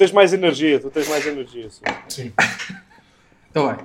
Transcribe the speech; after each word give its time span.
Tu 0.00 0.04
tens 0.04 0.12
mais 0.12 0.32
energia, 0.32 0.80
tu 0.80 0.88
tens 0.90 1.06
mais 1.10 1.26
energia. 1.26 1.68
Sim. 1.68 1.82
Sim. 2.08 2.32
Então 3.50 3.68
bem. 3.68 3.84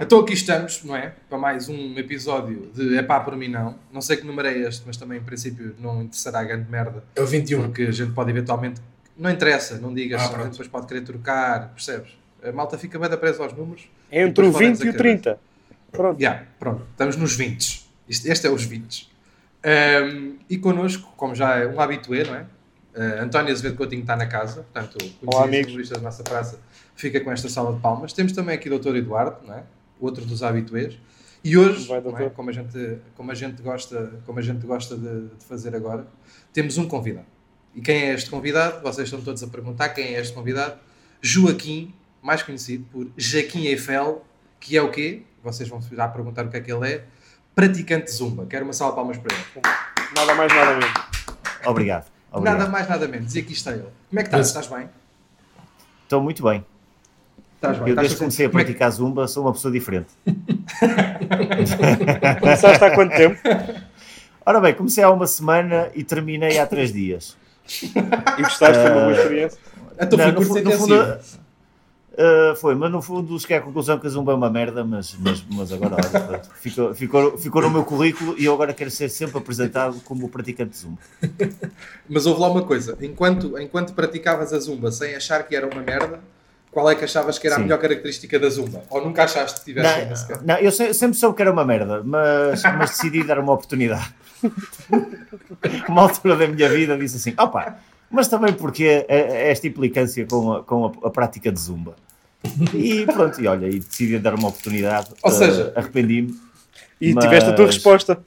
Então 0.00 0.18
aqui 0.18 0.32
estamos, 0.32 0.82
não 0.82 0.96
é? 0.96 1.12
Para 1.28 1.38
mais 1.38 1.68
um 1.68 1.96
episódio 1.96 2.68
de 2.74 2.96
É 2.98 3.02
pá 3.04 3.20
por 3.20 3.36
mim 3.36 3.46
não. 3.46 3.76
Não 3.92 4.00
sei 4.00 4.16
que 4.16 4.26
número 4.26 4.48
é 4.48 4.58
este, 4.58 4.82
mas 4.84 4.96
também 4.96 5.18
em 5.18 5.22
princípio 5.22 5.72
não 5.78 6.02
interessará 6.02 6.40
a 6.40 6.42
grande 6.42 6.68
merda. 6.68 7.04
É 7.14 7.22
o 7.22 7.26
21. 7.26 7.62
Porque 7.62 7.82
a 7.82 7.92
gente 7.92 8.10
pode 8.10 8.30
eventualmente. 8.30 8.80
Não 9.16 9.30
interessa, 9.30 9.78
não 9.78 9.94
digas, 9.94 10.20
Ah, 10.20 10.24
a 10.24 10.26
gente 10.26 10.34
pronto. 10.36 10.50
depois 10.50 10.68
pode 10.68 10.86
querer 10.88 11.02
trocar, 11.02 11.68
percebes? 11.68 12.10
A 12.42 12.50
malta 12.50 12.76
fica 12.76 12.98
bem 12.98 13.08
da 13.08 13.16
presa 13.16 13.44
aos 13.44 13.52
números. 13.52 13.88
É 14.10 14.22
entre 14.22 14.42
o 14.44 14.46
Depois 14.48 14.52
podem 14.54 14.68
20 14.72 14.78
e 14.78 14.82
o 14.82 14.84
dizer 14.86 14.92
que- 14.92 14.98
30. 14.98 15.38
Pronto. 15.92 16.20
Já, 16.20 16.42
pronto, 16.58 16.84
estamos 16.90 17.14
nos 17.16 17.36
20. 17.36 17.86
Isto- 18.08 18.26
Este 18.26 18.48
é 18.48 18.50
os 18.50 18.64
20. 18.64 19.08
Um, 19.64 20.38
e 20.50 20.58
connosco, 20.58 21.12
como 21.16 21.36
já 21.36 21.58
é 21.58 21.68
um 21.68 21.80
habitué, 21.80 22.24
não 22.24 22.34
é? 22.34 22.46
Uh, 22.94 23.22
António 23.22 23.52
Azevedo 23.52 23.76
Coutinho 23.76 24.02
está 24.02 24.14
na 24.14 24.26
casa, 24.26 24.66
portanto, 24.72 24.98
Olá, 25.24 25.42
conhecido 25.42 25.68
jornalista 25.68 25.94
da 25.94 26.00
nossa 26.02 26.22
praça, 26.22 26.60
fica 26.94 27.20
com 27.20 27.32
esta 27.32 27.48
sala 27.48 27.74
de 27.74 27.80
palmas. 27.80 28.12
Temos 28.12 28.32
também 28.32 28.54
aqui 28.54 28.68
o 28.68 28.78
Dr. 28.78 28.96
Eduardo, 28.96 29.46
não 29.46 29.54
é? 29.54 29.64
outro 29.98 30.24
dos 30.26 30.42
habitués. 30.42 30.98
E 31.44 31.56
hoje, 31.56 31.88
Vai, 31.88 32.00
não 32.00 32.16
é? 32.16 32.28
como, 32.30 32.50
a 32.50 32.52
gente, 32.52 32.98
como, 33.16 33.30
a 33.30 33.34
gente 33.34 33.62
gosta, 33.62 34.20
como 34.26 34.38
a 34.38 34.42
gente 34.42 34.64
gosta 34.66 34.96
de, 34.96 35.28
de 35.28 35.44
fazer 35.44 35.74
agora, 35.74 36.06
temos 36.52 36.76
um 36.78 36.86
convidado. 36.86 37.26
E 37.74 37.80
quem 37.80 37.96
é 37.96 38.14
este 38.14 38.28
convidado? 38.28 38.82
Vocês 38.82 39.08
estão 39.08 39.20
todos 39.20 39.42
a 39.42 39.46
perguntar 39.46 39.88
quem 39.90 40.14
é 40.14 40.20
este 40.20 40.34
convidado. 40.34 40.78
Joaquim, 41.20 41.94
mais 42.20 42.42
conhecido 42.42 42.84
por 42.92 43.10
Jaquim 43.16 43.66
Eiffel, 43.66 44.24
que 44.60 44.76
é 44.76 44.82
o 44.82 44.90
quê? 44.90 45.22
Vocês 45.42 45.68
vão 45.68 45.80
já 45.80 46.06
perguntar 46.06 46.44
o 46.44 46.50
que 46.50 46.56
é 46.56 46.60
que 46.60 46.70
ele 46.70 46.88
é. 46.88 47.04
Praticante 47.54 48.04
de 48.04 48.12
Zumba. 48.12 48.46
Quero 48.46 48.64
uma 48.64 48.72
salva 48.72 48.92
de 48.92 48.96
palmas 48.96 49.18
para 49.18 49.34
ele. 49.34 49.44
Nada 50.14 50.34
mais, 50.34 50.52
nada 50.52 50.72
menos. 50.78 50.94
Obrigado. 51.64 52.11
Obrigado. 52.32 52.58
Nada 52.58 52.70
mais, 52.70 52.88
nada 52.88 53.08
menos. 53.08 53.34
E 53.34 53.40
aqui 53.40 53.52
está 53.52 53.72
ele. 53.72 53.86
Como 54.08 54.20
é 54.20 54.22
que 54.22 54.28
estás? 54.28 54.46
Estás 54.48 54.66
bem? 54.66 54.88
Estou 56.04 56.22
muito 56.22 56.42
bem. 56.42 56.64
Estás 57.56 57.78
bem? 57.78 57.90
Eu 57.90 57.96
desde 57.96 58.14
que 58.14 58.20
comecei 58.20 58.46
a 58.46 58.48
é 58.48 58.52
praticar 58.52 58.90
zumba 58.90 59.28
sou 59.28 59.44
uma 59.44 59.52
pessoa 59.52 59.72
diferente. 59.72 60.08
Começaste 62.40 62.84
há 62.84 62.94
quanto 62.94 63.16
tempo? 63.16 63.38
Ora 64.44 64.60
bem, 64.60 64.74
comecei 64.74 65.04
há 65.04 65.10
uma 65.10 65.26
semana 65.26 65.90
e 65.94 66.02
terminei 66.02 66.58
há 66.58 66.66
três 66.66 66.92
dias. 66.92 67.36
E 67.82 68.42
gostaste? 68.42 68.82
Foi 68.82 68.90
uma 68.90 69.00
boa 69.02 69.12
experiência? 69.12 69.58
Então 70.00 70.18
Não, 70.18 70.42
foi 70.42 70.62
no 70.62 70.70
no 70.70 70.78
fundo, 70.78 71.18
Uh, 72.12 72.54
foi, 72.56 72.74
mas 72.74 72.90
no 72.92 73.00
fundo 73.00 73.40
cheguei 73.40 73.56
à 73.56 73.60
conclusão 73.62 73.98
que 73.98 74.06
a 74.06 74.10
Zumba 74.10 74.32
é 74.32 74.34
uma 74.34 74.50
merda, 74.50 74.84
mas, 74.84 75.16
mas, 75.18 75.42
mas 75.50 75.72
agora 75.72 75.94
olha, 75.94 76.20
pronto, 76.20 76.50
ficou, 76.56 76.94
ficou, 76.94 77.38
ficou 77.38 77.62
no 77.62 77.70
meu 77.70 77.84
currículo 77.84 78.34
e 78.38 78.44
eu 78.44 78.52
agora 78.52 78.74
quero 78.74 78.90
ser 78.90 79.08
sempre 79.08 79.38
apresentado 79.38 79.98
como 80.04 80.28
praticante 80.28 80.72
de 80.72 80.76
Zumba. 80.76 80.98
Mas 82.06 82.26
houve 82.26 82.38
lá 82.42 82.50
uma 82.50 82.62
coisa. 82.64 82.98
Enquanto, 83.00 83.58
enquanto 83.58 83.94
praticavas 83.94 84.52
a 84.52 84.58
Zumba 84.58 84.92
sem 84.92 85.14
achar 85.14 85.42
que 85.48 85.56
era 85.56 85.66
uma 85.66 85.80
merda, 85.80 86.20
qual 86.70 86.90
é 86.90 86.94
que 86.94 87.02
achavas 87.04 87.38
que 87.38 87.46
era 87.46 87.56
a 87.56 87.58
Sim. 87.58 87.64
melhor 87.64 87.78
característica 87.78 88.38
da 88.38 88.50
Zumba? 88.50 88.82
Ou 88.90 89.02
nunca 89.02 89.24
achaste 89.24 89.60
que 89.60 89.66
tivesse 89.66 90.04
uma 90.04 90.16
sequer? 90.16 90.36
Não, 90.38 90.54
não, 90.54 90.56
eu 90.58 90.70
se- 90.70 90.92
sempre 90.92 91.16
soube 91.16 91.34
que 91.36 91.40
era 91.42 91.50
uma 91.50 91.64
merda, 91.64 92.02
mas, 92.04 92.62
mas 92.62 92.90
decidi 92.90 93.24
dar 93.24 93.38
uma 93.38 93.54
oportunidade. 93.54 94.12
uma 95.88 96.02
altura 96.02 96.36
da 96.36 96.46
minha 96.46 96.68
vida 96.68 96.96
disse 96.98 97.16
assim: 97.16 97.34
opa, 97.38 97.78
mas 98.12 98.28
também 98.28 98.52
porque 98.52 98.84
é- 98.84 99.06
é 99.08 99.50
esta 99.50 99.66
implicância 99.66 100.24
com 100.26 100.52
a, 100.52 100.62
com 100.62 100.86
a, 100.86 101.06
a 101.08 101.10
prática 101.10 101.50
de 101.50 101.58
zumba. 101.58 101.96
E 102.74 103.06
pronto, 103.06 103.40
e 103.40 103.46
olha, 103.46 103.66
e 103.66 103.78
decidi 103.78 104.18
dar 104.18 104.34
uma 104.34 104.48
oportunidade. 104.48 105.08
Ou 105.22 105.30
eh, 105.30 105.34
seja- 105.34 105.72
arrependi-me. 105.76 106.34
E 107.00 107.14
Mas- 107.14 107.24
tiveste 107.24 107.50
a 107.50 107.52
tua 107.54 107.66
resposta. 107.66 108.18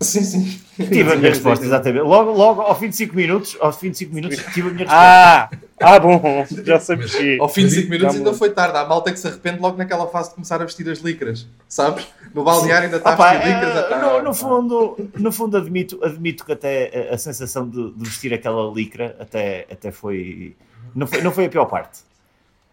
Sim, 0.00 0.22
sim. 0.22 0.60
Tive 0.76 1.12
a 1.12 1.16
minha 1.16 1.30
resposta, 1.30 1.64
exatamente. 1.64 2.02
Logo, 2.02 2.32
logo 2.32 2.60
ao 2.62 2.78
fim 2.78 2.88
de 2.88 2.96
5 2.96 3.14
minutos, 3.14 3.56
aos 3.60 3.76
fim 3.76 3.90
de 3.90 3.98
5 3.98 4.14
minutos, 4.14 4.38
tive 4.52 4.68
a 4.68 4.72
minha 4.72 4.84
resposta. 4.84 4.94
Ah! 5.00 5.50
Ah, 5.80 5.98
bom, 5.98 6.46
já 6.64 6.78
sei 6.78 6.96
porquê. 6.96 7.36
Ao 7.40 7.48
fim 7.48 7.66
de 7.66 7.70
5 7.74 7.90
minutos 7.90 8.16
ainda 8.16 8.32
foi 8.34 8.50
tarde. 8.50 8.76
Há 8.76 8.84
malta 8.86 9.10
que 9.12 9.18
se 9.18 9.26
arrepende 9.26 9.60
logo 9.60 9.76
naquela 9.76 10.06
fase 10.08 10.28
de 10.30 10.34
começar 10.36 10.60
a 10.60 10.64
vestir 10.64 10.88
as 10.88 10.98
licras. 10.98 11.46
Sabes? 11.68 12.06
No 12.34 12.44
balneário 12.44 12.86
ainda 12.86 12.98
está 12.98 13.14
Opa, 13.14 13.30
a 13.30 13.34
vestir 13.34 13.54
licras. 13.54 13.76
eh, 13.90 13.98
no, 14.00 14.22
no 14.22 14.34
fundo, 14.34 15.10
no 15.18 15.32
fundo 15.32 15.56
admito, 15.56 15.98
admito 16.04 16.44
que 16.44 16.52
até 16.52 17.08
a, 17.10 17.14
a 17.14 17.18
sensação 17.18 17.68
de, 17.68 17.90
de 17.92 18.04
vestir 18.04 18.32
aquela 18.34 18.72
licra 18.72 19.16
até, 19.20 19.66
até 19.70 19.90
foi 19.90 20.56
não, 20.94 21.06
foi. 21.06 21.22
não 21.22 21.30
foi 21.32 21.46
a 21.46 21.48
pior 21.48 21.64
parte. 21.66 22.00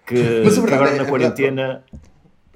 Que, 0.06 0.42
Mas 0.44 0.58
a 0.58 0.62
que 0.62 0.68
verdade 0.68 0.82
agora 0.84 0.90
é- 0.92 0.98
na 0.98 1.04
é 1.04 1.06
quarentena. 1.08 1.84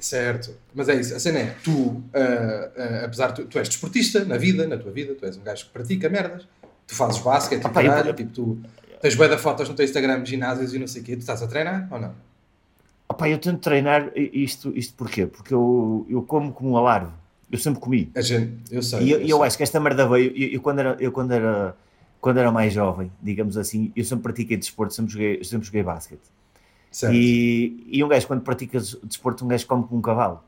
Certo, 0.05 0.55
mas 0.71 0.87
é 0.87 0.93
isso, 1.01 1.15
a 1.15 1.19
cena 1.19 1.39
é, 1.39 1.55
tu, 1.63 1.99
ah, 2.13 2.69
ah, 2.77 3.05
apesar 3.05 3.29
de 3.31 3.41
tu, 3.41 3.45
tu 3.47 3.57
és 3.57 3.67
desportista 3.67 4.23
na 4.23 4.37
vida, 4.37 4.67
na 4.67 4.77
tua 4.77 4.91
vida, 4.91 5.15
tu 5.15 5.25
és 5.25 5.35
um 5.35 5.41
gajo 5.41 5.65
que 5.65 5.71
pratica 5.71 6.07
merdas, 6.07 6.47
tu 6.85 6.93
fazes 6.93 7.19
basquete 7.19 7.63
e 7.63 7.65
eu- 7.65 7.71
caralho, 7.73 8.13
tipo, 8.13 8.31
tu 8.31 8.59
tens 9.01 9.15
bué 9.15 9.27
de 9.27 9.37
fotos 9.39 9.67
no 9.67 9.73
teu 9.73 9.83
Instagram, 9.83 10.23
ginásios 10.23 10.75
e 10.75 10.77
não 10.77 10.85
sei 10.85 11.01
o 11.01 11.05
quê, 11.05 11.15
tu 11.15 11.21
estás 11.21 11.41
a 11.41 11.47
treinar 11.47 11.87
ou 11.91 11.99
não? 11.99 12.13
Opa, 13.09 13.27
eu 13.27 13.39
tento 13.39 13.59
treinar 13.61 14.11
isto, 14.15 14.71
isto 14.77 14.93
porquê? 14.93 15.25
Porque 15.25 15.51
eu, 15.51 16.05
eu 16.07 16.21
como 16.21 16.53
como 16.53 16.69
um 16.73 16.77
alarve. 16.77 17.11
Eu 17.51 17.57
sempre 17.57 17.79
comi. 17.79 18.11
A 18.15 18.21
gente, 18.21 18.53
eu 18.69 18.83
sei. 18.83 18.99
E 19.01 19.09
eu, 19.11 19.19
eu 19.21 19.27
eu 19.29 19.43
acho 19.43 19.57
que 19.57 19.63
esta 19.63 19.79
merda 19.79 20.07
veio. 20.07 20.31
Eu, 20.37 20.49
eu 20.49 20.61
quando, 20.61 20.79
era, 20.79 20.97
eu 20.99 21.11
quando, 21.11 21.31
era, 21.31 21.75
quando 22.21 22.37
era 22.37 22.51
mais 22.51 22.71
jovem, 22.71 23.11
digamos 23.23 23.57
assim, 23.57 23.91
eu 23.95 24.03
sempre 24.03 24.21
pratiquei 24.21 24.55
desporto, 24.55 24.93
sempre 24.93 25.11
joguei, 25.13 25.43
sempre 25.43 25.65
joguei 25.65 25.81
basquete. 25.81 26.34
E, 27.13 27.85
e 27.91 28.03
um 28.03 28.07
gajo, 28.07 28.25
quando 28.27 28.41
pratica 28.41 28.79
des- 28.79 28.97
desporto, 29.03 29.43
um 29.43 29.47
gajo 29.47 29.65
come 29.67 29.83
como 29.83 29.97
um 29.99 30.01
cavalo. 30.01 30.41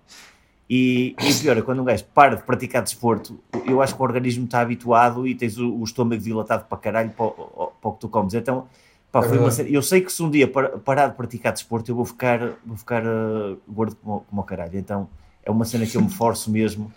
E, 0.69 1.15
e 1.19 1.33
pior 1.35 1.57
é 1.57 1.61
quando 1.61 1.81
um 1.81 1.85
gajo 1.85 2.03
para 2.13 2.35
de 2.35 2.43
praticar 2.43 2.81
desporto, 2.83 3.39
eu 3.65 3.81
acho 3.81 3.95
que 3.95 4.01
o 4.01 4.03
organismo 4.03 4.43
está 4.45 4.59
habituado 4.59 5.25
e 5.25 5.33
tens 5.33 5.57
o, 5.57 5.73
o 5.73 5.83
estômago 5.83 6.21
dilatado 6.21 6.65
para 6.65 6.77
caralho 6.77 7.09
para, 7.11 7.25
o- 7.25 7.71
para 7.81 7.89
o 7.89 7.93
que 7.93 7.99
tu 8.01 8.09
comes. 8.09 8.33
Então, 8.33 8.67
pá, 9.11 9.19
É 9.19 9.23
foi 9.23 9.37
uma 9.39 9.49
eu 9.69 9.81
sei 9.81 10.01
que 10.01 10.11
se 10.11 10.21
um 10.21 10.29
dia 10.29 10.47
par- 10.47 10.71
parar 10.79 11.07
de 11.07 11.15
praticar 11.15 11.53
desporto, 11.53 11.89
eu 11.91 11.95
vou 11.95 12.03
ficar, 12.05 12.39
vou 12.65 12.75
ficar 12.75 13.03
uh, 13.05 13.57
gordo 13.67 13.95
como, 14.03 14.21
como 14.29 14.41
o 14.41 14.43
caralho. 14.43 14.77
Então, 14.77 15.07
é 15.43 15.49
uma 15.49 15.63
cena 15.63 15.85
que 15.85 15.95
eu 15.95 16.01
me 16.01 16.09
forço 16.09 16.51
mesmo. 16.51 16.91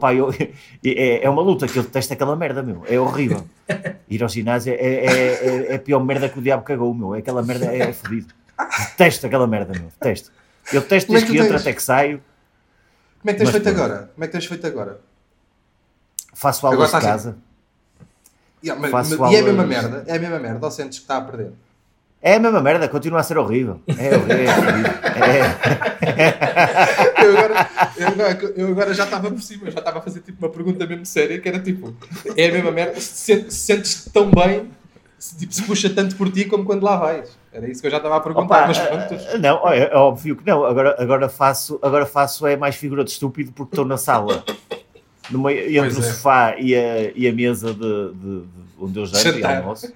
Pá, 0.00 0.14
eu- 0.14 0.30
é, 0.84 1.22
é 1.24 1.28
uma 1.28 1.42
luta 1.42 1.66
que 1.68 1.78
eu 1.78 1.82
detesto 1.82 2.12
aquela 2.14 2.34
merda, 2.36 2.62
meu. 2.62 2.82
É 2.88 2.98
horrível. 2.98 3.44
Ir 4.08 4.22
ao 4.22 4.28
ginásio 4.30 4.72
é, 4.72 4.76
é, 4.76 5.06
é, 5.06 5.72
é 5.72 5.74
a 5.76 5.78
pior 5.78 6.02
merda 6.02 6.26
que 6.28 6.38
o 6.38 6.42
diabo 6.42 6.62
cagou, 6.64 6.92
meu. 6.94 7.12
Aquela 7.12 7.42
merda 7.42 7.66
é, 7.66 7.90
é 7.90 7.92
fodido. 7.92 8.34
Detesto 8.66 9.26
aquela 9.26 9.46
merda, 9.46 9.72
meu. 9.78 9.88
Detesto. 10.00 10.30
Eu 10.72 10.80
detesto 10.82 11.06
Como 11.08 11.18
é 11.18 11.20
desde 11.22 11.38
que 11.42 11.48
que 11.48 11.54
até 11.56 11.72
que 11.72 11.82
saio. 11.82 12.22
Como 13.20 13.30
é 13.30 13.32
que 13.32 13.38
tens 13.38 13.46
mas 13.46 13.50
feito 13.52 13.64
pronto. 13.64 13.76
agora? 13.84 14.10
Como 14.14 14.24
é 14.24 14.26
que 14.26 14.32
tens 14.32 14.46
feito 14.46 14.66
agora? 14.66 15.00
Faço 16.34 16.66
Agora 16.66 16.76
aulas 16.76 16.90
de 16.90 16.96
estás 16.96 17.04
a- 17.04 17.10
casa. 17.30 17.36
Yeah, 18.62 18.80
mas- 18.80 18.90
Faço 18.90 19.18
mas- 19.18 19.32
e 19.32 19.36
é 19.36 19.40
a 19.40 19.42
mesma 19.42 19.62
aulas- 19.62 19.82
merda? 19.82 20.04
É 20.06 20.16
a 20.16 20.18
mesma 20.18 20.38
merda 20.38 20.64
ou 20.66 20.70
sentes 20.70 20.98
que 20.98 21.04
está 21.04 21.16
a 21.16 21.20
perder? 21.22 21.52
É 22.22 22.34
a 22.34 22.38
mesma 22.38 22.60
merda, 22.60 22.86
continua 22.88 23.20
a 23.20 23.22
ser 23.22 23.38
horrível. 23.38 23.80
É 23.88 24.14
horrível. 24.14 24.90
É. 25.16 25.40
É. 26.10 27.24
Eu 27.24 27.38
agora, 27.38 27.70
eu 27.96 28.08
agora- 28.08 28.52
eu 28.56 28.68
agora 28.68 28.94
já 28.94 29.04
estava 29.04 29.30
por 29.30 29.40
cima, 29.42 29.66
eu 29.68 29.72
já 29.72 29.78
estava 29.78 29.98
a 29.98 30.02
fazer 30.02 30.20
tipo 30.20 30.44
uma 30.44 30.52
pergunta 30.52 30.86
mesmo 30.86 31.06
séria 31.06 31.40
que 31.40 31.48
era 31.48 31.58
tipo, 31.58 31.94
é 32.36 32.48
a 32.48 32.52
mesma 32.52 32.70
merda, 32.70 33.00
se 33.00 33.50
sentes 33.50 34.04
tão 34.12 34.30
bem, 34.30 34.70
se, 35.18 35.36
tipo, 35.36 35.52
se 35.54 35.62
puxa 35.62 35.88
tanto 35.90 36.16
por 36.16 36.30
ti 36.30 36.44
como 36.44 36.64
quando 36.64 36.82
lá 36.82 36.96
vais. 36.96 37.30
Era 37.52 37.68
isso 37.68 37.80
que 37.80 37.86
eu 37.88 37.90
já 37.90 37.96
estava 37.96 38.16
a 38.16 38.20
perguntar, 38.20 38.44
Opa, 38.44 38.66
mas 38.68 38.78
ah, 38.78 38.86
pronto. 38.86 39.24
ah, 39.34 39.38
não, 39.38 39.68
é, 39.68 39.78
é 39.92 39.96
óbvio 39.96 40.36
que 40.36 40.46
não. 40.46 40.64
Agora, 40.64 40.94
agora, 41.02 41.28
faço, 41.28 41.78
agora 41.82 42.06
faço 42.06 42.46
é 42.46 42.56
mais 42.56 42.76
figura 42.76 43.02
de 43.04 43.10
estúpido 43.10 43.50
porque 43.52 43.72
estou 43.72 43.84
na 43.84 43.96
sala. 43.96 44.44
No 45.30 45.42
meio, 45.42 45.60
entre 45.68 45.80
Pois 45.80 45.96
o 45.98 46.00
é. 46.00 46.02
sofá 46.12 46.56
e 46.58 46.74
a, 46.74 47.10
e 47.14 47.26
a 47.28 47.32
mesa 47.32 47.72
de, 47.74 48.12
de- 48.12 48.40
de 48.42 48.48
onde 48.80 48.98
eu 48.98 49.06
janto 49.06 49.38
e 49.38 49.44
almoço 49.44 49.92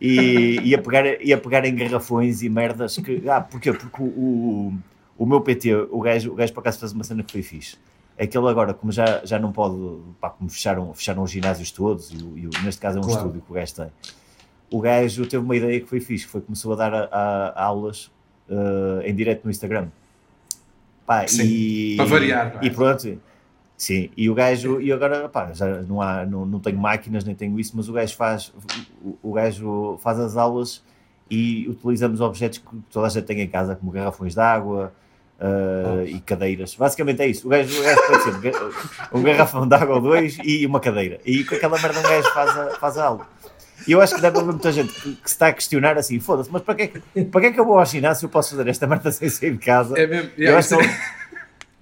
e, 0.00 0.60
e, 0.62 0.74
a 0.74 0.78
pegar, 0.80 1.04
e 1.22 1.32
a 1.32 1.38
pegar 1.38 1.64
em 1.64 1.74
garrafões 1.74 2.42
e 2.42 2.48
merdas 2.48 2.96
que. 2.96 3.22
Ah, 3.28 3.40
porquê? 3.40 3.72
Porque 3.72 4.02
o, 4.02 4.06
o, 4.06 4.74
o 5.18 5.26
meu 5.26 5.40
PT, 5.40 5.74
o 5.90 6.00
gajo, 6.00 6.32
o 6.32 6.34
gajo 6.34 6.52
por 6.52 6.60
acaso 6.60 6.78
fez 6.80 6.92
uma 6.92 7.04
cena 7.04 7.22
que 7.22 7.32
foi 7.32 7.42
fixe. 7.42 7.76
Aquele 8.18 8.48
agora, 8.48 8.74
como 8.74 8.90
já, 8.92 9.20
já 9.24 9.38
não 9.38 9.52
pode, 9.52 9.76
pá, 10.20 10.30
como 10.30 10.50
fecharam, 10.50 10.92
fecharam 10.92 11.22
os 11.22 11.30
ginásios 11.30 11.70
todos, 11.70 12.10
e, 12.10 12.16
e 12.16 12.50
neste 12.64 12.80
caso 12.80 12.98
é 12.98 13.00
um 13.00 13.04
Claro. 13.04 13.18
estúdio 13.20 13.42
que 13.42 13.50
o 13.50 13.54
gajo 13.54 13.74
tem. 13.74 13.86
O 14.70 14.80
gajo 14.80 15.24
teve 15.26 15.42
uma 15.44 15.56
ideia 15.56 15.80
que 15.80 15.86
foi 15.86 16.00
fixe, 16.00 16.24
que 16.26 16.30
foi 16.30 16.40
começou 16.40 16.72
a 16.74 16.76
dar 16.76 16.94
a- 16.94 17.08
a- 17.10 17.64
aulas 17.64 18.10
eh, 18.50 19.08
em 19.10 19.14
direto 19.14 19.44
no 19.44 19.50
Instagram. 19.50 19.88
Pá, 21.06 21.26
Sim, 21.26 21.42
e, 21.44 21.96
para 21.96 22.04
variar, 22.06 22.54
não 22.54 22.60
é? 22.60 22.66
E 22.66 22.70
pronto, 22.70 23.18
sim. 23.76 24.10
E 24.16 24.28
o 24.28 24.34
gajo, 24.34 24.80
e 24.80 24.92
agora, 24.92 25.28
pá, 25.28 25.52
já 25.52 25.66
não, 25.82 26.02
há, 26.02 26.26
não, 26.26 26.44
não 26.44 26.60
tenho 26.60 26.78
máquinas, 26.78 27.24
nem 27.24 27.34
tenho 27.34 27.58
isso, 27.58 27.72
mas 27.76 27.88
o 27.88 27.92
gajo 27.92 28.14
faz, 28.16 28.52
o, 29.02 29.16
o 29.22 29.32
gajo 29.32 29.98
faz 30.02 30.18
as 30.20 30.36
aulas 30.36 30.82
e 31.30 31.66
utilizamos 31.68 32.20
objetos 32.20 32.58
que 32.58 32.66
toda 32.90 33.06
a 33.06 33.10
gente 33.10 33.24
tem 33.24 33.40
em 33.40 33.48
casa, 33.48 33.74
como 33.74 33.90
garrafões 33.90 34.34
de 34.34 34.40
água 34.40 34.92
eh, 35.40 36.04
e 36.08 36.20
cadeiras. 36.20 36.74
Basicamente 36.74 37.22
é 37.22 37.26
isso. 37.28 37.46
O 37.46 37.50
gajo, 37.50 37.78
o 37.80 37.82
gajo 37.82 38.00
pode 38.06 38.22
ser 38.22 38.30
um 39.14 39.18
um 39.18 39.22
garrafão 39.22 39.66
de 39.66 39.74
água 39.74 39.94
ou 39.96 40.00
dois 40.02 40.36
e 40.44 40.66
uma 40.66 40.80
cadeira. 40.80 41.20
E 41.24 41.42
com 41.44 41.54
aquela 41.54 41.78
merda 41.80 42.00
um 42.00 42.02
gajo 42.02 42.30
faz 42.34 42.58
a, 42.58 42.70
faz 42.78 42.98
a 42.98 43.04
aula. 43.06 43.26
E 43.86 43.92
eu 43.92 44.00
acho 44.00 44.14
que 44.14 44.20
deve 44.20 44.36
haver 44.38 44.50
muita 44.50 44.70
gente 44.72 44.92
que, 44.92 45.00
que 45.14 45.28
se 45.30 45.34
está 45.34 45.48
a 45.48 45.52
questionar 45.52 45.96
assim, 45.96 46.18
foda-se, 46.20 46.50
mas 46.52 46.62
para 46.62 46.74
que, 46.74 46.82
é 46.82 46.86
que, 46.88 47.24
para 47.26 47.40
que 47.40 47.46
é 47.46 47.52
que 47.52 47.60
eu 47.60 47.64
vou 47.64 47.78
ao 47.78 47.86
ginásio 47.86 48.26
eu 48.26 48.28
posso 48.30 48.50
fazer 48.56 48.68
esta 48.68 48.86
merda 48.86 49.10
sem 49.12 49.28
sair 49.28 49.52
de 49.52 49.58
casa? 49.58 49.98
É 49.98 50.06
mesmo, 50.06 50.30
Eu 50.36 50.42
yeah, 50.42 50.58
acho 50.58 50.76
que 50.76 50.84
é- 50.84 50.98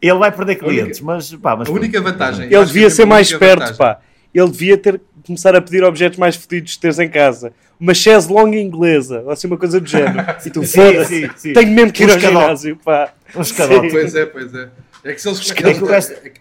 ele 0.02 0.18
vai 0.18 0.30
perder 0.30 0.52
única- 0.52 0.66
clientes, 0.66 1.00
mas 1.00 1.34
pá, 1.34 1.56
mas 1.56 1.68
a 1.68 1.72
única 1.72 2.00
vantagem. 2.00 2.46
Ele 2.52 2.64
devia 2.66 2.86
é 2.86 2.90
ser 2.90 3.06
mais 3.06 3.28
única 3.30 3.44
esperto, 3.44 3.60
vantagem. 3.60 3.76
pá. 3.78 4.00
Ele 4.34 4.50
devia 4.50 4.76
ter 4.78 5.00
começar 5.26 5.56
a 5.56 5.60
pedir 5.62 5.82
objetos 5.82 6.18
mais 6.18 6.36
fodidos 6.36 6.74
que 6.74 6.80
teres 6.80 6.98
em 6.98 7.08
casa. 7.08 7.52
Uma 7.80 7.92
chaise 7.94 8.30
longa 8.30 8.56
inglesa, 8.56 9.22
ou 9.22 9.30
assim 9.30 9.46
uma 9.48 9.56
coisa 9.56 9.80
do 9.80 9.88
género. 9.88 10.24
E 10.46 10.50
tu, 10.50 10.62
foda-se, 10.62 11.28
tenho 11.52 11.72
mesmo 11.72 11.92
que 11.92 12.04
ir 12.04 12.10
Um 12.10 12.12
ao 12.12 12.18
ginásio, 12.20 12.76
pá. 12.84 13.12
Um 13.34 13.40
escadote. 13.40 13.88
Pois 13.90 14.14
é, 14.14 14.26
pois 14.26 14.54
é. 14.54 14.68
É 15.04 15.12
que 15.12 15.20
se 15.20 15.28
eles. 15.28 15.50
É 15.50 15.54
que 15.54 15.64
o 15.64 15.90
é 15.94 16.10
que- 16.30 16.40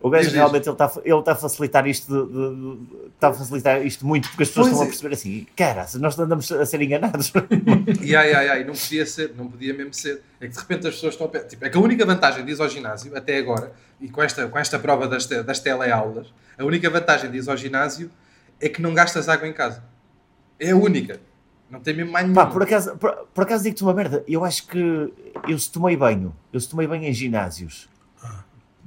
O 0.00 0.10
gajo 0.10 0.24
Diz, 0.24 0.32
diz. 0.32 0.36
realmente 0.38 0.68
ele 0.68 0.74
está 0.74 0.92
ele 1.04 1.22
tá 1.22 1.32
a 1.32 1.34
facilitar 1.34 1.86
isto 1.88 2.78
está 3.14 3.28
a 3.28 3.34
facilitar 3.34 3.84
isto 3.84 4.06
muito 4.06 4.28
porque 4.28 4.44
as 4.44 4.48
pessoas 4.48 4.68
Pois 4.68 4.72
estão 4.72 4.82
a 4.82 4.86
é. 4.86 4.88
perceber 4.90 5.14
assim, 5.14 5.46
cara, 5.56 5.86
nós 5.98 6.18
andamos 6.18 6.52
a 6.52 6.64
ser 6.64 6.80
enganados. 6.80 7.32
E 8.00 8.14
ai, 8.14 8.32
ai, 8.32 8.48
ai, 8.48 8.64
não 8.64 8.74
podia 8.74 9.04
ser, 9.04 9.34
não 9.36 9.48
podia 9.48 9.74
mesmo 9.74 9.92
ser. 9.92 10.22
É 10.40 10.46
que 10.46 10.52
de 10.52 10.58
repente 10.60 10.86
as 10.86 10.94
pessoas 10.94 11.14
estão 11.14 11.26
a 11.26 11.38
tipo, 11.40 11.64
É 11.64 11.68
que 11.68 11.76
a 11.76 11.80
única 11.80 12.06
vantagem 12.06 12.44
de 12.44 12.52
ir 12.52 12.60
ao 12.60 12.68
ginásio, 12.68 13.16
até 13.16 13.38
agora, 13.38 13.72
e 14.00 14.08
com 14.08 14.22
esta, 14.22 14.46
com 14.46 14.58
esta 14.58 14.78
prova 14.78 15.08
das, 15.08 15.26
das 15.26 15.58
teleaulas, 15.58 16.32
a 16.56 16.64
única 16.64 16.88
vantagem 16.88 17.30
de 17.30 17.38
ir 17.38 17.50
ao 17.50 17.56
ginásio 17.56 18.08
é 18.60 18.68
que 18.68 18.80
não 18.80 18.94
gastas 18.94 19.28
água 19.28 19.48
em 19.48 19.52
casa. 19.52 19.82
É 20.60 20.70
a 20.70 20.76
única. 20.76 21.20
Não 21.68 21.80
tem 21.80 21.94
mesmo 21.94 22.12
mais 22.12 22.24
nenhuma. 22.24 22.46
Pá, 22.46 22.52
por 22.52 22.62
acaso, 22.62 22.96
por, 22.96 23.12
por 23.34 23.42
acaso 23.42 23.64
digo-te 23.64 23.82
uma 23.82 23.92
merda, 23.92 24.24
eu 24.28 24.44
acho 24.44 24.66
que 24.66 25.12
eu 25.48 25.58
se 25.58 25.70
tomei 25.70 25.96
banho, 25.96 26.34
eu 26.52 26.60
se 26.60 26.68
tomei 26.68 26.86
banho 26.86 27.04
em 27.04 27.12
ginásios 27.12 27.88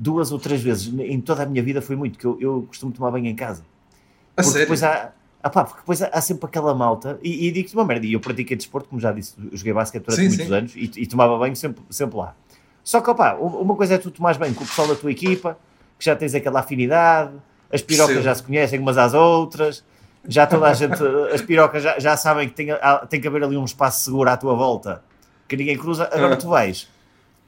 duas 0.02 0.32
ou 0.32 0.40
três 0.40 0.62
vezes 0.62 0.92
em 1.00 1.22
toda 1.22 1.44
a 1.44 1.46
minha 1.46 1.62
vida 1.62 1.80
foi 1.82 1.96
muito, 1.96 2.18
que 2.18 2.26
eu, 2.26 2.36
eu 2.42 2.64
costumo 2.68 2.92
tomar 2.92 3.12
banho 3.12 3.28
em 3.28 3.36
casa. 3.36 3.62
a 3.62 4.42
Porque 4.42 4.50
sério. 4.50 4.66
depois 4.66 4.82
há, 4.84 5.12
ah 5.44 5.50
pá, 5.50 5.64
porque 5.64 5.82
depois 5.82 6.02
há, 6.02 6.08
há 6.08 6.20
sempre 6.22 6.46
aquela 6.48 6.74
malta, 6.74 7.20
e, 7.22 7.48
e 7.48 7.52
digo-te 7.52 7.76
uma 7.76 7.86
merda, 7.86 8.06
e 8.08 8.14
eu 8.14 8.20
pratiquei 8.20 8.58
desporto, 8.58 8.90
como 8.90 9.00
já 9.00 9.12
disse, 9.12 9.36
joguei 9.54 9.74
basquete 9.74 10.04
durante 10.06 10.22
Sim, 10.22 10.28
muitos 10.30 10.48
sim. 10.48 10.54
anos 10.54 10.76
e, 10.76 11.02
e 11.04 11.06
tomava 11.06 11.38
banho 11.38 11.56
sempre, 11.56 11.84
sempre 11.90 12.18
lá. 12.18 12.36
Só 12.84 13.00
que, 13.00 13.10
opá, 13.12 13.36
uma 13.36 13.76
coisa 13.76 13.94
é 13.94 13.98
tu 14.00 14.10
tomares 14.10 14.38
banho 14.40 14.56
com 14.56 14.64
o 14.64 14.68
pessoal 14.68 14.88
da 14.88 14.96
tua 14.96 15.12
equipa, 15.12 15.56
que 16.00 16.06
já 16.06 16.16
tens 16.16 16.34
aquela 16.34 16.62
afinidade, 16.62 17.32
as 17.72 17.82
pirocas 17.84 18.08
Percebo. 18.16 18.26
já 18.26 18.36
se 18.36 18.42
conhecem 18.44 18.80
umas 18.80 18.98
às 18.98 19.14
outras, 19.14 19.84
já 20.28 20.48
toda 20.48 20.66
a 20.68 20.74
gente, 20.74 20.98
as 21.32 21.42
pirocas 21.44 21.84
já, 21.84 22.00
já 22.00 22.18
sabem 22.18 22.50
que 22.50 22.56
tem, 22.56 22.72
há- 22.72 23.06
tem 23.08 23.22
que 23.22 23.28
haver 23.28 23.44
ali 23.44 23.56
um 23.56 23.66
espaço 23.66 24.04
seguro 24.06 24.28
à 24.32 24.36
tua 24.36 24.56
volta, 24.56 25.04
que 25.48 25.56
ninguém 25.56 25.78
cruza. 25.78 26.10
Agora 26.12 26.34
Ah. 26.34 26.38
tu 26.38 26.48
vais, 26.48 26.90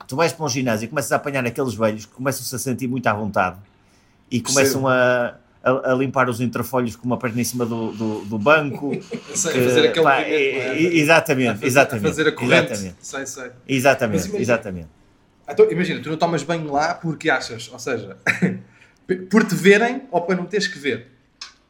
tu 0.08 0.16
vais 0.16 0.32
para 0.34 0.46
um 0.46 0.50
ginásio 0.50 0.86
e 0.86 0.88
começas 0.88 1.12
a 1.12 1.16
apanhar 1.16 1.46
aqueles 1.46 1.74
velhos 1.74 2.06
que 2.06 2.14
começam-se 2.14 2.54
a 2.56 2.60
sentir 2.60 2.88
muito 2.88 3.06
à 3.08 3.14
vontade 3.14 3.58
e 4.32 4.42
começam 4.42 4.88
a, 4.88 5.36
a, 5.64 5.92
a 5.92 5.96
limpar 5.96 6.30
os 6.30 6.42
interfolhos 6.42 6.96
com 6.96 7.06
uma 7.06 7.18
perna 7.18 7.42
em 7.42 7.44
cima 7.44 7.66
do, 7.66 7.92
do, 7.92 8.26
do 8.26 8.38
banco. 8.40 8.92
Sei, 9.36 9.52
a 9.52 9.64
fazer 9.70 9.88
aquele 9.88 10.04
Pá, 10.06 10.16
movimento, 10.20 10.36
é? 10.36 10.78
Exatamente, 10.82 11.50
A 11.50 11.54
fazer- 11.56 11.68
exatamente. 11.68 12.06
A 12.06 12.10
fazer 12.10 12.28
a 12.28 12.32
corrente. 12.32 12.72
Exatamente, 12.72 12.96
Sei, 13.02 13.26
sei. 13.26 13.52
exatamente, 13.68 14.20
imagina- 14.26 14.40
exatamente. 14.42 14.88
Então, 15.50 15.70
imagina, 15.72 16.02
tu 16.02 16.10
não 16.10 16.18
tomas 16.18 16.42
banho 16.44 16.72
lá 16.72 16.94
porque 16.94 17.30
achas, 17.30 17.70
ou 17.72 17.78
seja, 17.80 18.16
por 19.30 19.44
te 19.46 19.56
verem 19.56 20.04
ou 20.10 20.22
para 20.22 20.36
não 20.36 20.46
teres 20.46 20.68
que 20.68 20.80
ver. 20.80 21.08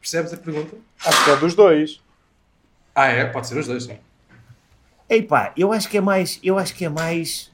Percebes 0.00 0.32
a 0.32 0.36
pergunta? 0.36 0.76
Acho 1.04 1.24
que 1.24 1.30
é 1.30 1.36
dos 1.36 1.54
dois. 1.54 2.00
Ah, 2.94 3.06
é? 3.08 3.24
Pode 3.24 3.46
ser 3.48 3.58
os 3.58 3.66
dois, 3.66 3.84
sim. 3.84 3.98
Ei 5.08 5.22
pá, 5.22 5.52
eu 5.56 5.72
acho 5.72 5.88
que 5.88 5.96
é 5.96 6.00
mais, 6.00 6.38
eu 6.42 6.56
acho 6.58 6.74
que 6.74 6.84
é 6.84 6.88
mais. 6.88 7.50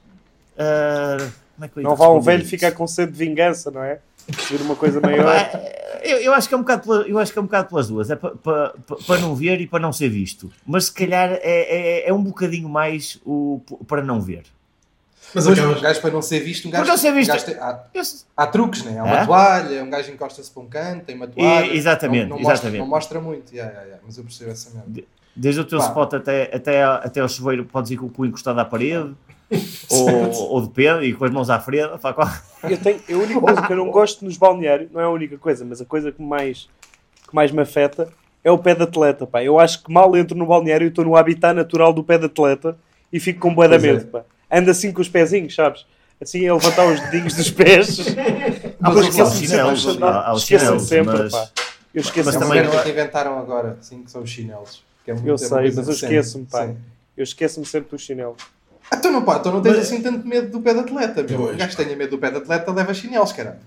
Ah, 0.60 1.16
como 1.56 1.64
é 1.64 1.68
que 1.68 1.78
eu 1.78 1.82
ia 1.82 1.88
Não 1.88 1.96
vá 1.96 2.08
um 2.10 2.20
velho 2.20 2.44
ficar 2.44 2.72
com 2.72 2.86
sede 2.86 3.12
de 3.12 3.18
vingança, 3.18 3.70
não 3.70 3.82
é? 3.82 3.98
Vir 4.48 4.60
uma 4.60 4.76
coisa 4.76 5.00
maior. 5.00 5.24
Pá, 5.24 5.58
eu, 6.04 6.18
eu 6.18 6.32
acho 6.34 6.48
que 6.48 6.54
é 6.54 6.56
um 6.56 6.60
bocado 6.60 6.82
pela- 6.82 7.02
eu 7.08 7.18
acho 7.18 7.32
que 7.32 7.38
é 7.38 7.42
um 7.42 7.46
bocado 7.46 7.68
pelas 7.68 7.88
duas, 7.88 8.10
é 8.10 8.16
para 8.16 8.30
pa, 8.30 8.74
pa- 8.86 8.96
pa 9.06 9.18
não 9.18 9.34
ver 9.34 9.60
e 9.60 9.66
para 9.66 9.80
não 9.80 9.92
ser 9.92 10.08
visto. 10.08 10.50
Mas 10.66 10.84
se 10.86 10.92
calhar 10.92 11.30
é, 11.32 11.40
é, 11.42 12.08
é 12.08 12.12
um 12.12 12.22
bocadinho 12.22 12.68
mais 12.68 13.18
o 13.24 13.60
para 13.88 14.02
não 14.02 14.20
ver. 14.20 14.44
Mas 15.34 15.46
acabas. 15.46 15.78
um 15.78 15.80
gajo 15.80 16.00
para 16.00 16.10
não 16.10 16.22
ser 16.22 16.40
visto, 16.40 16.66
um 16.66 16.70
Para 16.70 16.80
gajo. 16.80 16.90
não 16.90 16.96
ser 16.98 17.12
visto. 17.12 17.30
um 17.30 17.34
gajo 17.34 17.60
há, 17.60 17.84
há 18.36 18.46
truques, 18.46 18.82
né? 18.84 18.98
Há 18.98 19.04
uma 19.04 19.22
Hã? 19.22 19.26
toalha, 19.26 19.84
um 19.84 19.90
gajo 19.90 20.10
encosta-se 20.12 20.50
para 20.50 20.62
um 20.62 20.66
canto, 20.66 21.04
tem 21.04 21.14
uma 21.16 21.28
toalha. 21.28 21.66
E- 21.66 21.76
exatamente, 21.76 22.22
não, 22.28 22.36
não 22.36 22.36
Mostra, 22.38 22.52
exatamente. 22.54 22.78
não 22.80 22.86
mostra 22.86 23.20
muito, 23.20 23.52
yeah, 23.52 23.70
yeah, 23.70 23.86
yeah, 23.86 24.02
mas 24.06 24.16
eu 24.18 24.24
percebo 24.24 24.50
essa 24.50 24.70
merda. 24.70 25.02
Desde 25.36 25.60
o 25.60 25.64
teu 25.64 25.78
Pá. 25.78 25.86
spot 25.86 26.14
até, 26.14 26.50
até, 26.54 26.82
até 26.82 27.20
ao 27.20 27.28
chuveiro, 27.28 27.64
podes 27.64 27.90
ir 27.92 27.96
com 27.96 28.06
o 28.06 28.10
cu 28.10 28.26
encostado 28.26 28.58
à 28.58 28.64
parede, 28.64 29.14
ou, 29.88 30.32
ou 30.54 30.62
depende, 30.66 31.06
e 31.06 31.14
com 31.14 31.24
as 31.24 31.30
mãos 31.30 31.50
à 31.50 31.58
frente. 31.58 31.98
Pá, 31.98 32.12
qual- 32.12 32.28
Eu 32.68 32.76
tenho, 32.78 33.00
a 33.08 33.12
única 33.14 33.40
coisa 33.40 33.62
que 33.62 33.72
eu 33.72 33.76
não 33.76 33.90
gosto 33.90 34.24
nos 34.24 34.36
balneários, 34.36 34.90
não 34.92 35.00
é 35.00 35.04
a 35.04 35.10
única 35.10 35.36
coisa, 35.38 35.64
mas 35.64 35.80
a 35.80 35.84
coisa 35.84 36.12
que 36.12 36.22
mais, 36.22 36.68
que 37.28 37.34
mais 37.34 37.50
me 37.50 37.60
afeta 37.62 38.08
é 38.44 38.50
o 38.50 38.58
pé 38.58 38.74
de 38.74 38.82
atleta, 38.82 39.26
pá. 39.26 39.42
Eu 39.42 39.58
acho 39.58 39.82
que 39.82 39.92
mal 39.92 40.16
entro 40.16 40.36
no 40.36 40.46
balneário 40.46 40.84
e 40.86 40.88
estou 40.88 41.04
no 41.04 41.16
habitat 41.16 41.54
natural 41.54 41.92
do 41.92 42.02
pé 42.04 42.18
de 42.18 42.26
atleta 42.26 42.76
e 43.12 43.18
fico 43.18 43.40
com 43.40 43.54
bué 43.54 43.68
da 43.68 43.76
é. 43.76 43.78
medo, 43.78 44.06
pá. 44.06 44.22
Ando 44.50 44.70
assim 44.70 44.92
com 44.92 45.00
os 45.00 45.08
pezinhos, 45.08 45.54
sabes? 45.54 45.84
Assim 46.20 46.46
a 46.48 46.54
levantar 46.54 46.86
os 46.86 47.00
dedinhos 47.00 47.34
dos 47.34 47.50
pés. 47.50 47.98
Ah, 48.82 48.90
Mas 48.92 49.06
chinelos, 49.06 49.32
sempre 49.32 50.34
de 50.34 50.40
chinelos, 50.46 50.82
sempre, 50.82 51.18
mas- 51.18 51.32
pá. 51.32 51.48
Eu 51.92 52.02
esqueço 52.02 52.26
Mas 52.26 52.34
é 52.36 52.38
uma 52.38 52.46
também 52.46 52.62
não 52.64 52.78
é- 52.78 52.82
que 52.84 52.88
inventaram 52.90 53.36
agora, 53.38 53.76
sim, 53.80 54.04
que 54.04 54.10
são 54.12 54.22
os 54.22 54.30
chinelos. 54.30 54.84
Que 55.04 55.10
é 55.10 55.14
muito- 55.14 55.26
Eu 55.28 55.34
é 55.34 55.38
sei, 55.38 55.72
mas 55.74 55.88
eu 55.88 55.92
esqueço-me, 55.92 56.46
pá. 56.46 56.66
Sim. 56.68 56.76
Eu 57.16 57.24
esqueço-me 57.24 57.66
sempre 57.66 57.90
dos 57.90 58.02
chinelos. 58.02 58.36
Ah, 58.90 58.96
Então 58.96 59.12
não, 59.12 59.22
pá, 59.24 59.36
então 59.38 59.52
não 59.52 59.62
tens 59.62 59.78
assim 59.78 60.02
tanto 60.02 60.26
medo 60.26 60.50
do 60.50 60.60
pé 60.60 60.74
de 60.74 60.80
atleta, 60.80 61.22
meu. 61.22 61.38
Pois. 61.38 61.54
O 61.54 61.58
gajo 61.58 61.70
que 61.76 61.84
tenha 61.84 61.96
medo 61.96 62.10
do 62.10 62.18
pé 62.18 62.30
de 62.30 62.38
atleta 62.38 62.72
leva 62.72 62.92
chinelos, 62.94 63.32
caralho. 63.32 63.58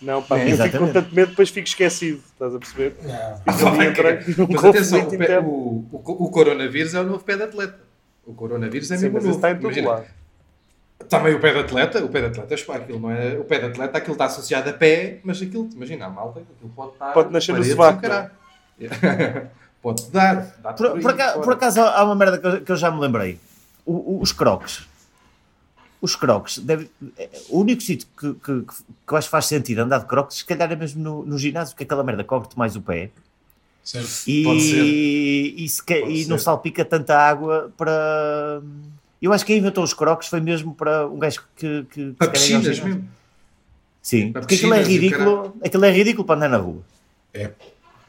Não, 0.00 0.22
pá, 0.22 0.38
É, 0.38 0.42
eu 0.42 0.46
fico 0.46 0.56
com 0.58 0.64
exatamente. 0.64 0.92
tanto 0.92 1.14
medo, 1.14 1.30
depois 1.30 1.50
fico 1.50 1.66
esquecido, 1.66 2.22
estás 2.32 2.54
a 2.54 2.58
perceber? 2.58 2.94
Não. 3.02 3.68
Ali 3.68 3.86
entrando 3.86 4.24
num 4.38 4.46
Mas 4.52 4.64
atenção, 4.64 5.00
o, 5.00 5.18
pé- 5.18 5.38
o, 5.40 5.44
o, 5.44 5.84
o 6.26 6.30
coronavírus 6.30 6.94
é 6.94 7.00
o 7.00 7.04
novo 7.04 7.24
pé 7.24 7.36
de 7.36 7.42
atleta. 7.42 7.78
O 8.24 8.32
coronavírus 8.34 8.90
é 8.92 8.96
Sim, 8.96 9.04
mesmo 9.04 9.14
mas 9.16 9.24
novo. 9.24 9.36
está 9.36 9.50
em 9.50 9.54
todo 9.56 9.64
Imagina, 9.64 9.88
lado. 9.88 10.04
Também 11.08 11.34
o 11.34 11.40
pé 11.40 11.52
de 11.52 11.58
atleta, 11.60 12.04
o 12.04 12.08
pé 12.08 12.20
de 12.20 12.26
atleta, 12.26 12.64
pá, 12.66 12.76
aquilo 12.76 13.00
não 13.00 13.10
é. 13.10 13.38
O 13.38 13.44
pé 13.44 13.58
de 13.58 13.66
atleta, 13.66 13.98
aquilo 13.98 14.12
está 14.12 14.26
associado 14.26 14.68
a 14.70 14.72
pé, 14.72 15.18
mas 15.24 15.40
aquilo, 15.42 15.68
imagina, 15.74 16.06
a 16.06 16.10
malta, 16.10 16.40
aquilo 16.40 16.70
pode 16.76 16.92
estar. 16.92 17.12
Pode 17.12 17.32
nascer 17.32 17.54
no 17.56 17.64
sovaco, 17.64 18.00
caralho. 18.00 18.30
pode 19.82 20.10
dar. 20.10 20.54
dá 20.62 20.72
Por, 20.74 21.00
por 21.00 21.10
acaso, 21.10 21.40
por 21.40 21.52
acaso 21.54 21.80
há 21.80 22.04
uma 22.04 22.14
merda 22.14 22.38
que 22.38 22.46
eu, 22.46 22.60
que 22.62 22.70
eu 22.72 22.76
já 22.76 22.90
me 22.90 23.00
lembrei. 23.00 23.40
O- 23.90 24.16
o- 24.16 24.20
os 24.22 24.32
crocs. 24.32 24.86
Os 26.00 26.14
crocs. 26.14 26.58
Deve, 26.58 26.90
é, 27.16 27.28
o 27.48 27.60
único 27.60 27.80
sítio 27.82 28.06
que, 28.18 28.34
que, 28.34 28.62
que 28.62 29.12
eu 29.12 29.16
acho 29.16 29.26
que 29.28 29.30
faz 29.32 29.46
sentido 29.46 29.78
andar 29.80 29.98
de 30.00 30.06
crocs, 30.06 30.36
se 30.36 30.44
calhar 30.44 30.70
é 30.70 30.76
mesmo 30.76 31.02
no, 31.02 31.24
no 31.24 31.38
ginásio, 31.38 31.74
porque 31.74 31.84
aquela 31.84 32.04
merda 32.04 32.22
cobre-te 32.22 32.56
mais 32.58 32.76
o 32.76 32.80
pé 32.82 33.10
Certo. 33.82 34.06
e, 34.28 34.42
Pode 34.44 34.60
ser. 34.60 34.84
e, 34.84 35.68
se 35.68 35.82
Pode 35.82 36.12
e 36.12 36.26
não 36.26 36.36
ser. 36.38 36.44
salpica 36.44 36.84
tanta 36.84 37.16
água 37.18 37.72
para. 37.76 38.60
Eu 39.20 39.32
acho 39.32 39.44
que 39.44 39.52
quem 39.52 39.60
inventou 39.60 39.82
os 39.82 39.94
crocs 39.94 40.28
foi 40.28 40.40
mesmo 40.40 40.74
para 40.74 41.06
um 41.08 41.18
gajo 41.18 41.42
que. 41.56 41.84
que, 41.90 42.10
que 42.10 42.12
Para 42.18 42.28
piscinas 42.30 42.78
mesmo. 42.78 43.08
Sim, 44.02 44.30
Para 44.32 44.42
porque 44.42 44.54
aquilo 44.56 44.74
é 44.74 44.82
ridículo. 44.82 45.56
Aquilo 45.64 45.84
é 45.86 45.90
ridículo 45.90 46.26
para 46.26 46.36
andar 46.36 46.48
na 46.50 46.58
rua. 46.58 46.82
É. 47.32 47.50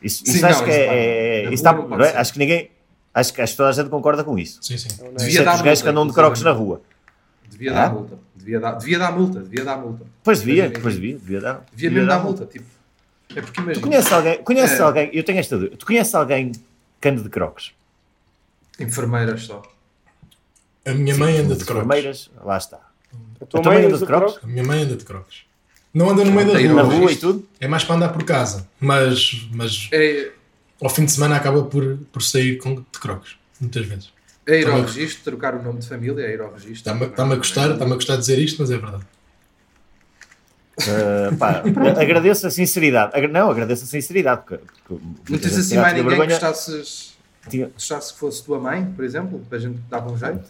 Isso, 0.04 0.24
Sim, 0.26 0.32
isso 0.34 0.42
não, 0.42 0.50
acho 0.50 0.64
que 0.64 0.70
isso 0.70 0.80
é. 0.80 0.86
pá, 0.86 0.94
é- 0.94 1.44
na 1.46 1.52
isso 1.54 1.64
tá- 1.64 1.74
não 1.74 1.88
não 1.88 2.02
é? 2.02 2.12
ser. 2.12 2.18
Acho 2.18 2.34
que 2.34 2.40
ninguém. 2.40 2.72
Acho 3.20 3.34
que, 3.34 3.42
acho 3.42 3.54
que 3.54 3.58
toda 3.58 3.70
a 3.70 3.72
gente 3.74 3.90
concorda 3.90 4.24
com 4.24 4.38
isso. 4.38 4.60
Sim, 4.62 4.78
sim. 4.78 4.90
Não 5.00 5.08
é? 5.08 5.10
Devia 5.12 5.28
Exceto 5.28 5.46
dar 5.46 5.56
os 5.56 5.62
gajos 5.62 5.82
que 5.82 5.88
multa, 5.88 6.00
andam 6.02 6.08
de 6.08 6.14
crocs 6.14 6.42
na 6.42 6.52
rua. 6.52 6.82
Devia 7.50 7.72
Ah? 7.72 7.76
dar 7.88 7.94
multa. 7.94 8.20
Devia 8.36 8.60
dar, 8.60 8.72
devia 8.74 9.00
dar 9.00 9.12
multa. 9.12 9.40
Devia 9.42 9.66
dar 9.66 9.78
multa. 9.78 10.06
Pois 10.24 10.40
devia, 10.40 10.64
Devia- 10.68 10.80
pois 10.82 10.96
devia, 10.96 11.18
devia 11.18 11.42
dar. 11.42 11.66
Devia 11.72 11.92
mesmo 11.92 12.08
dar 12.08 12.24
multa. 12.24 12.46
Tipo, 12.46 12.66
é 13.36 13.42
porque 13.42 13.52
Tu 13.54 13.62
imagina. 13.64 13.88
conheces 13.88 14.12
alguém, 14.12 14.44
conheces 14.44 14.80
É. 14.80 14.84
alguém, 14.84 15.10
eu 15.14 15.24
tenho 15.24 15.40
esta 15.40 15.58
dúvida, 15.58 15.76
tu 15.78 15.86
conheces 15.86 16.16
alguém 16.16 16.52
que 17.02 17.10
anda 17.10 17.22
de 17.22 17.30
crocs? 17.30 17.72
Enfermeiras 18.80 19.44
só. 19.44 19.62
A 20.86 20.92
minha 20.94 21.16
mãe 21.18 21.38
anda 21.40 21.56
de 21.56 21.66
crocs. 21.66 21.84
enfermeiras, 21.86 22.32
lá 22.44 22.58
está. 22.58 22.78
A 23.42 23.46
tua 23.46 23.60
A 23.60 23.64
tua 23.64 23.72
mãe 23.74 23.82
mãe 23.82 23.88
anda 23.92 23.98
de 23.98 24.06
crocs? 24.06 24.32
crocs? 24.34 24.44
A 24.44 24.48
minha 24.48 24.64
mãe 24.64 24.84
anda 24.84 24.96
de 24.96 25.04
crocs. 25.06 25.44
Não 25.94 26.10
anda 26.10 26.24
no 26.24 26.32
meio 26.32 26.48
da 26.48 26.54
Tem 26.54 26.68
Na 26.68 26.82
rua. 26.84 26.94
Rua 26.96 27.12
e 27.12 27.16
tudo? 27.18 27.48
É 27.60 27.68
mais 27.68 27.84
para 27.84 27.96
andar 27.96 28.10
por 28.10 28.24
casa. 28.24 28.68
Mas, 28.80 29.48
mas 29.52 29.90
É, 29.92 30.32
ao 30.82 30.90
fim 30.90 31.06
de 31.06 31.12
semana 31.12 31.36
acaba 31.36 31.64
por, 31.64 31.98
por 32.12 32.22
sair 32.22 32.58
com, 32.58 32.76
de 32.76 33.00
crocs. 33.00 33.36
Muitas 33.60 33.86
vezes. 33.86 34.14
é 34.48 34.62
ir 34.62 34.68
ao 34.68 34.82
registro, 34.82 35.24
trocar 35.24 35.54
o 35.56 35.62
nome 35.62 35.80
de 35.80 35.88
família, 35.88 36.24
é 36.26 36.34
ir 36.34 36.42
ao 36.42 36.52
registro. 36.54 36.94
Está-me 37.06 37.34
a 37.34 37.36
gostar, 37.36 37.72
está-me 37.72 37.92
a 37.92 37.96
gostar 37.96 38.14
de 38.16 38.20
dizer 38.22 38.40
isto, 38.40 38.62
mas 38.62 38.72
é 38.72 38.78
verdade. 38.78 39.04
Uh, 40.82 41.36
pá, 41.38 41.62
agradeço 42.02 42.48
a 42.48 42.50
sinceridade. 42.50 43.12
Agra- 43.14 43.28
Não, 43.28 43.52
agradeço 43.52 43.84
a 43.84 43.88
sinceridade. 43.88 44.44
Porque, 44.46 44.64
porque 44.88 45.04
Não 45.34 45.38
tens 45.40 45.58
assim 45.58 45.76
mais 45.76 45.94
ninguém 45.94 46.04
que 46.04 46.10
vergonha. 46.10 46.30
gostasses, 46.40 47.18
Tinha- 47.50 47.68
gostasse 47.68 48.14
que 48.14 48.20
fosse 48.20 48.44
tua 48.46 48.60
mãe, 48.60 48.86
por 48.96 49.04
exemplo, 49.04 49.40
para 49.50 49.58
a 49.58 49.62
gente 49.62 49.78
dar 49.90 50.08
um 50.08 50.18
jeito? 50.18 50.44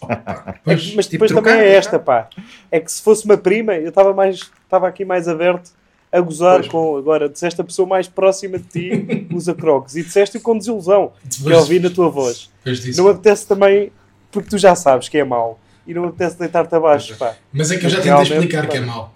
Pois, 0.64 0.80
que- 0.82 0.96
mas 0.96 1.06
tipo, 1.06 1.24
depois 1.26 1.30
trocar, 1.32 1.50
também 1.56 1.66
é 1.66 1.74
esta, 1.74 1.98
pá. 1.98 2.28
É 2.70 2.78
que 2.80 2.90
se 2.90 3.02
fosse 3.02 3.24
uma 3.26 3.36
prima, 3.36 3.74
eu 3.74 3.88
estava 3.90 4.14
mais 4.14 4.50
estava 4.64 4.86
aqui 4.88 5.04
mais 5.04 5.26
aberto 5.28 5.72
a 6.12 6.20
gozar 6.20 6.56
Pois. 6.60 6.68
com. 6.68 6.96
Agora, 6.96 7.28
disseste 7.28 7.60
a 7.60 7.64
pessoa 7.64 7.86
mais 7.86 8.08
próxima 8.08 8.58
de 8.58 8.64
ti 8.64 9.28
usa 9.32 9.54
crocs 9.54 9.94
e 9.96 10.02
disseste-o 10.02 10.40
com 10.40 10.56
desilusão, 10.58 11.12
que 11.28 11.50
eu 11.52 11.58
ouvi 11.58 11.78
na 11.78 11.90
tua 11.90 12.08
voz. 12.10 12.50
disso. 12.64 13.00
Não 13.02 13.08
apetece 13.10 13.46
também, 13.46 13.92
porque 14.32 14.48
tu 14.50 14.58
já 14.58 14.74
sabes 14.74 15.08
que 15.08 15.18
é 15.18 15.24
mau 15.24 15.58
e 15.86 15.94
não 15.94 16.04
apetece 16.04 16.38
deitar-te 16.38 16.74
abaixo, 16.74 17.16
pá. 17.16 17.34
Mas 17.52 17.70
é 17.70 17.78
que 17.78 17.86
eu 17.86 17.90
já 17.90 17.96
tentei 17.98 18.10
Realmente, 18.12 18.32
explicar 18.34 18.66
que 18.68 18.76
é 18.76 18.80
pá. 18.80 18.86
mau. 18.86 19.14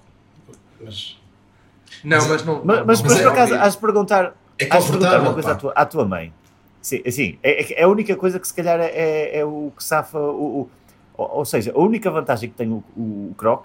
Mas 0.80 1.18
Não, 2.02 2.28
mas 2.28 2.44
não. 2.44 2.62
Mas, 2.64 2.84
mas, 2.86 3.00
não- 3.02 3.08
mas 3.08 3.18
é 3.18 3.22
por 3.22 3.32
acaso, 3.32 3.54
has 3.54 3.72
de 3.74 3.78
perguntar, 3.80 4.36
é 4.58 4.66
has 4.70 4.84
de 4.84 4.90
perguntar 4.90 5.20
uma 5.20 5.32
coisa 5.34 5.50
à 5.50 5.54
pá. 5.54 5.60
tua, 5.60 5.72
à 5.72 5.86
tua 5.86 6.04
mãe. 6.04 6.32
Sim, 6.82 7.02
assim, 7.06 7.38
é, 7.42 7.80
é 7.80 7.82
a 7.84 7.88
única 7.88 8.14
coisa 8.14 8.38
que 8.38 8.46
se 8.46 8.52
calhar 8.52 8.78
é, 8.78 9.38
é 9.38 9.44
o 9.44 9.72
que 9.76 9.82
safa. 9.82 10.18
O, 10.18 10.60
o- 10.62 10.70
ou, 11.16 11.30
ou 11.38 11.44
seja, 11.44 11.72
a 11.74 11.78
única 11.78 12.10
vantagem 12.10 12.50
que 12.50 12.56
tem 12.56 12.68
o, 12.70 12.82
o, 12.96 13.34
croc 13.38 13.64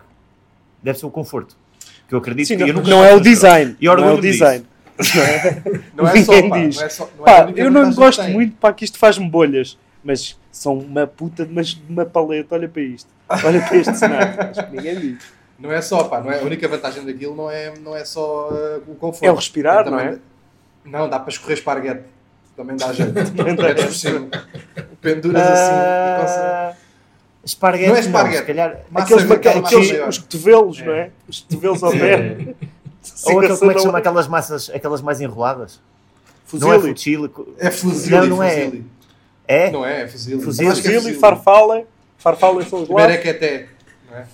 deve 0.81 0.97
ser 0.99 1.05
o 1.05 1.11
conforto. 1.11 1.57
Que 2.09 2.15
eu 2.15 2.19
acredito 2.19 2.47
Sim, 2.47 2.57
que 2.57 2.61
não, 2.61 2.67
eu 2.67 2.73
nunca 2.73 2.89
não 2.89 3.05
é 3.05 3.13
o 3.13 3.19
design. 3.19 3.77
E 3.79 3.85
não 3.87 4.03
é 4.03 4.13
o 4.13 4.19
design. 4.19 4.65
Não 5.95 6.07
é 6.07 6.23
só, 6.23 6.49
pá, 6.49 6.57
diz. 6.57 6.75
não 6.75 6.83
é 6.83 6.89
só, 6.89 7.09
não 7.17 7.23
é 7.23 7.25
Pá, 7.25 7.43
única 7.43 7.61
eu 7.61 7.71
não 7.71 7.93
gosto 7.93 8.21
tem. 8.21 8.33
muito, 8.33 8.57
pá, 8.57 8.73
que 8.73 8.83
isto 8.83 8.97
faz-me 8.97 9.29
bolhas. 9.29 9.77
Mas 10.03 10.37
são 10.51 10.79
uma 10.79 11.05
puta 11.05 11.45
de 11.45 11.51
uma, 11.51 11.61
uma 11.87 12.05
paleta. 12.05 12.55
Olha 12.55 12.67
para 12.67 12.81
isto. 12.81 13.09
Olha 13.29 13.61
para 13.61 13.77
este 13.77 13.95
cenário. 13.95 14.41
Acho 14.49 14.67
que 14.67 14.75
ninguém 14.75 14.99
diz. 14.99 15.23
Não 15.59 15.71
é 15.71 15.81
só, 15.81 16.05
pá, 16.05 16.21
não 16.21 16.31
é, 16.31 16.39
a 16.39 16.43
única 16.43 16.67
vantagem 16.67 17.05
daquilo 17.05 17.35
não 17.35 17.51
é, 17.51 17.73
não 17.79 17.95
é 17.95 18.03
só 18.05 18.49
uh, 18.49 18.77
o 18.87 18.95
conforto. 18.95 19.25
É 19.25 19.31
o 19.31 19.35
respirar, 19.35 19.89
não 19.89 19.99
é? 19.99 20.17
Não, 20.85 21.09
dá 21.09 21.19
para 21.19 21.29
escorrer 21.29 21.57
esparguete. 21.57 22.03
Também 22.55 22.75
dá 22.75 22.91
jeito. 22.93 23.13
Também 23.35 23.55
dá 23.55 23.91
cima. 23.91 24.27
Penduras 25.01 25.41
assim 25.41 26.21
consegue. 26.21 26.88
Esparguete, 27.43 27.85
Não 27.87 27.93
não, 27.93 27.97
é 27.97 28.05
esparguete. 28.05 28.37
se 28.39 28.45
calhar. 28.45 28.79
Aqueles, 28.93 29.23
maca- 29.23 29.55
massa 29.61 29.67
aqueles 29.77 30.07
os 30.07 30.17
cotovelos, 30.17 30.79
É. 30.79 30.85
não 30.85 30.93
é? 30.93 31.09
Os 31.27 31.39
cotovelos 31.39 31.83
ao 31.83 31.91
pé. 31.91 32.55
Ou 33.25 33.39
aquele, 33.39 33.57
como 33.57 33.71
é 33.71 33.73
que 33.73 33.79
se 33.79 33.85
não- 33.85 33.91
chama 33.91 33.97
aquelas 33.97 34.27
massas, 34.27 34.69
aquelas 34.73 35.01
mais 35.01 35.21
enroladas? 35.21 35.79
Não 36.53 36.73
é 36.73 36.79
Fuzile. 36.79 37.31
É 37.57 37.71
fuzile, 37.71 38.15
Não, 38.17 38.25
não 38.27 38.43
é. 38.43 38.71
É? 39.47 39.71
Não 39.71 39.85
é, 39.85 40.01
é 40.01 40.07
fuzile. 40.07 40.41
Fuzile. 40.41 40.81
Que 40.81 40.87
é 40.87 40.93
Fuzile 40.95 41.15
e 41.15 41.19
farfala. 41.19 41.83
Farfala 42.17 42.63
são 42.65 42.83
os 42.83 42.89
lados. 42.89 43.05
Berequeté. 43.07 43.67
Não 44.09 44.17
é? 44.17 44.25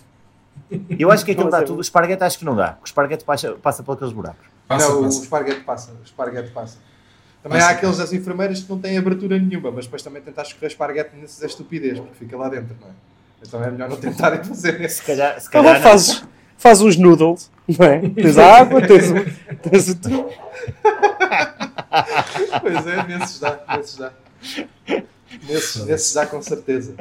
Eu 0.97 1.11
acho 1.11 1.23
que 1.23 1.31
aquilo 1.31 1.45
Não, 1.45 1.51
dá 1.51 1.59
é- 1.59 1.63
tudo. 1.63 1.77
O 1.77 1.81
esparguete 1.81 2.23
acho 2.23 2.39
que 2.39 2.45
não 2.45 2.55
dá. 2.55 2.77
O 2.81 2.85
esparguete 2.85 3.23
passa, 3.23 3.51
passa 3.61 3.83
por 3.83 3.93
aqueles 3.93 4.13
buracos. 4.13 4.45
Passa, 4.67 4.89
não, 4.89 5.01
o 5.01 5.03
passa. 5.03 5.21
esparguete 5.21 5.59
passa. 5.61 5.91
O 5.91 6.03
esparguete 6.03 6.49
passa. 6.51 6.77
Também 7.45 7.59
Passa. 7.59 7.73
há 7.73 7.75
aqueles 7.75 7.97
das 7.99 8.11
enfermeiras 8.11 8.63
que 8.63 8.69
não 8.71 8.79
têm 8.79 8.97
abertura 8.97 9.37
nenhuma, 9.37 9.69
mas 9.69 9.85
depois 9.85 10.01
também 10.01 10.19
tentar 10.19 10.41
escorrer 10.41 10.71
esparguete 10.71 11.15
nesses 11.15 11.43
é 11.43 11.45
estupidez, 11.45 11.99
porque 11.99 12.15
fica 12.15 12.35
lá 12.35 12.49
dentro, 12.49 12.75
não 12.81 12.87
é? 12.87 12.91
Então 13.47 13.63
é 13.63 13.69
melhor 13.69 13.87
não 13.87 13.97
tentarem 13.97 14.43
fazer 14.43 14.77
Se 14.79 14.83
isso. 14.85 15.05
calhar, 15.05 15.39
se 15.39 15.47
calhar 15.47 15.75
não. 15.75 15.81
fazes, 15.81 16.23
faz 16.57 16.81
uns 16.81 16.97
noodles, 16.97 17.51
não 17.77 17.85
é? 17.85 17.99
Tens 18.09 18.39
a 18.39 18.61
água, 18.61 18.81
tens 18.81 19.11
o. 19.11 19.13
Tens 19.69 19.89
o 19.89 19.95
tu- 19.95 20.09
Pois 22.61 22.87
é, 22.87 23.07
nesses 23.07 23.39
dá, 23.39 23.59
nesses 23.77 23.97
dá. 23.97 24.11
Nesses, 25.47 25.85
nesses 25.85 26.13
dá 26.15 26.25
com 26.25 26.41
certeza. 26.41 26.95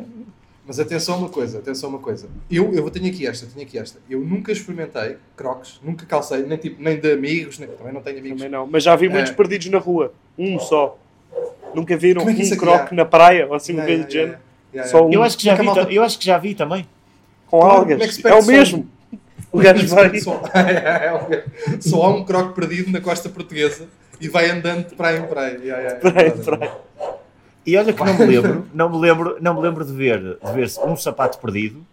Mas 0.66 0.78
atenção 0.80 1.14
a 1.14 1.18
uma 1.18 1.28
coisa, 1.28 1.58
atenção 1.58 1.88
a 1.88 1.92
uma 1.94 1.98
coisa. 1.98 2.28
Eu, 2.50 2.72
eu 2.74 2.88
tenho 2.90 3.06
aqui 3.06 3.26
esta, 3.26 3.46
tenho 3.46 3.66
aqui 3.66 3.78
esta. 3.78 3.98
Eu 4.08 4.20
nunca 4.20 4.50
experimentei 4.52 5.16
crocs, 5.36 5.78
nunca 5.82 6.04
calcei, 6.06 6.42
nem, 6.42 6.56
tipo, 6.58 6.82
nem 6.82 6.98
de 7.00 7.12
amigos, 7.12 7.58
nem, 7.58 7.68
também 7.68 7.92
não 7.92 8.00
tenho 8.02 8.18
amigos. 8.18 8.38
Também 8.42 8.50
não. 8.50 8.66
Mas 8.66 8.82
já 8.82 8.94
vi 8.96 9.08
muitos 9.08 9.30
É. 9.30 9.34
perdidos 9.34 9.66
na 9.68 9.78
rua. 9.78 10.12
Um 10.38 10.58
só. 10.58 10.98
Nunca 11.74 11.96
viram 11.96 12.22
é 12.22 12.24
um 12.26 12.30
é 12.30 12.56
croque 12.56 12.88
que 12.90 12.94
na 12.94 13.04
praia 13.04 13.46
ou 13.48 13.54
assim 13.54 13.72
um 13.72 13.76
Yeah, 13.76 13.94
coisa 13.94 14.02
yeah, 14.02 14.10
de 14.10 14.16
yeah, 14.18 14.38
yeah, 14.74 14.90
Só 14.90 15.06
um 15.06 15.12
Eu 15.12 15.22
acho 15.22 15.36
que 15.36 15.44
já 15.44 15.52
é 15.52 15.56
vi, 15.56 15.62
malta- 15.64 15.92
eu 15.92 16.02
acho 16.04 16.18
que 16.18 16.24
já 16.24 16.38
vi 16.38 16.54
também. 16.54 16.86
com 17.48 17.58
Como- 17.58 17.70
algas. 17.72 18.00
é 18.00 18.08
se 18.08 18.20
É 18.20 18.22
perde 18.22 18.38
o 18.38 18.46
mesmo. 18.46 18.88
O 19.52 19.58
gajo 19.58 19.86
vai. 19.94 20.18
Só, 20.20 20.40
é, 20.54 20.70
é, 20.70 21.34
é. 21.36 21.80
Só 21.80 22.02
há 22.02 22.08
um 22.10 22.24
croque 22.24 22.54
perdido 22.54 22.90
na 22.92 23.00
costa 23.00 23.28
portuguesa 23.28 23.88
e 24.20 24.28
vai 24.28 24.48
andando 24.50 24.88
de 24.88 24.94
praia 24.94 25.18
em 25.18 25.26
praia. 25.26 25.58
Yeah, 25.58 25.78
yeah, 25.82 26.00
Praia 26.00 26.30
praia. 26.32 26.72
E 27.66 27.76
olha 27.76 27.92
que 27.92 28.04
não 28.04 28.14
me 28.18 28.26
lembro, 28.26 28.66
não 28.74 28.90
me 28.90 28.98
lembro, 28.98 29.36
não 29.40 29.54
me 29.54 29.60
lembro 29.62 29.84
de 29.84 29.92
ver, 29.92 30.20
de 30.20 30.52
ver 30.52 30.70
um 30.86 30.94
sapato 30.96 31.38
perdido, 31.38 31.84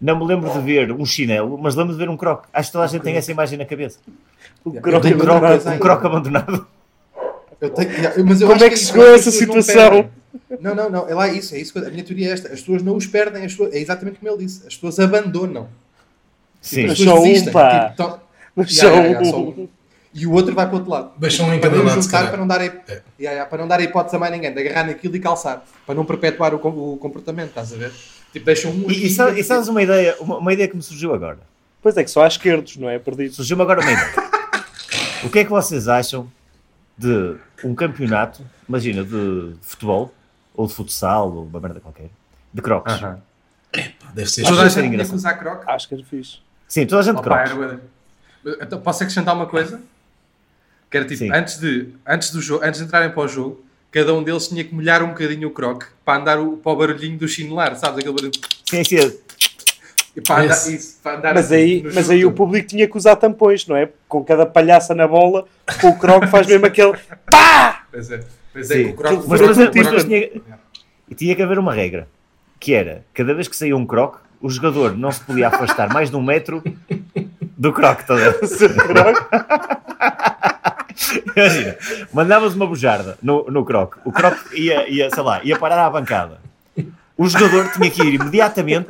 não 0.00 0.18
me 0.18 0.24
lembro 0.24 0.50
de 0.50 0.58
ver 0.60 0.90
um 0.92 1.04
chinelo, 1.04 1.58
mas 1.58 1.74
lembro 1.74 1.92
de 1.92 1.98
ver 1.98 2.08
um 2.08 2.16
croque. 2.16 2.48
Acho 2.52 2.68
que 2.70 2.72
toda 2.72 2.84
a 2.84 2.88
gente 2.88 3.02
tem 3.02 3.14
essa 3.16 3.30
imagem 3.30 3.58
na 3.58 3.66
cabeça. 3.66 3.98
O 4.64 4.70
Yeah. 4.70 4.80
croque 4.90 5.08
abandonado. 5.12 5.60
croque, 5.60 5.68
Um 5.76 5.78
croque 5.78 6.06
abandonado. 6.06 6.66
Eu 7.60 7.70
tenho, 7.70 7.90
mas 8.26 8.40
eu 8.40 8.46
Como 8.48 8.56
acho 8.56 8.64
é 8.64 8.68
que 8.70 8.74
que 8.76 8.80
chegou 8.80 9.04
a 9.06 9.14
as 9.14 9.20
essa 9.20 9.30
situação? 9.30 10.10
Não, 10.60 10.74
não, 10.74 10.88
não. 10.90 11.08
É 11.08 11.14
lá 11.14 11.28
isso. 11.28 11.54
É 11.54 11.58
isso 11.58 11.78
a 11.78 11.82
minha 11.90 12.02
teoria 12.02 12.28
é 12.28 12.32
esta. 12.32 12.48
As 12.48 12.60
pessoas 12.60 12.82
não 12.82 12.96
os 12.96 13.06
perdem. 13.06 13.44
As 13.44 13.52
pessoas, 13.52 13.74
é 13.74 13.78
exatamente 13.78 14.18
como 14.18 14.32
ele 14.32 14.44
disse. 14.44 14.66
As 14.66 14.74
pessoas 14.74 14.98
abandonam. 14.98 15.68
Sim. 16.60 16.84
As 16.84 16.88
Mas 16.90 16.98
pessoas 16.98 17.16
só 17.16 17.20
um, 17.22 17.24
desistem. 17.26 17.52
pá. 17.52 17.84
Tipo, 17.90 17.96
tão- 17.96 18.20
Mas 18.56 18.70
Yeah, 18.76 18.80
só 18.96 19.02
yeah, 19.02 19.08
yeah, 19.08 19.26
um. 19.26 19.30
só 19.30 19.60
um. 19.62 19.68
E 20.12 20.26
o 20.26 20.32
outro 20.32 20.54
vai 20.54 20.66
para 20.66 20.74
o 20.74 20.78
outro 20.78 20.90
lado. 20.90 21.12
Deixam 21.18 21.46
um 21.48 21.54
em 21.54 21.60
para 21.60 21.70
para 21.70 22.36
não 22.36 22.46
dar, 22.46 22.60
a- 22.60 22.64
É. 22.64 22.70
Yeah, 22.88 23.02
yeah, 23.20 23.44
para 23.46 23.58
não 23.58 23.68
dar 23.68 23.78
a 23.78 23.82
hipótese 23.82 24.16
a 24.16 24.18
mais 24.18 24.32
ninguém, 24.32 24.52
de 24.52 24.60
agarrar 24.60 24.84
naquilo 24.86 25.14
e 25.14 25.20
calçar. 25.20 25.64
Para 25.86 25.94
não 25.94 26.04
perpetuar 26.04 26.52
o, 26.54 26.56
o 26.56 26.96
comportamento, 26.96 27.50
estás 27.50 27.72
a 27.72 27.76
ver? 27.76 27.92
Tipo, 28.32 28.44
deixam 28.46 28.72
um 28.72 28.90
E, 28.90 29.06
e, 29.06 29.10
sa- 29.10 29.30
e 29.38 29.44
sabes 29.44 29.68
uma 29.68 29.82
ideia, 29.82 30.16
uma, 30.20 30.38
uma 30.38 30.52
ideia 30.52 30.68
que 30.68 30.76
me 30.76 30.82
surgiu 30.82 31.14
agora? 31.14 31.38
Pois 31.82 31.96
é 31.96 32.02
que 32.04 32.10
só 32.10 32.24
há 32.24 32.28
esquerdos, 32.28 32.76
não 32.76 32.90
é? 32.90 32.98
Perdidos. 32.98 33.36
Surgiu-me 33.36 33.62
agora 33.62 33.80
uma 33.80 33.92
ideia. 33.92 34.10
O 35.22 35.28
que 35.28 35.40
é 35.40 35.44
que 35.44 35.50
vocês 35.50 35.86
acham 35.86 36.26
de 37.00 37.36
um 37.64 37.74
campeonato, 37.74 38.44
imagina, 38.68 39.02
de 39.02 39.54
futebol, 39.62 40.14
ou 40.54 40.66
de 40.66 40.74
futsal, 40.74 41.32
ou 41.34 41.44
uma 41.46 41.58
merda 41.58 41.80
qualquer, 41.80 42.10
de 42.52 42.60
crocs? 42.60 42.92
Aham. 42.92 43.22
Deve 44.12 44.28
ser 44.28 44.42
Toda 44.42 44.62
a 44.62 44.66
Acho 44.66 44.74
que 44.74 44.80
gente 44.82 44.92
é 44.92 44.96
tinha 44.96 45.08
que 45.08 45.14
usar 45.14 45.34
croc. 45.34 45.62
Acho 45.66 45.88
que 45.88 45.94
era 45.94 46.04
fixe. 46.04 46.38
Sim, 46.68 46.86
toda 46.86 47.00
a 47.00 47.04
gente 47.04 47.16
Opa, 47.16 47.22
crocs. 47.22 47.50
era 47.52 47.80
Então, 48.62 48.80
posso 48.80 49.02
acrescentar 49.02 49.34
uma 49.34 49.46
coisa? 49.46 49.80
Que 50.90 50.96
era 50.98 51.06
tipo, 51.06 51.18
Sim. 51.18 51.32
antes 51.32 51.58
de, 51.58 51.88
antes, 52.06 52.30
do 52.32 52.42
jogo, 52.42 52.64
antes 52.64 52.80
de 52.80 52.86
entrarem 52.86 53.10
para 53.10 53.22
o 53.22 53.28
jogo, 53.28 53.64
cada 53.90 54.12
um 54.12 54.22
deles 54.22 54.48
tinha 54.48 54.64
que 54.64 54.74
molhar 54.74 55.02
um 55.02 55.08
bocadinho 55.08 55.48
o 55.48 55.52
croc 55.52 55.84
para 56.04 56.20
andar 56.20 56.38
o, 56.38 56.56
para 56.58 56.72
o 56.72 56.76
barulhinho 56.76 57.16
do 57.16 57.26
chinelar, 57.28 57.76
sabes? 57.76 57.98
Aquele 58.00 58.14
barulho. 58.14 58.32
Sim, 58.68 58.84
sim. 58.84 59.18
E 60.16 60.20
para 60.20 60.42
andar, 60.42 60.54
isso, 60.72 60.98
para 61.02 61.16
andar 61.18 61.34
Mas 61.34 61.46
assim 61.46 61.54
aí, 61.54 61.82
mas 61.94 62.10
aí 62.10 62.24
o 62.24 62.32
público 62.32 62.66
tinha 62.66 62.86
que 62.88 62.96
usar 62.96 63.14
tampões, 63.16 63.66
não 63.66 63.76
é? 63.76 63.88
Com 64.08 64.24
cada 64.24 64.44
palhaça 64.44 64.94
na 64.94 65.06
bola, 65.06 65.44
com 65.80 65.88
o 65.88 65.98
croque 65.98 66.26
faz 66.26 66.46
mesmo 66.46 66.66
aquele 66.66 66.94
pá! 67.30 67.84
Pois 67.92 68.10
é, 68.10 68.20
pois 68.52 68.70
é 68.70 68.74
Sim. 68.74 68.84
que 68.86 68.90
o 68.90 68.94
croc 68.94 69.12
Mas 69.12 69.26
Mas 69.28 69.40
depois, 69.40 69.56
não 69.58 69.70
depois 69.70 70.04
tinha- 70.04 70.30
e 71.08 71.34
que 71.34 71.42
haver 71.42 71.58
uma 71.58 71.72
regra, 71.72 72.08
que 72.58 72.72
era, 72.74 73.04
cada 73.14 73.34
vez 73.34 73.48
que 73.48 73.56
saía 73.56 73.76
um 73.76 73.86
croc, 73.86 74.16
o 74.40 74.48
jogador 74.48 74.96
não 74.96 75.10
se 75.12 75.20
podia 75.20 75.48
afastar 75.48 75.92
mais 75.92 76.10
de 76.10 76.16
um 76.16 76.22
metro 76.22 76.62
do 77.58 77.72
croc, 77.72 78.02
tá 78.02 78.14
a 78.14 78.16
ver? 78.16 78.46
Seu 78.46 78.68
croque. 78.74 79.20
Imagina, 81.36 81.76
mandavas 82.12 82.54
uma 82.54 82.66
bujarda 82.66 83.18
no, 83.22 83.44
no 83.50 83.64
croc, 83.64 83.96
o 84.04 84.12
croc 84.12 84.36
ia, 84.54 84.88
ia, 84.88 85.10
sei 85.10 85.22
lá, 85.22 85.40
ia 85.44 85.58
parar 85.58 85.84
à 85.84 85.90
bancada. 85.90 86.38
O 87.16 87.28
jogador 87.28 87.70
tinha 87.72 87.90
que 87.90 88.02
ir 88.02 88.14
imediatamente 88.14 88.88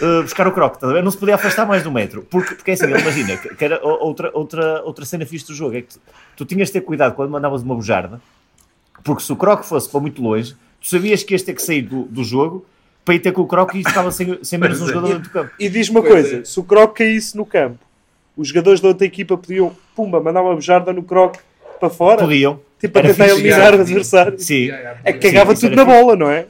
uh, 0.00 0.22
buscar 0.22 0.46
o 0.46 0.64
a 0.64 0.92
ver? 0.92 1.02
Não 1.02 1.10
se 1.10 1.16
podia 1.16 1.34
afastar 1.34 1.66
mais 1.66 1.82
de 1.82 1.88
um 1.88 1.92
metro. 1.92 2.22
Porque, 2.22 2.54
porque 2.54 2.70
é 2.70 2.74
assim, 2.74 2.84
imagina, 2.86 3.36
que, 3.36 3.54
que 3.54 3.64
era 3.64 3.80
outra, 3.84 4.30
outra, 4.34 4.82
outra 4.82 5.04
cena 5.04 5.26
fixe 5.26 5.46
do 5.46 5.54
jogo, 5.54 5.76
é 5.76 5.82
que 5.82 5.88
tu, 5.88 6.00
tu 6.36 6.44
tinhas 6.44 6.68
de 6.68 6.74
ter 6.74 6.80
cuidado 6.80 7.14
quando 7.14 7.30
mandavas 7.30 7.62
uma 7.62 7.74
bujarda, 7.74 8.20
porque 9.04 9.22
se 9.22 9.32
o 9.32 9.36
croc 9.36 9.64
fosse 9.64 9.88
para 9.88 10.00
muito 10.00 10.22
longe, 10.22 10.54
tu 10.80 10.88
sabias 10.88 11.22
que 11.22 11.34
ias 11.34 11.42
ter 11.42 11.54
que 11.54 11.62
sair 11.62 11.82
do, 11.82 12.02
do 12.04 12.24
jogo 12.24 12.64
para 13.04 13.14
ir 13.14 13.20
ter 13.20 13.32
com 13.32 13.42
o 13.42 13.46
croc 13.46 13.74
e 13.74 13.78
ficava 13.78 14.10
sem, 14.10 14.38
sem 14.42 14.58
menos 14.58 14.80
um 14.80 14.84
é. 14.84 14.88
jogador 14.88 15.08
dentro 15.08 15.22
do 15.22 15.30
campo. 15.30 15.50
E 15.58 15.68
diz 15.68 15.88
uma 15.88 16.02
coisa: 16.02 16.40
é. 16.40 16.44
se 16.44 16.60
o 16.60 16.62
croque 16.62 17.04
caísse 17.04 17.36
no 17.36 17.46
campo, 17.46 17.78
os 18.36 18.48
jogadores 18.48 18.80
da 18.80 18.88
outra 18.88 19.06
equipa 19.06 19.36
podiam, 19.36 19.74
pumba, 19.96 20.20
mandar 20.20 20.42
uma 20.42 20.54
bujarda 20.54 20.92
no 20.92 21.02
croque 21.02 21.40
para 21.80 21.88
fora, 21.88 22.18
Podiam. 22.18 22.60
Tipo 22.78 22.92
para 22.92 23.08
Era 23.08 23.14
tentar 23.14 23.28
eliminar 23.30 23.74
o 23.74 23.80
adversário. 23.80 24.38
Sim. 24.38 24.70
É 25.04 25.12
que 25.12 25.18
cagava 25.20 25.54
tudo 25.54 25.74
na 25.74 25.84
bola, 25.84 26.16
não 26.16 26.30
é? 26.30 26.46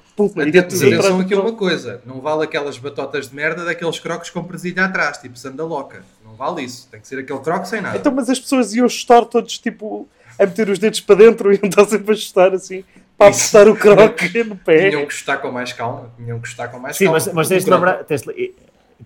Ia 0.52 0.60
Atenção, 0.60 1.20
aqui 1.20 1.34
a 1.34 1.40
uma 1.40 1.52
coisa: 1.52 2.00
não 2.04 2.20
vale 2.20 2.44
aquelas 2.44 2.76
batotas 2.78 3.28
de 3.30 3.36
merda 3.36 3.64
daqueles 3.64 3.98
crocs 3.98 4.30
com 4.30 4.42
presilha 4.42 4.84
atrás, 4.84 5.18
tipo 5.18 5.38
sanda 5.38 5.64
loca. 5.64 6.02
Não 6.24 6.34
vale 6.34 6.62
isso. 6.62 6.88
Tem 6.90 7.00
que 7.00 7.06
ser 7.06 7.18
aquele 7.20 7.38
croc 7.40 7.64
sem 7.66 7.80
nada. 7.80 7.96
Então, 7.96 8.12
mas 8.12 8.28
as 8.28 8.38
pessoas 8.40 8.74
iam 8.74 8.88
chutar 8.88 9.24
todos, 9.24 9.58
tipo, 9.58 10.08
a 10.38 10.44
meter 10.46 10.68
os 10.68 10.78
dedos 10.78 11.00
para 11.00 11.16
dentro 11.16 11.50
e 11.52 11.56
iam 11.56 11.68
estar 11.68 11.84
sempre 11.84 12.12
a 12.12 12.16
chutar 12.16 12.52
assim, 12.52 12.84
para 13.16 13.28
apertar 13.28 13.68
o 13.68 13.76
croque 13.76 14.42
no 14.44 14.56
pé. 14.56 14.90
Tinham 14.90 15.06
que 15.06 15.12
estar 15.14 15.36
com 15.38 15.50
mais 15.52 15.72
calma. 15.72 16.10
Tinham 16.16 16.40
que 16.40 16.48
estar 16.48 16.68
com 16.68 16.78
mais 16.78 16.96
Sim, 16.96 17.04
calma. 17.04 17.18
mas, 17.18 17.32
mas 17.32 17.46
O 17.46 17.50
tens 17.50 17.64
de 17.64 17.70
lembrar, 17.70 18.04
tens 18.04 18.22
de, 18.22 18.54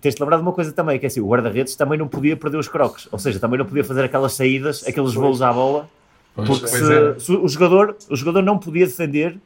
tens 0.01 0.15
de 0.15 0.21
lembrar 0.21 0.37
de 0.37 0.43
uma 0.43 0.51
coisa 0.51 0.71
também, 0.71 0.97
que 0.99 1.05
é 1.05 1.07
assim, 1.07 1.21
o 1.21 1.27
guarda-redes 1.27 1.75
também 1.75 1.97
não 1.97 2.07
podia 2.07 2.35
perder 2.35 2.57
os 2.57 2.67
crocs, 2.67 3.07
ou 3.11 3.19
seja, 3.19 3.39
também 3.39 3.59
não 3.59 3.65
podia 3.65 3.83
fazer 3.83 4.03
aquelas 4.03 4.33
saídas, 4.33 4.83
aqueles 4.87 5.13
voos 5.13 5.41
à 5.41 5.53
bola, 5.53 5.87
Pois. 6.35 6.47
porque 6.47 6.67
Pois 6.67 6.71
se, 6.71 6.93
é. 6.93 7.19
se 7.19 7.31
o, 7.31 7.47
jogador, 7.47 7.95
o 8.09 8.15
jogador 8.15 8.41
não 8.41 8.57
podia 8.57 8.85
defender, 8.85 9.37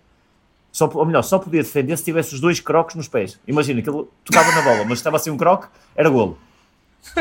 só, 0.72 0.90
ou 0.94 1.06
melhor, 1.06 1.22
só 1.24 1.38
podia 1.40 1.62
defender 1.64 1.98
se 1.98 2.04
tivesse 2.04 2.34
os 2.34 2.40
dois 2.40 2.60
crocs 2.60 2.96
nos 2.96 3.08
pés. 3.08 3.40
Imagina 3.48 3.82
que 3.82 3.90
ele 3.90 4.06
tocava 4.24 4.52
na 4.52 4.62
bola, 4.62 4.86
mas 4.86 5.00
estava 5.00 5.18
assim 5.18 5.30
um 5.30 5.38
croc, 5.38 5.66
era 5.96 6.10
golo. 6.10 6.38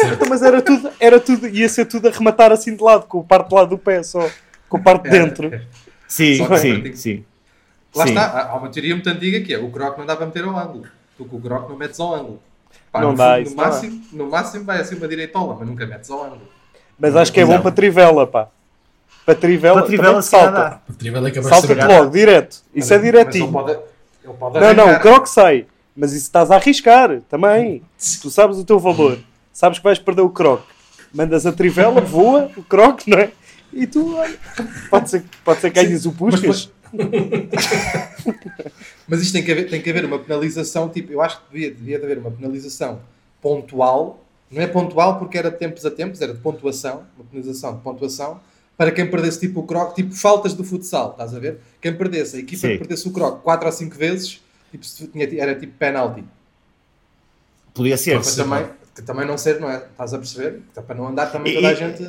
Então, 0.00 0.28
mas 0.28 0.42
era 0.42 0.60
tudo, 0.62 0.90
era 0.98 1.20
tudo, 1.20 1.46
ia 1.48 1.68
ser 1.68 1.84
tudo 1.86 2.08
a 2.08 2.10
rematar 2.10 2.52
assim 2.52 2.74
de 2.74 2.82
lado, 2.82 3.06
com 3.06 3.18
o 3.18 3.24
parte 3.24 3.48
de 3.48 3.54
lado 3.54 3.70
do 3.70 3.78
pé 3.78 4.02
só, 4.02 4.28
com 4.68 4.76
a 4.78 4.80
parte 4.80 5.02
de 5.02 5.08
É, 5.08 5.10
dentro. 5.12 5.54
é. 5.54 5.62
Sim, 6.06 6.38
sim, 6.58 6.94
sim. 6.94 7.24
Lá 7.94 8.04
Sim. 8.04 8.10
está, 8.10 8.48
há 8.50 8.56
uma 8.56 8.68
teoria 8.70 8.94
muito 8.94 9.08
antiga 9.08 9.40
que 9.40 9.52
é 9.52 9.58
o 9.58 9.70
croc 9.70 9.98
não 9.98 10.06
dá 10.06 10.16
para 10.16 10.26
meter 10.26 10.44
ao 10.44 10.56
ângulo. 10.56 10.86
Tu 11.16 11.24
com 11.24 11.36
o 11.36 11.40
croc 11.40 11.68
não 11.68 11.76
metes 11.76 11.98
ao 12.00 12.14
ângulo. 12.14 12.42
Pá, 12.92 13.00
Não 13.00 13.12
no, 13.12 13.16
dá, 13.16 13.38
no, 13.40 13.44
não 13.44 13.54
máximo, 13.56 14.04
no 14.12 14.30
máximo 14.30 14.64
vai 14.64 14.80
assim 14.80 14.96
uma 14.96 15.08
direitola, 15.08 15.56
mas 15.58 15.68
nunca 15.68 15.86
metes 15.86 16.10
ao 16.10 16.24
ângulo. 16.24 16.48
Mas 16.98 17.14
acho 17.14 17.32
que 17.32 17.40
é 17.40 17.44
bom 17.44 17.60
para 17.60 17.70
trivela, 17.70 18.26
pá. 18.26 18.48
Para 19.24 19.34
trivela, 19.34 19.80
Para 19.80 19.86
trivela 19.86 20.22
salta. 20.22 20.80
O 20.88 20.94
Trivela 20.94 21.28
é 21.28 21.42
Salta-te 21.42 21.84
logo, 21.84 22.10
direto. 22.10 22.62
Isso 22.74 22.94
é 22.94 22.98
direitinho. 22.98 23.44
ele 23.44 23.52
pode, 23.52 23.72
ele 24.24 24.32
pode 24.38 24.58
Não, 24.58 24.74
não, 24.74 24.94
o 24.94 25.00
croque 25.00 25.28
sai. 25.28 25.66
Mas 25.94 26.12
isso 26.12 26.24
estás 26.24 26.50
a 26.50 26.56
arriscar 26.56 27.20
também. 27.28 27.82
Tu 28.22 28.30
sabes 28.30 28.56
o 28.56 28.64
teu 28.64 28.78
valor. 28.78 29.18
Sabes 29.52 29.78
que 29.78 29.84
vais 29.84 29.98
perder 29.98 30.22
o 30.22 30.30
croque. 30.30 30.64
Mandas 31.12 31.44
a 31.44 31.52
trivela, 31.52 32.00
voa 32.00 32.50
o 32.56 32.62
croque, 32.62 33.10
não 33.10 33.18
é? 33.18 33.30
E 33.72 33.86
tu, 33.86 34.16
olha, 34.16 34.38
pode 34.88 35.10
ser, 35.10 35.24
pode 35.44 35.60
ser 35.60 35.70
que 35.70 35.82
ganhes 35.82 36.06
o 36.06 36.14
Mas, 36.18 36.40
Puscas. 36.40 36.70
mas 39.06 39.20
isto 39.20 39.32
tem 39.32 39.44
que, 39.44 39.52
haver, 39.52 39.68
tem 39.68 39.82
que 39.82 39.90
haver 39.90 40.06
uma 40.06 40.18
penalização, 40.18 40.88
tipo, 40.88 41.12
eu 41.12 41.20
acho 41.20 41.38
que 41.38 41.52
devia, 41.52 41.70
devia 41.70 41.98
de 41.98 42.04
haver 42.04 42.18
uma 42.18 42.30
penalização 42.30 43.00
pontual 43.42 44.24
Não 44.50 44.62
é 44.62 44.66
pontual 44.66 45.18
porque 45.18 45.36
era 45.36 45.50
de 45.50 45.58
tempos 45.58 45.84
a 45.84 45.90
tempos, 45.90 46.20
era 46.20 46.32
de 46.32 46.40
pontuação, 46.40 47.04
uma 47.16 47.24
penalização 47.30 47.76
de 47.76 47.82
pontuação, 47.82 48.40
para 48.76 48.90
quem 48.92 49.10
perdesse 49.10 49.40
tipo 49.40 49.60
o 49.60 49.62
croc, 49.64 49.94
tipo 49.94 50.14
faltas 50.14 50.54
do 50.54 50.64
futsal, 50.64 51.10
estás 51.10 51.34
a 51.34 51.38
ver? 51.38 51.58
Quem 51.80 51.94
perdesse, 51.96 52.36
a 52.36 52.38
equipa 52.40 52.60
Sim. 52.62 52.68
que 52.72 52.78
perdesse 52.78 53.08
o 53.08 53.12
croc 53.12 53.42
4 53.42 53.66
ou 53.66 53.72
5 53.72 53.96
vezes, 53.96 54.40
tipo, 54.70 54.84
tinha- 55.12 55.40
era 55.42 55.54
tipo 55.54 55.72
penalty. 55.78 56.24
Podia 57.74 57.96
ser. 57.96 58.20
Para 58.20 58.34
também, 58.34 58.66
que 58.94 59.02
também 59.02 59.26
não 59.26 59.36
ser, 59.38 59.60
não 59.60 59.70
é? 59.70 59.76
Estás 59.90 60.14
a 60.14 60.18
perceber? 60.18 60.62
É 60.76 60.80
Para 60.80 60.94
não 60.96 61.08
andar 61.08 61.26
também 61.30 61.52
E- 61.52 61.56
toda 61.56 61.68
a 61.68 61.72
e- 61.72 61.76
gente. 61.76 62.02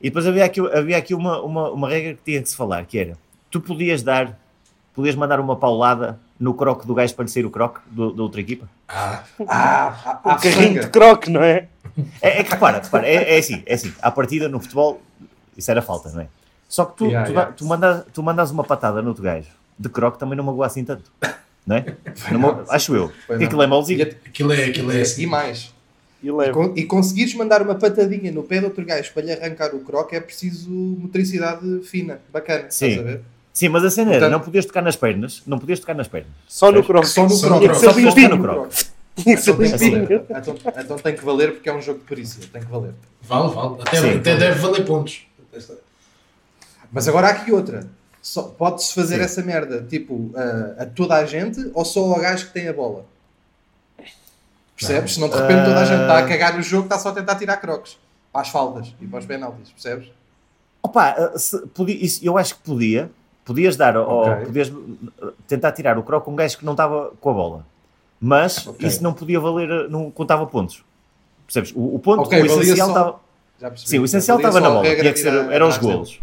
E 0.00 0.08
depois 0.10 0.26
havia 0.26 0.44
aqui, 0.44 0.60
havia 0.60 0.96
aqui 0.96 1.14
uma, 1.14 1.40
uma, 1.42 1.70
uma 1.70 1.88
regra 1.88 2.14
que 2.14 2.22
tinha 2.24 2.42
que 2.42 2.48
se 2.48 2.56
falar, 2.56 2.84
que 2.86 2.98
era, 2.98 3.16
tu 3.50 3.60
podias 3.60 4.02
dar, 4.02 4.38
podias 4.94 5.14
mandar 5.14 5.38
uma 5.38 5.54
paulada 5.56 6.18
no 6.42 6.54
croque 6.54 6.86
do 6.86 6.94
gajo 6.94 7.14
sair 7.28 7.46
o 7.46 7.50
croque 7.50 7.80
do- 7.90 8.12
da 8.12 8.22
outra 8.22 8.40
equipa? 8.40 8.68
Ah, 8.88 9.22
Ah, 9.46 10.20
há, 10.24 10.32
há 10.32 10.36
carrinho 10.36 10.80
de 10.80 10.88
croque, 10.88 11.30
não 11.30 11.42
é? 11.42 11.68
É, 12.20 12.40
é 12.40 12.44
que 12.44 12.50
repara, 12.50 12.80
repara 12.82 13.06
é, 13.06 13.36
é 13.36 13.38
assim, 13.38 13.62
é 13.64 13.74
assim, 13.74 13.92
à 14.02 14.10
partida 14.10 14.48
no 14.48 14.58
futebol, 14.58 15.00
isso 15.56 15.70
era 15.70 15.80
falta, 15.80 16.10
não 16.10 16.22
é? 16.22 16.26
Só 16.68 16.84
que 16.86 16.96
tu, 16.96 17.04
Yeah, 17.06 17.26
tu, 17.26 17.32
yeah. 17.32 17.52
tu, 17.52 17.64
mandas, 17.64 18.04
tu 18.12 18.22
mandas 18.22 18.50
uma 18.50 18.64
patada 18.64 19.00
no 19.02 19.08
outro 19.10 19.22
gajo, 19.22 19.48
de 19.78 19.88
croque 19.88 20.18
também 20.18 20.36
não 20.36 20.42
magoa 20.44 20.66
assim 20.66 20.84
tanto, 20.84 21.10
não 21.66 21.76
é? 21.76 21.96
Não 22.32 22.40
ma- 22.40 22.64
acho 22.70 22.94
eu. 22.96 23.12
Porque 23.26 23.34
não. 23.40 23.46
aquilo 23.46 23.62
é 23.62 23.66
mauzinho. 23.66 23.98
E, 24.00 24.02
aquilo 24.02 24.52
é, 24.52 24.64
aquilo 24.64 24.90
é 24.90 24.96
e 24.96 25.00
assim. 25.02 25.26
mais. 25.26 25.72
E. 26.22 26.28
Con- 26.52 26.72
E 26.76 26.84
conseguires 26.84 27.34
mandar 27.34 27.62
uma 27.62 27.74
patadinha 27.74 28.30
no 28.32 28.42
pé 28.42 28.60
do 28.60 28.66
outro 28.66 28.84
gajo 28.84 29.12
para 29.12 29.22
lhe 29.24 29.32
arrancar 29.32 29.74
o 29.74 29.80
croc 29.80 30.12
é 30.12 30.20
preciso 30.20 30.70
motricidade 30.70 31.80
fina, 31.84 32.20
bacana. 32.32 32.70
Sim. 32.70 32.88
Estás 32.88 33.06
a 33.06 33.10
ver? 33.10 33.20
Sim, 33.52 33.68
mas 33.68 33.84
a 33.84 33.90
cena 33.90 34.14
era, 34.14 34.28
não 34.30 34.40
podias 34.40 34.64
tocar 34.64 34.80
nas 34.82 34.96
pernas, 34.96 35.42
não 35.46 35.58
podias 35.58 35.78
tocar 35.80 35.94
nas 35.94 36.08
pernas. 36.08 36.30
Só 36.48 36.72
no 36.72 36.82
croque. 36.82 37.06
Só 37.08 37.24
no 37.24 37.30
Só 37.30 37.50
no 37.50 37.60
croc. 37.60 37.70
croc. 37.70 37.74
Só 37.80 37.86
Só 37.88 37.92
podias 37.92 38.14
limpinho. 38.14 38.30
tocar 38.30 38.54
no 38.54 38.60
croc. 38.60 38.72
Tinha 39.14 39.36
que 39.36 39.42
ser 39.42 39.50
Então 39.50 39.58
tem 39.68 39.72
que 39.78 39.84
limpinho. 39.84 40.06
valer. 40.06 40.24
Então, 40.40 40.56
então 40.82 40.96
tem 40.98 41.16
que 41.16 41.24
valer 41.24 41.52
porque 41.52 41.68
é 41.68 41.74
um 41.74 41.82
jogo 41.82 41.98
de 41.98 42.04
perícia. 42.06 42.42
Tem 42.50 42.62
que 42.62 42.68
valer. 42.70 42.94
Vale, 43.20 43.54
vale. 43.54 43.82
Até, 43.82 44.00
Sim. 44.00 44.16
até 44.18 44.36
deve 44.36 44.58
valer 44.58 44.86
pontos. 44.86 45.26
Mas 46.90 47.08
agora 47.08 47.26
há 47.28 47.30
aqui 47.30 47.52
outra. 47.52 47.86
Só- 48.22 48.44
Pode-se 48.44 48.94
fazer 48.94 49.16
Sim. 49.18 49.22
essa 49.22 49.42
merda 49.42 49.82
tipo 49.82 50.30
a, 50.34 50.82
a 50.84 50.86
toda 50.86 51.16
a 51.16 51.26
gente 51.26 51.70
ou 51.74 51.84
só 51.84 52.00
ao 52.12 52.20
gajo 52.20 52.46
que 52.46 52.52
tem 52.54 52.68
a 52.68 52.72
bola? 52.72 53.04
Percebes? 54.76 55.14
Senão 55.14 55.28
de 55.28 55.34
repente 55.36 55.64
toda 55.64 55.80
a 55.80 55.84
gente 55.84 56.00
está 56.00 56.18
a 56.18 56.26
cagar 56.26 56.56
no 56.56 56.62
jogo, 56.62 56.84
está 56.84 56.98
só 56.98 57.10
a 57.10 57.12
tentar 57.12 57.36
tirar 57.36 57.56
croques 57.58 57.98
para 58.32 58.40
as 58.42 58.48
faltas 58.48 58.94
e 59.00 59.06
para 59.06 59.18
os 59.18 59.26
penaltis, 59.26 59.70
percebes? 59.72 60.08
Opa, 60.82 61.32
se- 61.36 61.66
podia- 61.68 61.96
isso- 62.04 62.20
eu 62.24 62.36
acho 62.38 62.56
que 62.56 62.62
podia. 62.62 63.10
Podias 63.44 63.76
dar, 63.76 63.96
ou 63.96 64.06
Ok. 64.20 64.46
podias 64.46 64.68
uh, 64.68 65.32
tentar 65.48 65.72
tirar 65.72 65.98
o 65.98 66.02
a 66.02 66.30
um 66.30 66.36
gajo 66.36 66.58
que 66.58 66.64
não 66.64 66.72
estava 66.72 67.10
com 67.20 67.30
a 67.30 67.32
bola. 67.32 67.66
Mas 68.20 68.66
Ok. 68.66 68.86
isso 68.88 69.02
não 69.02 69.12
podia 69.12 69.40
valer, 69.40 69.70
uh, 69.70 69.90
não 69.90 70.10
contava 70.10 70.46
pontos. 70.46 70.84
Percebes? 71.46 71.72
O, 71.74 71.96
o 71.96 71.98
ponto, 71.98 72.22
Ok, 72.22 72.40
o 72.40 72.46
essencial 72.46 72.88
estava. 72.88 73.20
Sim, 73.76 73.98
o 73.98 74.04
essencial 74.04 74.36
estava 74.38 74.60
na 74.60 74.70
bola. 74.70 74.82
Tinha 74.96 75.12
que 75.12 75.18
ser, 75.18 75.32
eram 75.50 75.68
os 75.68 75.78
golos. 75.78 76.20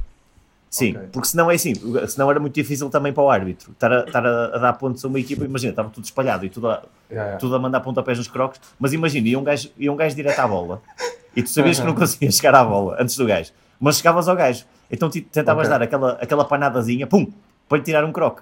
Sim, 0.69 0.95
Ok. 0.95 1.09
porque 1.11 1.27
senão 1.27 1.49
é 1.49 1.55
assim, 1.55 1.73
senão 2.07 2.29
era 2.29 2.39
muito 2.39 2.53
difícil 2.53 2.89
também 2.91 3.11
para 3.11 3.23
o 3.23 3.29
árbitro 3.31 3.71
estar 3.71 3.91
a, 3.91 3.99
estar 4.05 4.23
a, 4.25 4.45
a 4.55 4.57
dar 4.59 4.73
pontos 4.73 5.03
a 5.03 5.07
uma 5.07 5.19
equipa. 5.19 5.43
Imagina, 5.43 5.71
estava 5.71 5.89
tudo 5.89 6.03
espalhado 6.03 6.45
e 6.45 6.49
tudo 6.49 6.69
a, 6.69 6.83
Yeah, 7.09 7.25
yeah. 7.25 7.39
tudo 7.39 7.55
a 7.55 7.59
mandar 7.59 7.79
pontapés 7.79 8.19
nos 8.19 8.27
croques, 8.27 8.61
mas 8.79 8.93
imagina, 8.93 9.27
ia 9.27 9.39
um 9.39 9.43
gajo, 9.43 9.71
ia 9.79 9.91
um 9.91 9.95
gajo 9.95 10.15
direto 10.15 10.37
à 10.37 10.47
bola 10.47 10.79
e 11.35 11.41
tu 11.41 11.49
sabias 11.49 11.79
que 11.79 11.85
não 11.87 11.95
conseguias 11.95 12.35
chegar 12.35 12.53
à 12.53 12.63
bola 12.63 12.97
antes 12.99 13.17
do 13.17 13.25
gajo, 13.25 13.51
mas 13.79 13.97
chegavas 13.97 14.27
ao 14.27 14.35
gajo, 14.35 14.65
então 14.91 15.09
tentavas 15.09 15.67
Ok. 15.67 15.69
dar 15.69 15.81
aquela, 15.83 16.11
aquela 16.21 16.45
panadazinha, 16.45 17.07
pum, 17.07 17.27
para 17.67 17.77
lhe 17.77 17.83
tirar 17.83 18.03
um 18.05 18.11
croque. 18.11 18.41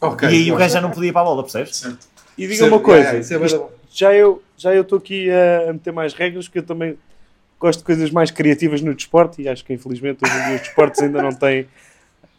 Ok, 0.00 0.28
e 0.28 0.32
aí 0.32 0.52
o 0.52 0.56
gajo 0.56 0.72
já 0.74 0.80
não 0.80 0.90
podia 0.90 1.10
ir 1.10 1.12
para 1.12 1.20
a 1.22 1.24
bola, 1.24 1.42
percebes? 1.42 1.76
Certo. 1.76 2.06
E 2.36 2.46
diga 2.46 2.64
é- 2.64 2.68
uma 2.68 2.80
coisa. 2.80 3.08
é 3.34 3.38
bué 3.38 3.46
isto- 3.46 3.68
já 3.90 4.14
eu 4.14 4.42
já 4.56 4.74
eu 4.74 4.82
estou 4.82 4.98
aqui 4.98 5.28
a, 5.30 5.70
a 5.70 5.72
meter 5.72 5.92
mais 5.92 6.12
regras 6.14 6.46
porque 6.46 6.58
eu 6.60 6.62
também 6.66 6.96
gosto 7.58 7.80
de 7.80 7.84
coisas 7.84 8.10
mais 8.10 8.30
criativas 8.30 8.80
no 8.80 8.94
desporto 8.94 9.40
e 9.40 9.48
acho 9.48 9.64
que 9.64 9.72
infelizmente 9.72 10.18
hoje 10.24 10.32
em 10.34 10.44
dia 10.46 10.54
os 10.56 10.60
desportos 10.62 11.00
ainda 11.00 11.20
não 11.22 11.32
têm 11.32 11.66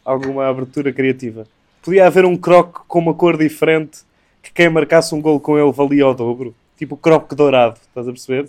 alguma 0.04 0.48
abertura 0.48 0.92
criativa. 0.92 1.46
Podia 1.82 2.06
haver 2.06 2.24
um 2.24 2.36
croque 2.36 2.80
com 2.88 2.98
uma 2.98 3.14
cor 3.14 3.36
diferente 3.36 4.00
que 4.42 4.50
quem 4.52 4.68
marcasse 4.70 5.14
um 5.14 5.20
gol 5.20 5.38
com 5.40 5.58
ele 5.58 5.70
valia 5.72 6.04
ao 6.04 6.14
dobro. 6.14 6.54
Tipo 6.78 6.96
croque 6.96 7.34
dourado, 7.34 7.78
estás 7.88 8.08
a 8.08 8.10
perceber? 8.10 8.48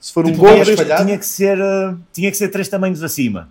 Se 0.00 0.12
for 0.12 0.24
um 0.24 0.30
Tipo 0.30 0.42
gol? 0.44 0.64
Tinha 0.64 1.18
que 1.18 1.26
ser, 1.26 1.58
uh, 1.58 1.98
tinha 2.12 2.30
que 2.30 2.36
ser 2.36 2.48
três 2.48 2.68
tamanhos 2.68 3.02
acima. 3.02 3.48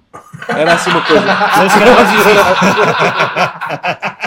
era 0.48 0.74
assim 0.76 0.90
uma 0.90 1.02
coisa. 1.06 1.26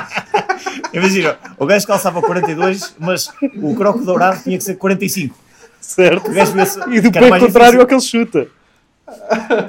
Imagina, 0.93 1.39
o 1.59 1.67
gajo 1.67 1.87
calçava 1.87 2.21
42, 2.21 2.95
mas 2.99 3.29
o 3.63 3.75
croque 3.75 4.05
dourado 4.05 4.43
tinha 4.43 4.59
que 4.59 4.65
ser 4.65 4.75
45. 4.75 5.37
certo? 5.81 6.31
O 6.31 6.35
gajo 6.35 6.53
vê-se- 6.53 6.81
E 6.91 7.01
depois 7.01 7.31
mais 7.31 7.43
contrário 7.43 7.81
ao 7.81 7.87
que 7.87 7.95
ele 7.95 8.01
chuta. 8.01 8.47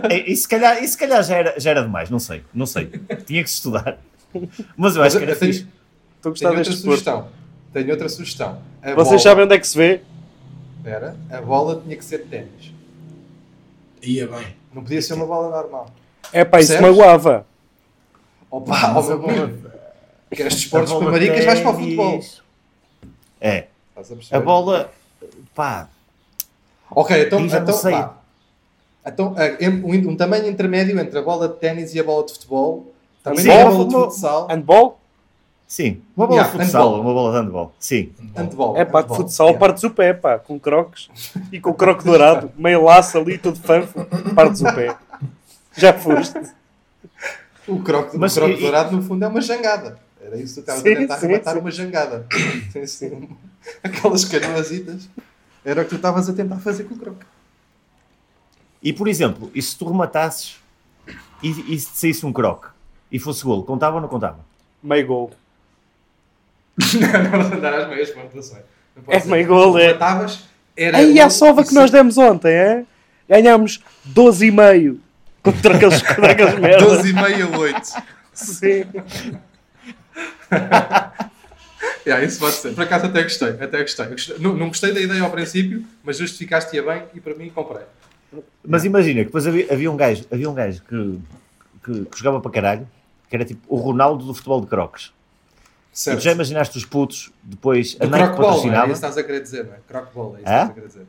E, 0.09 0.33
e 0.33 0.35
se 0.35 0.47
calhar, 0.47 0.83
e 0.83 0.87
se 0.87 0.97
calhar 0.97 1.23
já, 1.23 1.35
era, 1.35 1.59
já 1.59 1.71
era 1.71 1.81
demais, 1.83 2.09
não 2.09 2.19
sei, 2.19 2.43
não 2.53 2.65
sei. 2.65 2.87
Tinha 3.25 3.43
que 3.43 3.49
se 3.49 3.55
estudar. 3.57 3.97
Mas 4.77 4.95
eu 4.95 5.03
acho 5.03 5.17
que 5.17 5.23
era 5.23 5.35
tenho- 5.35 5.53
fixe. 5.53 5.67
Estou 6.17 6.29
a 6.29 6.33
gostar 6.33 6.51
deste 6.55 6.75
sugestão. 6.75 7.27
Tenho 7.73 7.91
outra 7.91 8.09
sugestão. 8.09 8.59
A 8.81 8.93
Vocês 8.93 9.07
bola- 9.07 9.19
sabem 9.19 9.45
onde 9.45 9.55
é 9.55 9.59
que 9.59 9.67
se 9.67 9.77
vê? 9.77 10.01
Espera, 10.81 11.15
a 11.29 11.41
bola 11.41 11.79
tinha 11.79 11.95
que 11.95 12.03
ser 12.03 12.23
de 12.23 12.29
ténis. 12.29 12.73
Ia 14.01 14.27
bem. 14.27 14.55
Não 14.73 14.81
podia 14.81 14.99
ser 14.99 15.13
uma 15.13 15.27
bola 15.27 15.55
normal. 15.55 15.91
É 16.33 16.43
pá, 16.43 16.59
isso 16.59 16.81
magoava. 16.81 17.45
Opa, 18.49 18.93
ó 18.97 19.03
meu 19.03 19.19
bola-. 19.19 19.51
Queres 20.31 20.55
desportos 20.55 20.91
para 20.91 21.11
maricas, 21.11 21.45
vais 21.45 21.59
para 21.59 21.69
o 21.69 21.73
futebol. 21.75 22.19
É, 23.39 23.67
a 23.95 24.37
a 24.37 24.39
bola, 24.39 24.91
pá, 25.53 25.87
Ok, 26.89 27.25
então, 27.25 27.45
então, 27.45 27.73
sei. 27.73 27.91
vá. 27.91 28.17
Então, 29.05 29.35
um, 29.85 30.09
um 30.09 30.15
tamanho 30.15 30.47
intermédio 30.47 30.99
entre 30.99 31.17
a 31.17 31.21
bola 31.21 31.47
de 31.47 31.55
ténis 31.55 31.93
e 31.93 31.99
a 31.99 32.03
bola 32.03 32.25
de 32.25 32.33
futebol. 32.33 32.91
Também 33.23 33.39
Sim. 33.43 33.49
é 33.51 33.61
a 33.61 33.65
Bola, 33.65 33.71
de 33.71 33.77
futebol. 33.83 34.09
futsal. 34.09 34.47
Handball? 34.47 35.00
Sim, 35.71 36.01
uma 36.17 36.27
bola 36.27 36.41
Yeah, 36.41 36.51
de 36.57 36.63
futsal, 36.65 36.83
handball. 36.89 37.01
uma 37.01 37.13
bola 37.13 37.31
de 37.31 37.45
handball, 37.45 37.73
sim. 37.79 38.11
Handball. 38.35 38.77
É 38.77 38.83
pá, 38.83 39.01
de 39.01 39.15
futsal 39.15 39.47
Yeah. 39.47 39.59
partes 39.59 39.83
o 39.85 39.89
pé, 39.89 40.13
pá, 40.13 40.37
com 40.37 40.59
croques 40.59 41.09
e 41.49 41.59
com 41.61 41.73
croque 41.73 42.03
dourado, 42.03 42.51
meio 42.57 42.83
laço 42.83 43.17
ali, 43.17 43.37
todo 43.37 43.57
fanfo, 43.57 44.03
partes 44.35 44.59
o 44.61 44.65
pé. 44.65 44.95
Já 45.77 45.93
foste. 45.93 46.37
O 47.67 47.79
croque, 47.81 48.17
Mas 48.17 48.35
o 48.35 48.41
croque 48.41 48.55
e- 48.55 48.61
dourado, 48.61 48.95
no 48.95 49.01
fundo, 49.01 49.23
é 49.23 49.27
uma 49.29 49.39
jangada. 49.39 49.97
Era 50.21 50.35
isso 50.37 50.55
que 50.55 50.61
tu 50.61 50.71
estavas 50.71 50.81
Sim, 50.81 50.91
a 50.93 50.97
tentar 50.97 51.17
sim, 51.17 51.25
arrebatar 51.27 51.53
sim. 51.53 51.59
uma 51.61 51.71
jangada. 51.71 52.27
Aquelas 53.83 54.25
canoasitas. 54.25 55.09
Era 55.63 55.81
o 55.81 55.83
que 55.83 55.91
tu 55.91 55.95
estavas 55.95 56.27
a 56.29 56.33
tentar 56.33 56.57
fazer 56.57 56.83
com 56.85 56.95
o 56.95 56.97
croque. 56.97 57.25
E 58.83 58.91
por 58.91 59.07
exemplo, 59.07 59.51
e 59.53 59.61
se 59.61 59.77
tu 59.77 59.85
rematasses 59.87 60.57
e, 61.41 61.73
e 61.75 61.79
se 61.79 61.91
te 61.91 61.99
saísse 61.99 62.25
um 62.25 62.33
croque 62.33 62.67
e 63.11 63.19
fosse 63.19 63.43
golo, 63.43 63.63
contava 63.63 63.95
ou 63.95 64.01
não 64.01 64.09
contava? 64.09 64.39
Meio 64.81 65.05
gol. 65.07 65.31
Não 66.99 67.31
vamos 67.31 67.51
andar 67.51 67.73
às 67.73 67.89
meias 67.89 68.09
pontuações. 68.11 68.63
Não 68.95 69.13
É 69.13 69.23
meio 69.25 69.47
gol, 69.47 69.77
é. 69.79 69.93
Matavas, 69.93 70.43
era 70.75 70.97
Aí 70.97 71.19
a 71.19 71.29
sova 71.29 71.63
que 71.63 71.73
nós 71.73 71.89
demos 71.91 72.17
ontem, 72.17 72.51
é? 72.53 72.83
Ganhámos 73.29 73.79
12,5 74.13 74.97
contra 75.41 75.75
aqueles, 75.75 76.01
contra 76.03 76.31
aqueles 76.31 76.59
merdas. 76.59 76.83
12 76.97 77.09
e 77.09 77.13
meia, 77.13 77.47
8. 77.57 77.81
Sim. 78.33 78.83
Yeah, 82.05 82.23
isso 82.25 82.39
pode 82.39 82.55
ser. 82.55 82.73
Por 82.73 82.83
acaso 82.83 83.05
até 83.07 83.21
gostei. 83.23 83.49
Até 83.49 83.81
gostei. 83.81 84.05
Gostei- 84.07 84.37
Não, 84.39 84.53
não 84.55 84.67
gostei 84.69 84.91
da 84.93 84.99
ideia 84.99 85.21
ao 85.21 85.29
princípio, 85.29 85.83
mas 86.03 86.17
justificaste-a 86.17 86.81
bem 86.81 87.03
e 87.13 87.19
para 87.19 87.35
mim 87.35 87.49
comprei. 87.49 87.83
Mas 88.65 88.85
imagina 88.85 89.19
que 89.19 89.25
depois 89.25 89.45
havia, 89.45 89.67
havia 89.71 89.91
um 89.91 89.97
gajo, 89.97 90.25
havia 90.31 90.49
um 90.49 90.53
gajo 90.53 90.81
que, 90.87 91.19
que, 91.83 92.05
que 92.05 92.17
jogava 92.17 92.39
para 92.39 92.51
caralho, 92.51 92.87
que 93.29 93.35
era 93.35 93.45
tipo 93.45 93.61
o 93.67 93.77
Ronaldo 93.77 94.25
do 94.25 94.33
futebol 94.33 94.61
de 94.61 94.67
croques. 94.67 95.11
E 95.93 95.97
Certo. 95.99 96.19
tu 96.19 96.23
já 96.23 96.31
imaginaste 96.31 96.77
os 96.77 96.85
putos 96.85 97.31
depois 97.43 97.97
a 97.99 98.05
Do 98.05 98.11
Nike 98.11 98.23
crockball, 98.23 98.41
não 98.41 98.47
é? 98.47 98.53
patrocinava? 98.53 98.85
isso 98.85 99.01
que 99.01 99.05
estás 99.07 99.17
a 99.17 99.23
querer 99.23 99.41
dizer, 99.41 99.65
não 99.65 99.73
é? 99.73 99.77
Crockball, 99.87 100.27
é 100.27 100.39
isso 100.39 100.39
estás 100.49 100.69
a 100.69 100.73
querer 100.73 100.87
dizer. 100.87 101.05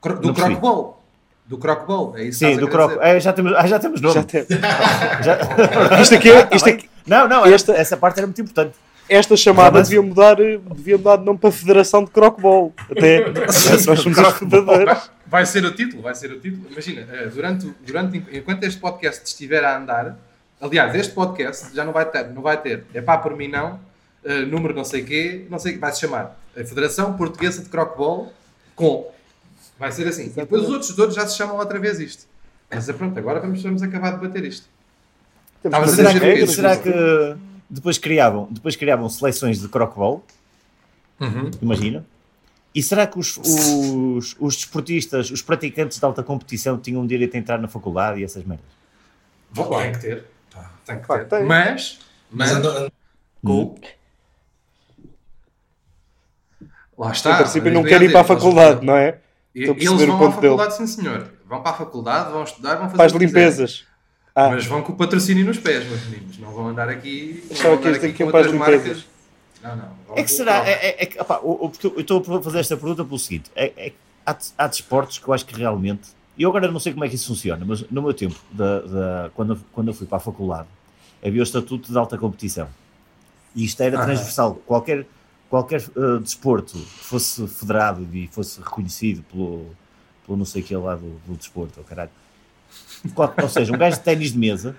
Cro- 0.00 0.18
do 0.18 0.34
crockball. 0.34 1.00
Do 1.46 1.58
crockball, 1.58 2.16
é 2.16 2.22
isso 2.24 2.38
que 2.38 2.46
Sim, 2.46 2.52
estás 2.52 2.58
a 2.58 2.86
do 2.86 2.88
dizer. 2.88 3.02
É, 3.06 3.20
já 3.20 3.32
temos, 3.32 3.52
ah, 3.56 3.66
já 3.66 3.78
temos 3.80 4.00
nome. 4.00 4.14
Já 4.14 4.22
tem. 4.22 4.46
Já- 5.24 5.38
Isto 6.00 6.14
aqui, 6.14 6.30
é- 6.30 6.48
isto 6.52 6.68
aqui, 6.68 6.88
Não, 7.06 7.26
não, 7.28 7.44
Esta- 7.44 7.72
esta... 7.72 7.74
essa 7.74 7.96
parte 7.96 8.18
era 8.18 8.26
muito 8.28 8.40
importante. 8.40 8.76
esta 9.08 9.36
chamada 9.36 9.78
Mas- 9.80 9.88
devia 9.88 10.00
mudar, 10.00 10.38
eh, 10.40 10.60
devia 10.76 10.96
mudar 10.96 11.16
de 11.16 11.24
nome 11.24 11.38
para 11.40 11.50
Federação 11.50 12.04
de 12.04 12.10
Crockball. 12.12 12.72
Até 12.88 13.28
nós 13.34 13.56
somos 13.82 14.16
os 14.16 14.32
fundadores. 14.34 15.10
Vai, 15.26 15.44
ser 15.44 15.64
o 15.64 15.72
título, 15.74 16.02
vai 16.02 16.14
ser 16.14 16.30
o 16.30 16.38
título. 16.38 16.66
Imagina, 16.70 17.04
eh, 17.12 17.26
durante, 17.26 17.74
durante, 17.84 18.24
enquanto 18.32 18.62
este 18.62 18.78
podcast 18.78 19.24
estiver 19.24 19.64
a 19.64 19.76
andar, 19.76 20.16
aliás, 20.60 20.94
este 20.94 21.12
podcast 21.12 21.74
já 21.74 21.84
não 21.84 21.92
vai 21.92 22.04
ter, 22.04 22.28
não 22.30 22.42
vai 22.42 22.56
ter, 22.58 22.84
é 22.94 23.00
pá 23.00 23.18
por 23.18 23.36
mim 23.36 23.48
não, 23.48 23.80
eh, 24.24 24.44
número 24.44 24.74
não 24.74 24.84
sei 24.84 25.04
quê, 25.04 25.46
não 25.50 25.58
sei, 25.58 25.78
vai 25.78 25.92
se 25.92 26.00
chamar 26.00 26.38
a 26.56 26.64
Federação 26.64 27.16
Portuguesa 27.16 27.62
de 27.62 27.68
Crockball 27.68 28.32
com. 28.74 29.10
Vai 29.78 29.90
ser 29.92 30.06
assim. 30.06 30.26
E 30.26 30.28
depois 30.30 30.62
os 30.62 30.68
outros 30.68 30.94
todos 30.94 31.14
já 31.14 31.26
se 31.26 31.36
chamam 31.36 31.56
outra 31.56 31.78
vez 31.78 31.98
isto. 32.00 32.26
Mas 32.70 32.88
é 32.88 32.92
pronto, 32.92 33.18
agora 33.18 33.40
vamos, 33.40 33.62
vamos 33.62 33.82
acabar 33.82 34.12
de 34.12 34.26
bater 34.26 34.44
isto. 34.44 34.66
Estavas 35.64 35.94
que 35.94 36.02
regras, 36.02 36.50
que- 36.50 36.54
Será 36.56 36.76
que 36.76 36.92
depois 37.68 37.98
criavam, 37.98 38.48
depois 38.50 38.76
criavam 38.76 39.08
seleções 39.08 39.60
de 39.60 39.68
croquebol, 39.68 40.24
imagina, 41.60 42.04
E 42.74 42.82
será 42.82 43.06
que 43.06 43.18
os, 43.18 43.36
os, 43.36 44.36
os 44.38 44.56
desportistas, 44.56 45.30
os 45.30 45.42
praticantes 45.42 45.98
de 45.98 46.04
alta 46.04 46.22
competição 46.22 46.78
tinham 46.78 47.04
direito 47.06 47.34
a 47.34 47.38
entrar 47.38 47.58
na 47.58 47.66
faculdade 47.68 48.20
e 48.20 48.24
essas 48.24 48.44
merdas? 48.44 48.66
Claro. 49.54 49.82
Tem 49.82 49.92
que 49.92 49.98
ter. 49.98 50.24
Tem 50.86 50.98
que 51.00 51.24
ter. 51.24 51.44
Mas, 51.44 51.98
Mas 52.30 52.52
mas, 52.52 52.90
com... 53.44 53.74
Lá 57.00 57.12
está. 57.12 57.32
em 57.32 57.36
princípio 57.36 57.72
não 57.72 57.80
Eles- 57.80 57.92
quer 57.92 58.02
ir 58.02 58.12
para 58.12 58.20
a 58.20 58.24
faculdade, 58.24 58.84
não 58.84 58.94
é? 58.96 59.18
E- 59.54 59.60
Estou 59.60 59.74
Eles 59.76 60.06
vão 60.06 60.16
à 60.16 60.18
dele. 60.18 60.32
faculdade, 60.34 60.76
sim 60.76 60.86
senhor. 60.86 61.26
Vão 61.48 61.62
para 61.62 61.70
a 61.72 61.74
faculdade, 61.74 62.30
vão 62.30 62.44
estudar, 62.44 62.74
vão 62.76 62.90
fazer 62.90 63.02
quiserem. 63.04 63.26
limpezas. 63.26 63.84
Ah, 64.34 64.50
Mas 64.50 64.66
vão 64.66 64.82
com 64.82 64.92
o 64.92 64.96
patrocínio 64.96 65.44
nos 65.44 65.58
pés, 65.58 65.84
meus 65.88 66.04
meninos. 66.06 66.38
Não 66.38 66.52
vão 66.52 66.68
andar 66.68 66.88
aqui. 66.88 67.42
Achava 67.50 67.76
que 67.78 67.88
isto 67.88 68.06
aqui 68.06 68.24
com 68.24 68.30
para 68.30 68.46
as 68.46 68.52
limpezas. 68.52 68.86
marcas. 68.86 69.04
Não, 69.62 69.76
não. 69.76 70.16
É 70.16 70.22
que 70.22 70.30
será? 70.30 70.66
É, 70.68 70.72
é, 70.72 71.04
é, 71.16 71.22
opá, 71.22 71.38
o- 71.42 71.64
o- 71.66 71.70
porque 71.70 71.86
eu 71.86 72.00
estou 72.00 72.18
a 72.36 72.42
fazer 72.42 72.60
esta 72.60 72.76
pergunta 72.76 73.04
pelo 73.04 73.18
seguinte: 73.18 73.50
é, 73.56 73.72
é, 73.76 73.92
há, 74.24 74.36
há 74.58 74.66
desportos 74.68 75.18
que 75.18 75.26
eu 75.26 75.34
acho 75.34 75.44
que 75.44 75.54
realmente. 75.54 76.08
Eu 76.38 76.48
agora 76.48 76.70
não 76.70 76.78
sei 76.80 76.92
como 76.92 77.04
é 77.04 77.08
que 77.08 77.16
isso 77.16 77.26
funciona, 77.26 77.64
mas 77.66 77.84
no 77.90 78.00
meu 78.02 78.14
tempo, 78.14 78.36
da, 78.52 78.80
da- 78.80 79.30
quando, 79.34 79.54
eu- 79.54 79.58
quando 79.72 79.88
eu 79.88 79.94
fui 79.94 80.06
para 80.06 80.18
a 80.18 80.20
faculdade, 80.20 80.68
havia 81.26 81.40
o 81.40 81.42
estatuto 81.42 81.90
de 81.90 81.98
alta 81.98 82.16
competição. 82.16 82.68
E 83.54 83.64
isto 83.64 83.80
era 83.82 84.00
Ah. 84.00 84.04
transversal. 84.04 84.54
Qualquer, 84.64 85.04
qualquer 85.50 85.82
eh, 85.82 86.18
desporto 86.22 86.78
que 86.78 87.04
fosse 87.04 87.46
federado 87.48 88.06
e 88.14 88.28
fosse 88.28 88.60
reconhecido 88.60 89.22
pelo, 89.24 89.66
pelo 90.24 90.38
não 90.38 90.46
sei 90.46 90.62
o 90.62 90.64
que 90.64 90.76
lá 90.76 90.94
do, 90.96 91.10
do 91.26 91.36
desporto, 91.36 91.80
oh, 91.80 91.84
caralho. 91.84 92.10
Qual- 93.14 93.34
ou 93.42 93.48
seja, 93.48 93.72
um 93.72 93.76
gajo 93.78 93.98
de 93.98 94.04
ténis 94.04 94.32
de 94.32 94.38
mesa, 94.38 94.76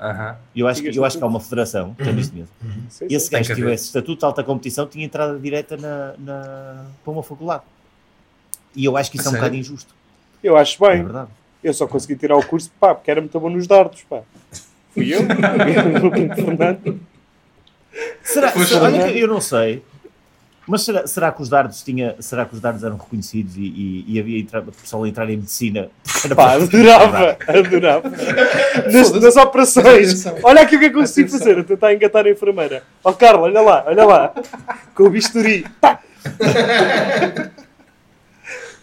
Aham. 0.00 0.36
eu 0.54 0.66
acho, 0.66 0.82
que- 0.82 0.96
eu 0.96 1.04
acho 1.04 1.16
que 1.18 1.24
há 1.24 1.26
uma 1.26 1.40
federação 1.40 1.90
de 1.90 1.96
ténis 2.04 2.30
de 2.30 2.36
mesa. 2.38 2.50
sim, 2.90 3.06
E 3.08 3.14
esse 3.14 3.26
sim. 3.26 3.32
Gajo 3.32 3.48
que 3.50 3.54
tivesse 3.54 3.84
estatuto 3.86 4.18
de 4.18 4.24
alta 4.24 4.42
competição 4.44 4.86
tinha 4.86 5.04
entrada 5.04 5.38
direta 5.38 5.76
na, 5.76 6.14
na, 6.18 6.86
para 7.04 7.12
uma 7.12 7.22
faculdade. 7.22 7.62
E 8.74 8.84
eu 8.84 8.96
acho 8.96 9.10
que 9.10 9.16
isso 9.16 9.28
A 9.28 9.30
é 9.30 9.34
um 9.34 9.36
bocado 9.36 9.56
injusto. 9.56 9.94
Eu 10.42 10.56
acho 10.56 10.84
É 10.84 10.88
bem. 10.88 11.02
verdade. 11.04 11.30
Eu 11.62 11.74
só 11.74 11.86
consegui 11.86 12.16
tirar 12.16 12.36
o 12.36 12.42
curso, 12.44 12.70
pá, 12.78 12.94
porque 12.94 13.10
era 13.10 13.20
muito 13.20 13.38
bom 13.40 13.50
nos 13.50 13.66
dardos, 13.66 14.02
pá. 14.04 14.22
Fui 14.90 15.12
eu, 15.12 15.22
Fernando. 16.34 17.07
Será, 18.22 18.52
será- 18.52 18.82
olha 18.82 19.10
que 19.12 19.18
eu 19.18 19.26
não 19.28 19.40
sei, 19.40 19.82
mas 20.66 20.82
será, 20.82 21.06
será 21.06 21.32
que 21.32 21.40
os 21.40 21.48
dardos 21.48 21.82
tinha, 21.82 22.14
será 22.20 22.44
que 22.44 22.54
os 22.54 22.60
dardos 22.60 22.84
eram 22.84 22.96
reconhecidos 22.98 23.56
e, 23.56 23.60
e, 23.62 24.04
e 24.06 24.20
havia 24.20 24.38
entra, 24.38 24.60
pessoal 24.62 25.04
a 25.04 25.08
entrar 25.08 25.24
em 25.30 25.36
medicina? 25.38 25.88
Pá, 26.36 26.52
adorava, 26.52 27.38
adorava. 27.48 28.10
Nas, 28.92 29.10
nas 29.12 29.36
operações. 29.36 30.24
Olha 30.42 30.62
aqui 30.62 30.76
o 30.76 30.78
que 30.78 30.86
é 30.86 30.90
que 30.90 30.96
eu 30.96 31.00
consigo 31.00 31.28
Atenção. 31.28 31.46
fazer, 31.46 31.60
a 31.60 31.64
tentar 31.64 31.94
engatar 31.94 32.26
a 32.26 32.30
enfermeira. 32.30 32.82
Ó 33.02 33.12
Carla, 33.12 33.40
olha 33.42 33.60
lá, 33.62 33.84
olha 33.86 34.04
lá. 34.04 34.34
Com 34.94 35.04
o 35.04 35.10
bisturi. 35.10 35.64
Pá. 35.80 36.00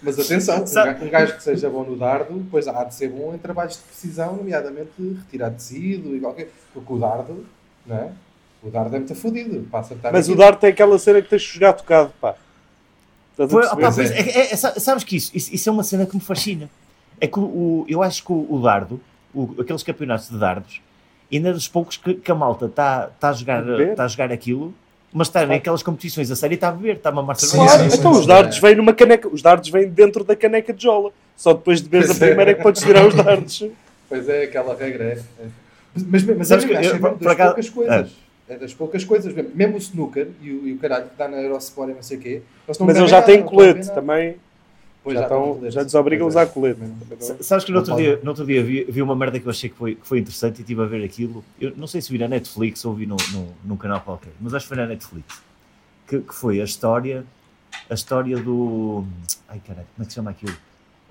Mas 0.01 0.19
atenção, 0.19 0.57
um 0.63 0.65
gajo, 0.73 1.05
um 1.05 1.09
gajo 1.09 1.35
que 1.37 1.43
seja 1.43 1.67
bom 1.69 1.83
no 1.83 1.95
dardo, 1.95 2.45
pois 2.51 2.67
há 2.67 2.83
de 2.83 2.93
ser 2.93 3.09
bom 3.09 3.33
em 3.33 3.37
trabalhos 3.39 3.73
de 3.77 3.79
precisão, 3.83 4.35
nomeadamente 4.35 4.91
retirar 4.99 5.49
tecido 5.51 6.15
e 6.15 6.19
qualquer. 6.19 6.49
Porque 6.73 6.93
o 6.93 6.97
dardo, 6.99 7.45
não 7.87 7.95
é? 7.97 8.09
O 8.65 8.69
dardo 8.71 8.95
é 8.95 8.99
muito 8.99 9.13
fodido. 9.15 9.67
Mas 9.71 9.91
o 9.91 9.93
aquilo. 10.17 10.35
dardo 10.37 10.57
tem 10.57 10.71
aquela 10.71 10.97
cena 10.97 11.21
que 11.21 11.29
tens 11.29 11.43
de 11.43 11.47
jogar 11.49 11.73
tocado, 11.73 12.11
pá. 12.19 12.33
Estás 13.31 13.51
Foi- 13.51 13.65
opá, 13.65 13.75
Pois 13.93 13.99
é, 14.11 14.19
é- 14.19 14.53
é- 14.53 14.55
sa- 14.55 14.79
sabes 14.79 15.03
que 15.03 15.15
isso, 15.15 15.31
isso, 15.35 15.53
isso 15.53 15.69
é 15.69 15.71
uma 15.71 15.83
cena 15.83 16.05
que 16.05 16.15
me 16.15 16.21
fascina. 16.21 16.67
É 17.21 17.27
que 17.27 17.39
o, 17.39 17.43
o- 17.43 17.85
eu 17.87 18.01
acho 18.01 18.23
que 18.25 18.31
o, 18.31 18.47
o 18.49 18.59
dardo, 18.61 18.99
o- 19.33 19.55
aqueles 19.59 19.83
campeonatos 19.83 20.29
de 20.29 20.37
dardos, 20.37 20.81
ainda 21.31 21.49
é 21.49 21.53
dos 21.53 21.67
poucos 21.67 21.95
que, 21.97 22.15
que 22.15 22.31
a 22.31 22.35
malta 22.35 22.65
está 22.65 23.09
tá 23.19 23.29
a, 23.29 23.33
jogar, 23.33 23.61
beber? 23.61 23.93
tá 23.95 24.05
a 24.05 24.07
jogar 24.07 24.31
aquilo, 24.31 24.73
mas 25.13 25.27
está 25.27 25.45
naquelas 25.45 25.83
competições 25.83 26.31
a 26.31 26.35
sério 26.35 26.53
e 26.53 26.55
está 26.55 26.69
a 26.69 26.71
beber, 26.71 26.95
está 26.95 27.09
a 27.09 27.11
mamar 27.11 27.35
Sim, 27.35 27.47
cerveja. 27.47 27.69
Claro, 27.75 27.91
sim, 27.91 27.97
então 27.99 28.13
sim. 28.13 28.19
os 28.21 28.25
dardos 28.25 28.57
vêm 28.57 28.75
numa 28.75 28.93
caneca. 28.93 29.27
Os 29.27 29.41
dardos 29.43 29.69
vêm 29.69 29.87
dentro 29.87 30.23
da 30.23 30.35
caneca 30.35 30.73
de 30.73 30.81
jola. 30.81 31.11
Só 31.37 31.53
depois 31.53 31.81
de 31.81 31.89
beberes 31.89 32.09
a 32.09 32.25
é. 32.25 32.27
primeira 32.27 32.51
é 32.51 32.53
que 32.55 32.63
podes 32.63 32.81
tirar 32.81 33.05
os 33.05 33.13
dardos. 33.13 33.63
Pois 34.09 34.27
é, 34.29 34.43
aquela 34.43 34.75
regra 34.75 35.03
é. 35.03 35.19
é. 35.43 35.47
Mas, 36.07 36.23
mas 36.23 36.47
Sabes 36.47 36.65
é, 36.65 36.67
que 36.67 36.73
eu- 36.73 36.79
acho 36.79 36.89
que 36.89 36.95
é 36.95 36.99
por 36.99 37.17
das 37.19 37.31
acaso- 37.33 37.49
poucas 37.49 37.69
coisas. 37.69 38.07
É 38.21 38.24
das 38.47 38.73
poucas 38.73 39.03
coisas. 39.03 39.33
mesmo. 39.33 39.75
O 39.75 39.77
snooker 39.77 40.27
e 40.41 40.51
o, 40.51 40.67
e 40.67 40.73
o 40.73 40.77
caralho 40.77 41.05
que 41.05 41.11
está 41.13 41.27
na 41.27 41.37
Eurosport 41.41 41.89
e 41.89 41.93
não 41.93 42.03
sei 42.03 42.17
o 42.17 42.21
quê. 42.21 42.41
Mas 42.79 42.97
eles 42.97 43.09
já 43.09 43.21
têm 43.21 43.43
colete 43.43 43.91
também. 43.93 44.37
Pois 45.03 45.15
já, 45.17 45.23
estão 45.23 45.53
estão, 45.53 45.69
já 45.71 45.83
desobrigam 45.83 46.27
a 46.27 46.31
pois 46.31 46.35
é. 46.35 46.41
usar 46.43 46.51
colete. 46.53 46.79
Sa- 47.19 47.35
Sabes 47.41 47.63
que 47.65 47.71
no 47.71 47.77
outro, 47.77 47.95
dia, 47.95 48.19
no 48.23 48.29
outro 48.31 48.43
dia 48.45 48.63
vi, 48.63 48.85
vi 48.85 49.01
uma 49.03 49.15
merda 49.15 49.39
que 49.39 49.45
eu 49.45 49.51
achei 49.51 49.69
que 49.69 49.75
foi, 49.75 49.93
que 49.95 50.07
foi 50.07 50.17
interessante 50.17 50.57
e 50.57 50.61
estive 50.61 50.81
a 50.81 50.85
ver 50.85 51.03
aquilo. 51.03 51.43
Eu 51.61 51.73
não 51.77 51.85
sei 51.85 52.01
se 52.01 52.11
vi 52.11 52.17
na 52.17 52.27
Netflix 52.27 52.83
ou 52.85 52.93
vi 52.95 53.05
no, 53.05 53.15
no, 53.31 53.47
num 53.63 53.77
canal 53.77 54.01
qualquer, 54.01 54.31
mas 54.41 54.53
acho 54.55 54.65
que 54.65 54.69
foi 54.69 54.77
na 54.77 54.87
Netflix. 54.87 55.41
Que, 56.07 56.19
que 56.21 56.33
foi 56.33 56.59
a 56.59 56.63
história, 56.63 57.23
a 57.87 57.93
história 57.93 58.37
do. 58.37 59.03
Ai 59.47 59.61
caralho, 59.65 59.85
como 59.95 60.03
é 60.03 60.05
que 60.05 60.11
se 60.11 60.15
chama 60.15 60.31
aquilo? 60.31 60.55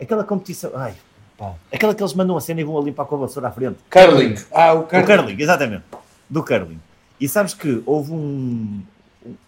Aquela 0.00 0.24
competição. 0.24 0.72
Ai, 0.74 0.94
pá. 1.38 1.54
Aquela 1.72 1.94
que 1.94 2.02
eles 2.02 2.14
mandam 2.14 2.36
a 2.36 2.40
cena 2.40 2.60
e 2.60 2.64
vão 2.64 2.76
ali 2.76 2.90
para 2.90 3.04
a 3.04 3.16
vassoura 3.16 3.46
à 3.48 3.52
frente. 3.52 3.76
Curling. 3.90 4.34
Ah, 4.50 4.72
o 4.74 4.82
curling. 4.88 5.06
curling, 5.06 5.36
exatamente. 5.40 5.84
Do 6.28 6.42
curling. 6.44 6.80
E 7.24 7.28
sabes 7.28 7.54
que 7.54 7.82
houve 7.87 8.12
um, 8.12 8.82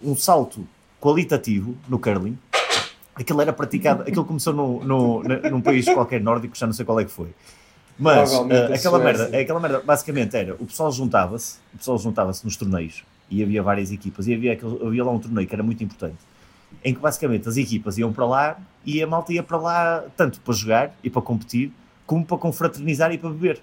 um 0.03 0.17
salto 0.17 0.67
qualitativo 0.99 1.77
no 1.87 1.99
curling. 1.99 2.39
Aquilo 3.15 3.43
era 3.43 3.53
praticado, 3.53 4.01
aquilo 4.01 4.25
começou 4.25 4.55
no, 4.55 4.83
no, 4.83 5.23
num 5.51 5.61
país 5.61 5.85
qualquer 5.85 6.23
nórdico, 6.23 6.57
já 6.57 6.65
não 6.65 6.73
sei 6.73 6.87
qual 6.87 6.99
é 7.01 7.05
que 7.05 7.11
foi. 7.11 7.35
Mas 7.99 8.33
a 8.33 8.75
aquela, 8.75 8.99
merda, 9.05 9.25
aquela 9.43 9.61
merda 9.61 9.81
basicamente 9.85 10.35
era, 10.35 10.55
o 10.55 10.65
pessoal 10.65 10.91
juntava-se, 10.91 11.59
o 11.75 11.77
pessoal 11.77 11.99
juntava-se 11.99 12.43
nos 12.47 12.57
torneios 12.57 13.05
e 13.31 13.43
havia 13.43 13.63
várias 13.63 13.93
equipas 13.93 14.27
e 14.27 14.33
havia, 14.33 14.55
aquele- 14.55 14.83
havia 14.87 15.05
lá 15.05 15.13
um 15.13 15.19
torneio 15.19 15.47
que 15.47 15.55
era 15.55 15.63
muito 15.63 15.85
importante, 15.85 16.17
em 16.83 16.95
que 16.95 17.01
basicamente 17.01 17.47
as 17.47 17.59
equipas 17.59 17.99
iam 17.99 18.11
para 18.11 18.25
lá 18.25 18.59
e 18.87 19.03
a 19.03 19.07
malta 19.07 19.35
ia 19.35 19.43
para 19.43 19.59
lá 19.59 20.05
tanto 20.17 20.41
para 20.41 20.55
jogar 20.55 20.95
e 21.05 21.11
para 21.11 21.21
competir, 21.21 21.71
como 22.07 22.25
para 22.25 22.39
confraternizar 22.39 23.13
e 23.13 23.19
para 23.19 23.29
beber. 23.29 23.61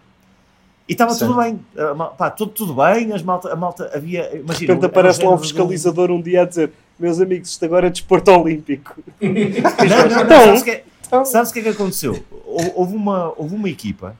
E 0.88 0.92
estava 0.94 1.16
tudo 1.18 1.36
bem, 1.42 1.60
pá, 2.18 2.30
tudo, 2.30 2.52
tudo 2.52 2.74
bem, 2.74 3.14
as 3.14 3.22
malta, 3.24 3.54
a 3.54 3.56
malta 3.56 3.90
havia, 3.96 4.24
De 4.30 4.38
imagina, 4.40 4.74
repente 4.74 4.78
era 4.80 4.88
aparece 4.88 5.24
lá 5.24 5.32
um 5.32 5.36
de 5.36 5.42
fiscalizador 5.44 6.12
um 6.12 6.22
dia 6.22 6.42
a 6.42 6.46
dizer: 6.46 6.72
Meus 7.00 7.22
amigos, 7.22 7.50
isto 7.50 7.64
agora 7.66 7.88
é 7.88 7.90
desporto 7.90 8.32
olímpico. 8.32 8.94
Não, 9.22 9.30
não, 9.30 10.10
não, 10.10 10.22
Então, 10.24 10.40
sabes 10.46 10.62
o 10.62 10.64
que, 10.66 10.72
é- 10.72 10.84
sabes 11.26 11.52
que 11.54 11.60
é 11.60 11.64
que 11.64 11.70
aconteceu? 11.70 12.24
Hou- 12.46 12.74
Houve 12.82 12.96
uma, 12.96 13.34
houve 13.38 13.56
uma 13.56 13.70
equipa, 13.70 14.16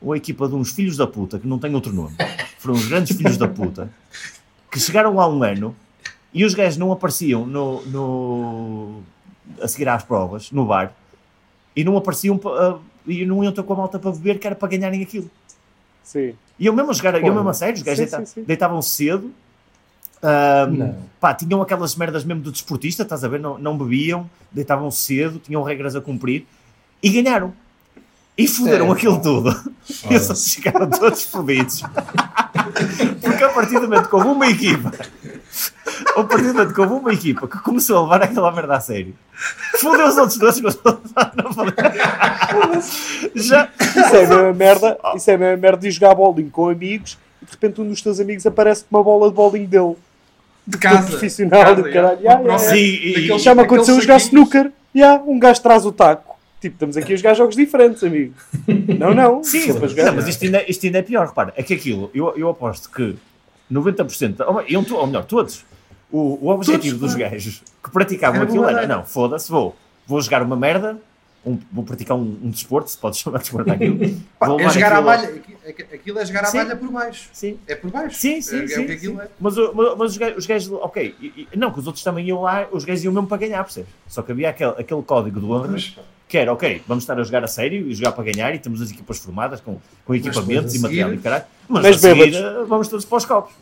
uma 0.00 0.16
equipa 0.16 0.48
de 0.48 0.54
uns 0.54 0.70
filhos 0.72 0.96
da 0.96 1.06
puta, 1.06 1.38
que 1.38 1.46
não 1.46 1.58
tem 1.58 1.74
outro 1.74 1.92
nome, 1.92 2.14
foram 2.58 2.74
uns 2.74 2.86
grandes 2.88 3.14
filhos 3.16 3.36
da 3.36 3.46
puta, 3.46 3.90
que 4.70 4.80
chegaram 4.80 5.14
lá 5.14 5.28
um 5.28 5.42
ano 5.42 5.76
e 6.32 6.44
os 6.44 6.54
gajos 6.54 6.78
não 6.78 6.90
apareciam 6.90 7.44
no, 7.46 7.82
no- 7.82 9.00
a 9.60 9.68
seguir 9.68 9.88
às 9.90 10.02
provas, 10.02 10.50
no 10.50 10.64
bar, 10.64 10.92
e 11.76 11.84
não 11.84 11.96
apareciam 11.98 12.38
pa- 12.38 12.78
e 13.06 13.26
não 13.26 13.42
iam 13.44 13.52
ter 13.52 13.62
com 13.62 13.72
a 13.74 13.76
malta 13.76 13.98
para 13.98 14.10
beber, 14.12 14.38
que 14.38 14.46
era 14.46 14.56
para 14.56 14.68
ganharem 14.68 15.02
aquilo. 15.02 15.30
Sim. 16.04 16.34
E 16.58 16.66
eu 16.66 16.72
mesmo 16.72 16.90
a 16.90 16.94
jogar, 16.94 17.14
eu 17.14 17.20
Porra. 17.20 17.34
mesmo 17.34 17.48
a 17.48 17.54
sério, 17.54 17.74
os 17.76 17.82
gajos 17.82 18.10
deita- 18.10 18.24
deitavam 18.46 18.80
cedo. 18.82 19.32
Não. 20.70 20.96
pá, 21.20 21.34
tinham 21.34 21.60
aquelas 21.60 21.96
merdas 21.96 22.24
mesmo 22.24 22.42
do 22.42 22.52
desportista, 22.52 23.02
estás 23.02 23.24
a 23.24 23.28
ver? 23.28 23.40
Não, 23.40 23.58
não 23.58 23.76
bebiam, 23.76 24.30
deitavam 24.52 24.88
cedo, 24.90 25.40
tinham 25.40 25.62
regras 25.64 25.96
a 25.96 26.00
cumprir 26.00 26.46
e 27.02 27.10
ganharam. 27.10 27.52
E 28.38 28.46
fuderam 28.46 28.86
É, 28.88 28.92
aquilo 28.92 29.20
tudo. 29.20 29.50
E 30.08 30.14
eles 30.14 30.44
chegaram 30.48 30.88
todos 30.88 31.22
fodidos. 31.24 31.82
Porque 33.20 33.44
a 33.44 33.48
partir 33.50 33.74
do 33.74 33.82
momento 33.82 34.08
que 34.08 34.14
houve 34.14 34.28
uma 34.28 34.46
equipa, 34.48 34.92
a 36.16 36.24
partir 36.24 36.46
do 36.46 36.54
momento 36.54 36.74
que 36.74 36.80
houve 36.80 36.94
uma 36.94 37.12
equipa 37.12 37.46
que 37.46 37.58
começou 37.58 37.98
a 37.98 38.02
levar 38.02 38.22
aquela 38.22 38.50
merda 38.52 38.76
a 38.76 38.80
sério, 38.80 39.14
fodeu 39.78 40.06
os 40.06 40.16
outros 40.16 40.38
dois 40.38 40.60
não 40.60 41.52
foderam. 41.52 41.90
Já. 43.34 43.68
Isso 43.80 44.16
é 44.16 44.24
a 44.24 44.28
mesma 44.28 44.52
merda, 44.52 44.98
isso 45.14 45.30
é 45.30 45.34
a 45.34 45.38
mesma 45.38 45.56
merda 45.56 45.78
de 45.78 45.90
jogar 45.90 46.14
bowling 46.14 46.48
com 46.48 46.68
amigos 46.68 47.18
e 47.40 47.44
de 47.44 47.50
repente 47.50 47.80
um 47.80 47.88
dos 47.88 48.00
teus 48.00 48.20
amigos 48.20 48.46
aparece 48.46 48.84
com 48.84 48.96
uma 48.96 49.04
bola 49.04 49.28
de 49.28 49.34
bowling 49.34 49.66
dele. 49.66 49.96
De 50.64 50.78
casa. 50.78 51.08
profissional 51.08 51.74
de 51.74 51.82
do 51.82 51.90
casa, 51.90 51.92
caralho. 51.92 52.20
yeah. 52.20 52.40
Yeah, 52.40 52.72
yeah, 52.72 53.34
e, 53.34 53.38
Já 53.38 53.52
me 53.54 53.62
aconteceu 53.62 54.00
jogar 54.00 54.18
snooker. 54.18 54.70
Yeah, 54.94 55.22
um 55.26 55.38
gajo 55.38 55.60
traz 55.60 55.84
o 55.84 55.90
taco. 55.90 56.36
Tipo, 56.60 56.74
estamos 56.74 56.96
aqui 56.96 57.14
a 57.14 57.16
jogar 57.16 57.34
jogos 57.34 57.56
diferentes, 57.56 58.04
amigo. 58.04 58.34
Não, 58.96 59.12
não. 59.12 59.42
Sim, 59.42 59.72
jogar. 59.72 60.04
não, 60.04 60.14
mas 60.14 60.28
isto 60.28 60.44
ainda, 60.44 60.64
isto 60.68 60.86
ainda 60.86 60.98
é 60.98 61.02
pior, 61.02 61.26
repara. 61.26 61.52
É 61.56 61.62
que 61.64 61.74
aquilo, 61.74 62.08
eu, 62.14 62.32
eu 62.36 62.48
aposto 62.48 62.88
que 62.88 63.16
90%, 63.72 64.40
ou, 64.40 64.98
ou 64.98 65.06
melhor, 65.06 65.24
todos, 65.24 65.64
o, 66.10 66.46
o 66.46 66.48
objetivo 66.50 66.98
Todos, 66.98 67.12
dos 67.12 67.14
claro. 67.14 67.32
gajos 67.32 67.62
que 67.82 67.90
praticavam 67.90 68.42
aquilo 68.42 68.64
era, 68.68 68.86
não, 68.86 69.04
foda-se, 69.04 69.50
vou, 69.50 69.74
vou 70.06 70.20
jogar 70.20 70.42
uma 70.42 70.54
merda, 70.56 70.98
um- 71.44 71.58
vou 71.72 71.82
praticar 71.84 72.16
um, 72.16 72.38
um 72.42 72.50
desporto, 72.50 72.90
se 72.90 72.98
podes 72.98 73.18
chamar 73.18 73.38
de 73.38 73.44
desporto 73.44 73.70
aquilo. 73.72 73.98
Pá, 74.38 74.46
é 74.60 74.68
jogar 74.68 74.92
aquilo- 74.92 75.02
malha. 75.04 75.28
Aqui- 75.66 75.84
Aquilo 75.94 76.18
é 76.18 76.24
jogar 76.26 76.44
Sim. 76.46 76.56
malha 76.58 76.76
por 76.76 76.90
baixo. 76.90 77.28
Sim. 77.32 77.58
É 77.68 77.74
por 77.76 77.90
baixo. 77.90 78.16
Sim, 78.18 78.40
sim, 78.42 78.62
é, 78.64 78.66
sim. 78.66 78.84
É 78.84 78.98
sim. 78.98 79.18
é. 79.20 79.28
Mas, 79.40 79.56
mas, 79.56 79.96
mas 79.98 80.10
os, 80.10 80.16
gajos, 80.18 80.38
os 80.38 80.46
gajos, 80.46 80.72
ok, 80.72 81.46
não, 81.56 81.72
que 81.72 81.78
os 81.78 81.86
outros 81.86 82.04
também 82.04 82.26
iam 82.26 82.42
lá, 82.42 82.66
os 82.72 82.84
gajos 82.84 83.04
iam 83.04 83.12
mesmo 83.12 83.26
para 83.28 83.38
ganhar, 83.38 83.62
percebes? 83.64 83.90
Só 84.08 84.22
que 84.22 84.32
havia 84.32 84.50
aquele, 84.50 84.72
aquele 84.72 85.02
código 85.02 85.40
do 85.40 85.50
honra 85.52 85.76
Mas, 86.32 86.34
pá, 86.34 86.38
que 86.38 86.38
era, 86.38 86.52
ok, 86.52 86.82
vamos 86.88 87.04
estar 87.04 87.18
a 87.18 87.22
jogar 87.22 87.44
a 87.44 87.46
sério 87.48 87.86
e 87.88 87.94
jogar 87.94 88.12
para 88.12 88.24
ganhar 88.24 88.54
e 88.54 88.58
temos 88.58 88.80
as 88.80 88.90
equipas 88.90 89.18
formadas 89.18 89.60
com, 89.60 89.78
com 90.04 90.14
equipamentos 90.14 90.74
e 90.74 90.78
material 90.78 91.12
e 91.12 91.18
caralho, 91.18 91.44
mas, 91.68 91.82
Mas 91.84 91.96
a 91.96 91.98
seguir 91.98 92.34
eh, 92.34 92.64
vamos 92.66 92.88
todos 92.88 93.04
para 93.04 93.18
os 93.18 93.24
copos. 93.24 93.52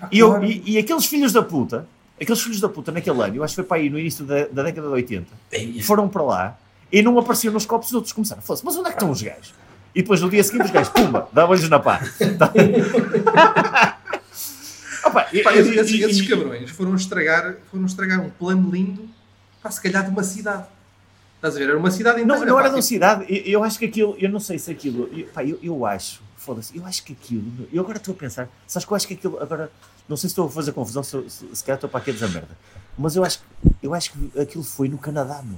pá, 0.00 0.08
E, 0.10 0.18
eu- 0.18 0.28
claro. 0.30 0.44
e- 0.44 0.62
e 0.66 0.78
aqueles 0.78 1.06
filhos 1.06 1.32
da 1.32 1.42
puta, 1.42 1.86
Aqueles 2.20 2.42
filhos 2.42 2.60
da 2.60 2.68
puta 2.68 2.92
naquele 2.92 3.22
ano, 3.22 3.36
eu 3.36 3.42
acho 3.42 3.52
que 3.52 3.62
foi 3.62 3.64
para 3.64 3.78
aí 3.78 3.88
no 3.88 3.98
início 3.98 4.26
da, 4.26 4.44
da 4.48 4.62
década 4.64 4.88
de 4.88 4.92
80, 4.92 5.26
Ei, 5.52 5.80
foram 5.82 6.06
para 6.06 6.22
lá 6.22 6.58
e 6.92 7.00
não 7.00 7.18
apareciam 7.18 7.50
nos 7.54 7.64
copos, 7.64 7.88
os 7.88 7.94
outros 7.94 8.12
começaram 8.12 8.40
a 8.40 8.42
falar 8.42 8.60
mas 8.62 8.76
onde 8.76 8.88
é 8.88 8.90
que 8.90 8.96
estão 8.96 9.10
os 9.10 9.22
gajos? 9.22 9.54
E 9.94 10.02
depois 10.02 10.20
no 10.20 10.28
dia 10.28 10.44
seguinte 10.44 10.66
os 10.66 10.70
gajos, 10.70 10.92
pumba, 10.92 11.28
davam-lhes 11.32 11.66
na 11.70 11.78
pá. 11.78 11.98
Opa, 15.04 15.28
e- 15.32 15.42
Pá, 15.42 15.52
e- 15.54 15.58
esses, 15.60 15.76
esses- 15.76 16.00
esses 16.02 16.28
cabrões 16.28 16.70
foram 16.70 16.94
estragar, 16.94 17.54
foram 17.70 17.86
estragar 17.86 18.20
um 18.20 18.28
plano 18.30 18.70
lindo, 18.70 19.08
pá, 19.62 19.70
se 19.70 19.80
calhar 19.82 20.04
de 20.04 20.10
uma 20.10 20.22
cidade. 20.22 20.64
Estás 21.40 21.56
a 21.56 21.58
ver? 21.58 21.68
Era 21.70 21.78
uma 21.78 21.90
cidade 21.90 22.20
inteira. 22.20 22.38
Não, 22.40 22.46
não 22.46 22.58
era 22.60 22.68
de 22.68 22.74
uma 22.74 22.80
tipo, 22.82 22.88
cidade. 22.88 23.24
Eu, 23.28 23.42
eu 23.60 23.64
acho 23.64 23.78
que 23.78 23.86
aquilo, 23.86 24.14
eu 24.18 24.28
não 24.28 24.38
sei 24.40 24.58
se 24.58 24.70
aquilo, 24.70 25.08
eu, 25.16 25.26
pá, 25.28 25.42
eu, 25.42 25.58
eu 25.62 25.86
acho, 25.86 26.20
foda-se, 26.36 26.76
eu 26.76 26.84
acho 26.84 27.02
que 27.02 27.14
aquilo, 27.14 27.66
eu 27.72 27.80
agora 27.82 27.96
estou 27.96 28.12
a 28.12 28.16
pensar, 28.16 28.46
sabes 28.66 28.84
que 28.86 28.92
eu 28.92 28.96
acho 28.96 29.08
que 29.08 29.14
aquilo, 29.14 29.42
agora, 29.42 29.70
não 30.06 30.16
sei 30.18 30.28
se 30.28 30.32
estou 30.32 30.46
a 30.46 30.50
fazer 30.50 30.72
confusão, 30.72 31.02
se, 31.02 31.30
se, 31.30 31.46
se 31.54 31.64
calhar 31.64 31.76
estou 31.76 31.88
para 31.88 32.00
aqui 32.00 32.10
a 32.10 32.12
dizer 32.12 32.28
merda, 32.28 32.48
mas 32.98 33.16
eu 33.16 33.24
acho, 33.24 33.38
que- 33.38 33.46
eu 33.82 33.94
acho 33.94 34.12
que 34.12 34.38
aquilo 34.38 34.62
foi 34.62 34.88
no 34.88 34.98
Canadá, 34.98 35.40
meu. 35.42 35.56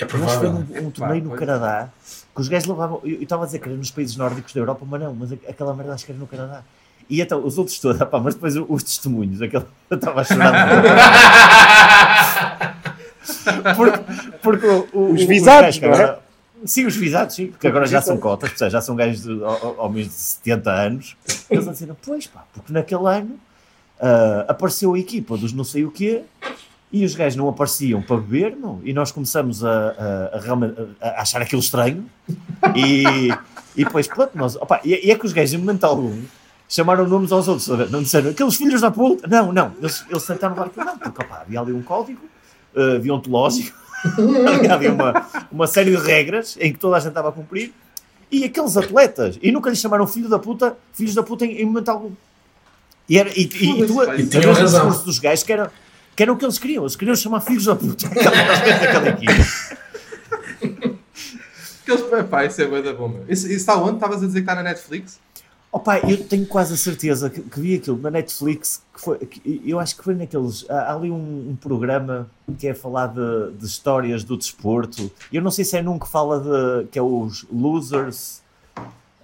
É 0.00 0.02
Eu 0.02 0.06
acho 0.06 0.16
que 0.16 0.18
foi 0.18 0.26
provável. 0.50 0.52
num, 0.82 0.86
um 0.88 0.90
torneio 0.90 1.22
no 1.22 1.28
pois. 1.30 1.38
Canadá, 1.40 1.88
que 2.34 2.40
os 2.40 2.48
gajos 2.48 2.66
levavam, 2.68 3.00
eu 3.04 3.22
estava 3.22 3.44
a 3.44 3.46
dizer 3.46 3.60
que 3.60 3.68
era 3.68 3.76
nos 3.78 3.90
países 3.92 4.16
nórdicos 4.16 4.52
da 4.52 4.60
Europa, 4.60 4.84
mas 4.88 5.00
não, 5.00 5.14
mas 5.14 5.32
aquela 5.32 5.74
merda 5.74 5.94
acho 5.94 6.04
que 6.06 6.10
era 6.10 6.18
no 6.18 6.26
Canadá. 6.26 6.64
E 7.08 7.20
então, 7.20 7.44
os 7.44 7.56
outros 7.56 7.78
todos, 7.78 8.02
pá, 8.08 8.18
mas 8.18 8.34
depois 8.34 8.56
os 8.56 8.82
testemunhos, 8.82 9.40
aquele, 9.42 9.64
eu 9.90 9.96
estava 9.96 10.22
a 10.22 10.24
chorar. 10.24 10.68
porque, 13.76 13.98
porque 14.42 14.66
o- 14.66 14.88
o- 14.92 15.12
Os 15.12 15.20
visados, 15.24 15.78
é? 15.82 16.18
Sim, 16.64 16.86
os 16.86 16.94
visados, 16.96 17.34
sim, 17.34 17.46
porque 17.48 17.66
agora 17.66 17.86
já 17.86 18.00
são 18.00 18.16
cotas, 18.18 18.50
seja, 18.56 18.70
já 18.70 18.80
são 18.80 18.94
gajos 18.94 19.22
de 19.24 19.32
ho- 19.32 19.74
homens 19.78 20.06
de 20.06 20.12
70 20.14 20.70
anos. 20.70 21.16
Eles 21.50 21.64
vão 21.64 21.72
dizer, 21.72 21.92
pois 22.04 22.26
pá, 22.28 22.44
porque 22.52 22.72
naquele 22.72 23.04
ano 23.08 23.36
ah, 24.00 24.44
apareceu 24.48 24.94
a 24.94 24.98
equipa 24.98 25.36
dos 25.36 25.52
não 25.52 25.64
sei 25.64 25.84
o 25.84 25.90
quê 25.90 26.22
e 26.92 27.04
os 27.04 27.14
gajos 27.16 27.36
não 27.36 27.48
apareciam 27.48 28.00
para 28.02 28.16
beber, 28.16 28.56
não, 28.56 28.80
e 28.84 28.92
nós 28.92 29.10
começamos 29.10 29.64
a, 29.64 29.70
a- 30.32 30.38
a 31.02 31.08
a 31.08 31.22
achar 31.22 31.42
aquilo 31.42 31.60
estranho 31.60 32.04
e, 32.76 33.04
e 33.74 33.84
depois, 33.84 34.06
pronto, 34.06 34.30
nós, 34.36 34.54
opa, 34.56 34.80
e, 34.84 34.90
e 35.06 35.10
é 35.10 35.18
que 35.18 35.26
os 35.26 35.32
gajos, 35.32 35.54
em 35.54 35.58
momento 35.58 35.82
algum, 35.84 36.22
chamaram 36.68 37.08
nomes 37.08 37.32
aos 37.32 37.48
outros, 37.48 37.66
não 37.90 38.02
disseram 38.02 38.30
aqueles 38.30 38.54
filhos 38.54 38.80
da 38.80 38.90
puta, 38.90 39.26
não, 39.26 39.52
não, 39.52 39.72
eles, 39.80 40.04
eles 40.08 40.24
tentaram 40.26 40.54
levar 40.54 40.66
aquilo, 40.66 40.84
não, 40.84 40.98
porque 40.98 41.22
opa, 41.22 41.40
havia 41.40 41.60
ali 41.60 41.72
um 41.72 41.82
código 41.82 42.20
uh, 42.74 42.98
deontológico, 42.98 43.76
havia 44.70 44.72
ali 44.74 44.88
uma, 44.88 45.26
uma 45.50 45.66
série 45.66 45.90
de 45.90 45.96
regras 45.96 46.56
em 46.60 46.72
que 46.72 46.78
toda 46.78 46.96
a 46.96 47.00
gente 47.00 47.10
estava 47.10 47.28
a 47.28 47.32
cumprir, 47.32 47.72
e 48.30 48.44
aqueles 48.44 48.76
atletas, 48.76 49.38
e 49.42 49.52
nunca 49.52 49.68
lhes 49.68 49.78
chamaram 49.78 50.06
filho 50.06 50.28
da 50.28 50.38
puta, 50.38 50.76
filhos 50.92 51.14
da 51.14 51.22
puta 51.22 51.44
em, 51.44 51.60
em 51.60 51.66
momento 51.66 51.88
algum. 51.90 52.12
E, 53.08 53.18
era, 53.18 53.28
e, 53.30 53.42
e, 53.42 53.44
e 53.44 53.48
tu, 53.86 54.02
e 54.02 54.46
o 54.46 54.52
razão. 54.52 54.88
dos 55.04 55.18
gajos 55.18 55.44
que 55.44 55.52
era, 55.52 55.70
que 56.16 56.22
era 56.22 56.32
o 56.32 56.36
que 56.36 56.44
eles 56.44 56.58
queriam, 56.58 56.82
eles 56.82 56.96
queriam 56.96 57.14
chamar 57.14 57.40
filhos 57.40 57.66
da 57.66 57.76
puta 57.76 58.06
aquela 58.08 59.08
equipe. 59.08 59.32
Aqueles, 61.82 62.28
pá, 62.30 62.44
isso 62.46 62.62
é 62.62 62.82
da 62.82 62.94
bom, 62.94 63.08
meu. 63.08 63.24
Isso, 63.28 63.46
isso 63.46 63.56
está 63.56 63.76
onde? 63.76 63.94
Estavas 63.94 64.22
a 64.22 64.26
dizer 64.26 64.38
que 64.38 64.50
está 64.50 64.54
na 64.54 64.62
Netflix? 64.62 65.20
Opa, 65.72 66.00
eu 66.00 66.22
tenho 66.24 66.44
quase 66.44 66.74
a 66.74 66.76
certeza 66.76 67.30
que, 67.30 67.40
que 67.40 67.58
vi 67.58 67.76
aquilo 67.76 67.96
na 67.96 68.10
Netflix, 68.10 68.82
que 68.92 69.00
foi, 69.00 69.16
que 69.20 69.62
eu 69.64 69.80
acho 69.80 69.96
que 69.96 70.04
foi 70.04 70.14
naqueles. 70.14 70.68
Há, 70.68 70.92
ali 70.94 71.10
um, 71.10 71.48
um 71.50 71.56
programa 71.56 72.28
que 72.58 72.68
é 72.68 72.74
falar 72.74 73.06
de, 73.06 73.52
de 73.58 73.64
histórias 73.64 74.22
do 74.22 74.36
desporto. 74.36 75.10
Eu 75.32 75.40
não 75.40 75.50
sei 75.50 75.64
se 75.64 75.78
é 75.78 75.82
num 75.82 75.98
que 75.98 76.06
fala 76.06 76.40
de. 76.40 76.88
que 76.88 76.98
é 76.98 77.02
os 77.02 77.46
Losers. 77.50 78.42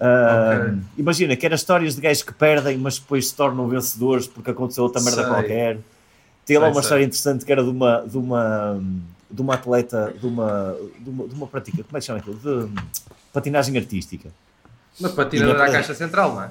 Ah, 0.00 0.60
Ok. 0.64 0.78
Imagina 0.96 1.36
que 1.36 1.44
era 1.44 1.54
histórias 1.54 1.94
de 1.96 2.00
gajos 2.00 2.22
que 2.22 2.32
perdem, 2.32 2.78
mas 2.78 2.98
depois 2.98 3.28
se 3.28 3.34
tornam 3.34 3.68
vencedores 3.68 4.26
porque 4.26 4.50
aconteceu 4.50 4.84
outra 4.84 5.02
merda 5.02 5.22
Sei. 5.24 5.30
qualquer. 5.30 5.78
Tem 6.46 6.56
lá 6.56 6.68
uma 6.68 6.74
sei. 6.74 6.80
história 6.82 7.04
interessante 7.04 7.44
que 7.44 7.52
era 7.52 7.62
de 7.62 7.68
uma, 7.68 8.00
de 8.06 8.16
uma, 8.16 8.80
de 9.30 9.42
uma 9.42 9.54
atleta, 9.54 10.14
de 10.18 10.26
uma, 10.26 10.74
de 10.98 11.10
uma, 11.10 11.28
de 11.28 11.34
uma 11.34 11.46
prática, 11.46 11.84
como 11.84 11.98
é 11.98 12.00
que 12.00 12.06
chama 12.06 12.20
aquilo? 12.20 12.36
De 12.36 12.72
patinagem 13.34 13.76
artística. 13.76 14.30
Mas 15.00 15.12
patinador 15.12 15.54
E 15.54 15.58
na- 15.58 15.64
à 15.64 15.70
caixa 15.70 15.94
central, 15.94 16.34
não 16.34 16.42
é? 16.44 16.50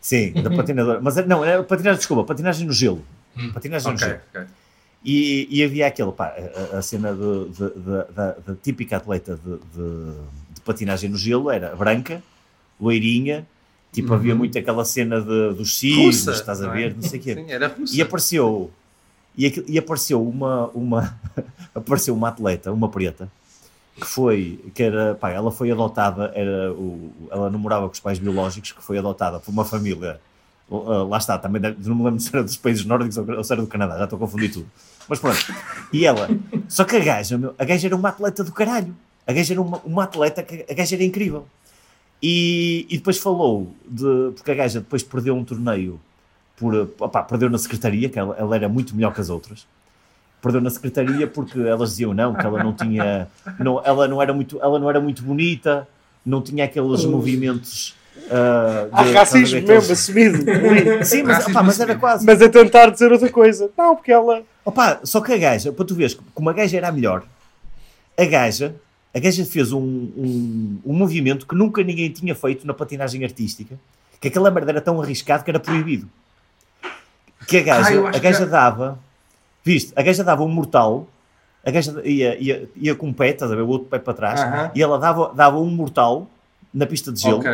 Sim, 0.00 0.32
da 0.32 0.50
patinadora. 0.50 1.00
Mas 1.00 1.16
não, 1.26 1.44
era 1.44 1.62
patinagem, 1.62 1.98
desculpa, 1.98 2.24
patinagem 2.24 2.66
no 2.66 2.72
gelo. 2.72 3.04
Hum. 3.36 3.50
Patinagem 3.52 3.88
no 3.88 3.96
Ok, 3.96 4.06
gelo. 4.08 4.20
ok. 4.34 4.42
E, 5.04 5.46
e 5.50 5.62
havia 5.64 5.86
aquele, 5.86 6.12
pá, 6.12 6.34
a, 6.72 6.78
a 6.78 6.82
cena 6.82 7.12
de- 7.14 7.48
de- 7.50 7.74
de- 7.74 8.12
da, 8.14 8.32
da 8.46 8.54
típica 8.62 8.96
atleta 8.96 9.38
de, 9.44 10.12
patinagem 10.64 11.08
no 11.10 11.16
gelo 11.16 11.50
era 11.50 11.74
branca, 11.76 12.20
loirinha, 12.80 13.46
tipo 13.92 14.12
havia 14.12 14.34
muito 14.34 14.58
aquela 14.58 14.84
cena 14.84 15.20
de, 15.20 15.54
dos 15.54 15.78
cisnes, 15.78 16.06
Russa, 16.26 16.32
estás 16.32 16.60
a 16.60 16.66
não 16.66 16.72
ver, 16.72 16.90
é? 16.90 16.94
não 16.94 17.02
sei 17.02 17.20
o 17.20 17.22
quê. 17.22 17.34
Sim, 17.34 17.50
era 17.50 17.68
russa. 17.68 17.96
E 17.96 18.02
apareceu, 18.02 18.70
e, 19.38 19.64
e 19.68 19.78
apareceu 19.78 20.26
uma, 20.26 20.66
uma, 20.74 21.18
apareceu 21.74 22.14
uma 22.14 22.28
atleta, 22.28 22.72
uma 22.72 22.88
preta, 22.88 23.30
que 23.98 24.06
foi, 24.06 24.60
que 24.74 24.82
era, 24.82 25.14
pá, 25.14 25.30
ela 25.30 25.50
foi 25.50 25.70
adotada, 25.70 26.30
era 26.34 26.72
o, 26.72 27.10
ela 27.30 27.50
namorava 27.50 27.86
com 27.86 27.92
os 27.92 28.00
pais 28.00 28.18
biológicos, 28.18 28.72
que 28.72 28.82
foi 28.82 28.98
adotada 28.98 29.40
por 29.40 29.50
uma 29.50 29.64
família, 29.64 30.20
uh, 30.68 31.08
lá 31.08 31.16
está, 31.16 31.38
também 31.38 31.62
não 31.84 31.94
me 31.94 32.04
lembro 32.04 32.20
se 32.20 32.28
era 32.32 32.44
dos 32.44 32.56
países 32.56 32.84
nórdicos 32.84 33.16
ou, 33.16 33.44
se 33.44 33.52
era 33.52 33.62
do 33.62 33.68
Canadá, 33.68 33.96
já 33.96 34.04
estou 34.04 34.16
a 34.18 34.20
confundir 34.20 34.52
tudo. 34.52 34.66
Mas 35.08 35.18
pronto, 35.18 35.38
e 35.92 36.04
ela, 36.04 36.28
só 36.68 36.84
que 36.84 36.96
a 36.96 37.00
gaja, 37.00 37.38
meu, 37.38 37.54
a 37.58 37.64
gaja 37.64 37.88
era 37.88 37.96
uma 37.96 38.10
atleta 38.10 38.44
do 38.44 38.52
caralho, 38.52 38.94
a 39.26 39.32
gaja 39.32 39.54
era 39.54 39.62
uma, 39.62 39.78
uma 39.78 40.04
atleta, 40.04 40.46
a 40.68 40.74
gaja 40.74 40.94
era 40.94 41.04
incrível. 41.04 41.46
E, 42.22 42.86
e 42.88 42.96
depois 42.96 43.18
falou 43.18 43.74
de, 43.86 44.32
porque 44.34 44.50
a 44.50 44.54
gaja 44.54 44.80
depois 44.80 45.02
perdeu 45.02 45.34
um 45.36 45.44
torneio 45.44 46.00
por, 46.56 46.74
opá, 46.98 47.22
perdeu 47.22 47.48
na 47.50 47.58
secretaria, 47.58 48.08
que 48.08 48.18
ela, 48.18 48.34
ela 48.36 48.56
era 48.56 48.68
muito 48.68 48.94
melhor 48.94 49.14
que 49.14 49.20
as 49.20 49.28
outras. 49.28 49.66
Perdeu 50.42 50.60
na 50.60 50.70
secretaria 50.70 51.26
porque 51.26 51.58
elas 51.60 51.90
diziam 51.90 52.14
não, 52.14 52.34
que 52.34 52.44
ela 52.46 52.62
não 52.62 52.72
tinha, 52.72 53.26
não, 53.58 53.80
ela 53.84 54.06
não 54.06 54.20
era 54.22 54.32
muito, 54.32 54.60
ela 54.62 54.78
não 54.78 54.88
era 54.88 55.00
muito 55.00 55.22
bonita, 55.22 55.88
não 56.24 56.40
tinha 56.42 56.64
aqueles 56.66 57.04
movimentos. 57.04 57.96
ah, 58.30 58.86
Há 58.92 59.02
racismo 59.02 59.60
mesmo 59.66 59.92
assumido. 59.92 60.38
Sim, 61.04 61.22
mas, 61.24 61.46
opá, 61.48 61.62
mas 61.62 61.80
era 61.80 61.94
quase. 61.96 62.24
Mas 62.24 62.40
a 62.42 62.48
tentar 62.48 62.90
dizer 62.90 63.10
outra 63.10 63.28
coisa. 63.30 63.70
Não, 63.76 63.96
porque 63.96 64.12
ela. 64.12 64.42
Opa, 64.64 65.00
só 65.04 65.20
que 65.20 65.32
a 65.32 65.36
gaja, 65.38 65.72
para 65.72 65.84
tu 65.84 65.94
veres, 65.94 66.16
como 66.34 66.48
a 66.50 66.52
gaja 66.52 66.76
era 66.76 66.88
a 66.88 66.92
melhor, 66.92 67.24
a 68.16 68.24
gaja, 68.24 68.74
a 69.14 69.18
gaja 69.18 69.44
fez 69.44 69.72
um, 69.72 69.80
um, 69.80 70.78
um 70.84 70.92
movimento 70.92 71.46
que 71.46 71.54
nunca 71.54 71.82
ninguém 71.82 72.10
tinha 72.10 72.34
feito 72.34 72.66
na 72.66 72.74
patinagem 72.74 73.24
artística, 73.24 73.74
que 74.20 74.28
aquela 74.28 74.50
merda 74.50 74.70
era 74.72 74.80
tão 74.80 75.00
arriscado 75.00 75.42
que 75.44 75.50
era 75.50 75.58
proibido. 75.60 76.08
Que 77.48 77.56
a 77.58 77.60
Ah, 77.60 77.62
gaja, 77.64 77.88
acho 77.88 78.16
a 78.16 78.20
gaja 78.20 78.44
que- 78.44 78.50
dava, 78.50 78.98
viste, 79.66 79.92
a 79.96 80.02
gaja 80.02 80.22
dava 80.22 80.44
um 80.44 80.48
mortal, 80.48 81.08
a 81.64 81.70
gaja 81.72 82.00
ia, 82.04 82.40
ia, 82.40 82.68
ia 82.76 82.94
com 82.94 83.08
um 83.08 83.12
pé, 83.12 83.30
estás 83.30 83.50
a 83.50 83.56
ver, 83.56 83.62
o 83.62 83.68
outro 83.68 83.88
pé 83.88 83.98
para 83.98 84.14
trás, 84.14 84.40
Aham. 84.40 84.70
e 84.74 84.80
ela 84.80 84.96
dava, 84.96 85.32
dava 85.34 85.58
um 85.58 85.68
mortal 85.68 86.30
na 86.72 86.86
pista 86.86 87.10
de 87.12 87.20
gelo, 87.20 87.40
Ok. 87.40 87.50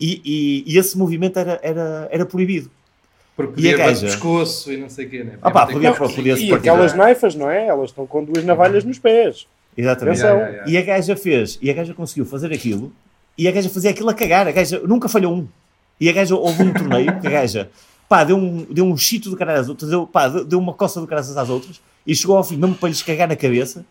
e, 0.00 0.22
e, 0.24 0.72
e 0.74 0.78
esse 0.78 0.96
movimento 0.96 1.38
era, 1.38 1.60
era, 1.62 2.08
era 2.10 2.24
proibido. 2.26 2.70
Porque 3.36 3.60
E 3.60 3.68
a 3.68 3.72
podia 3.72 3.74
o 3.74 3.88
gaja? 3.88 4.06
pescoço 4.06 4.72
e 4.72 4.76
não 4.78 4.88
sei 4.88 5.06
o 5.06 5.10
quê, 5.10 5.24
né? 5.24 5.38
Ah 5.42 5.50
pá, 5.50 5.66
podia, 5.66 5.92
com- 5.94 6.08
podia 6.08 6.36
se 6.36 6.44
E 6.46 6.48
partir. 6.50 6.68
aquelas 6.70 6.94
naifas, 6.94 7.34
não 7.34 7.50
é? 7.50 7.66
Elas 7.66 7.90
estão 7.90 8.06
com 8.06 8.24
duas 8.24 8.44
navalhas 8.44 8.84
nos 8.84 8.98
pés. 8.98 9.46
Exatamente. 9.76 10.20
Atenção. 10.20 10.36
Yeah, 10.38 10.52
yeah, 10.52 10.70
E 10.70 10.76
a 10.78 10.82
gaja 10.82 11.16
fez, 11.16 11.58
e 11.62 11.70
a 11.70 11.74
gaja 11.74 11.94
conseguiu 11.94 12.26
fazer 12.26 12.52
aquilo, 12.52 12.92
e 13.38 13.48
a 13.48 13.52
gaja 13.52 13.68
fazia 13.70 13.90
aquilo 13.90 14.10
a 14.10 14.14
cagar, 14.14 14.46
a 14.48 14.52
gaja 14.52 14.80
nunca 14.86 15.08
falhou 15.08 15.34
um. 15.34 15.48
E 15.98 16.08
a 16.08 16.12
gaja 16.12 16.34
houve 16.36 16.62
um 16.62 16.72
torneio 16.74 17.20
que 17.20 17.26
a 17.26 17.30
gaja, 17.30 17.70
pá, 18.12 18.24
deu 18.24 18.36
um, 18.36 18.66
deu 18.68 18.84
um 18.84 18.94
chito 18.94 19.30
do 19.30 19.36
caralho 19.38 19.58
às 19.62 19.70
outras, 19.70 19.88
deu, 19.88 20.06
pá, 20.06 20.28
deu 20.28 20.58
uma 20.58 20.74
coça 20.74 21.00
do 21.00 21.06
caralho 21.06 21.26
às 21.26 21.48
outras, 21.48 21.80
e 22.06 22.14
chegou 22.14 22.36
ao 22.36 22.44
fim 22.44 22.58
mesmo 22.58 22.74
para 22.74 22.90
lhes 22.90 23.02
cagar 23.02 23.26
na 23.26 23.34
cabeça, 23.34 23.86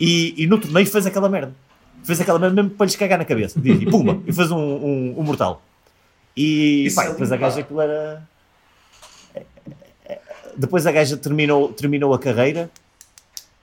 e, 0.00 0.34
e 0.36 0.48
no 0.48 0.58
torneio 0.58 0.84
fez 0.84 1.06
aquela 1.06 1.28
merda. 1.28 1.54
Fez 2.02 2.20
aquela 2.20 2.40
merda 2.40 2.60
mesmo 2.60 2.76
para 2.76 2.86
lhes 2.86 2.96
cagar 2.96 3.16
na 3.16 3.24
cabeça. 3.24 3.60
E, 3.62 3.70
e 3.70 3.86
pumba, 3.88 4.20
e 4.26 4.32
fez 4.32 4.50
um, 4.50 4.58
um, 4.58 5.14
um 5.16 5.22
mortal. 5.22 5.62
E 6.36 6.88
pá, 6.92 7.06
depois 7.06 7.30
a 7.30 7.36
gaja 7.36 7.60
aquilo 7.60 7.80
era. 7.80 8.28
Depois 10.56 10.84
a 10.84 10.90
gaja 10.90 11.16
terminou, 11.16 11.68
terminou 11.68 12.12
a 12.14 12.18
carreira. 12.18 12.68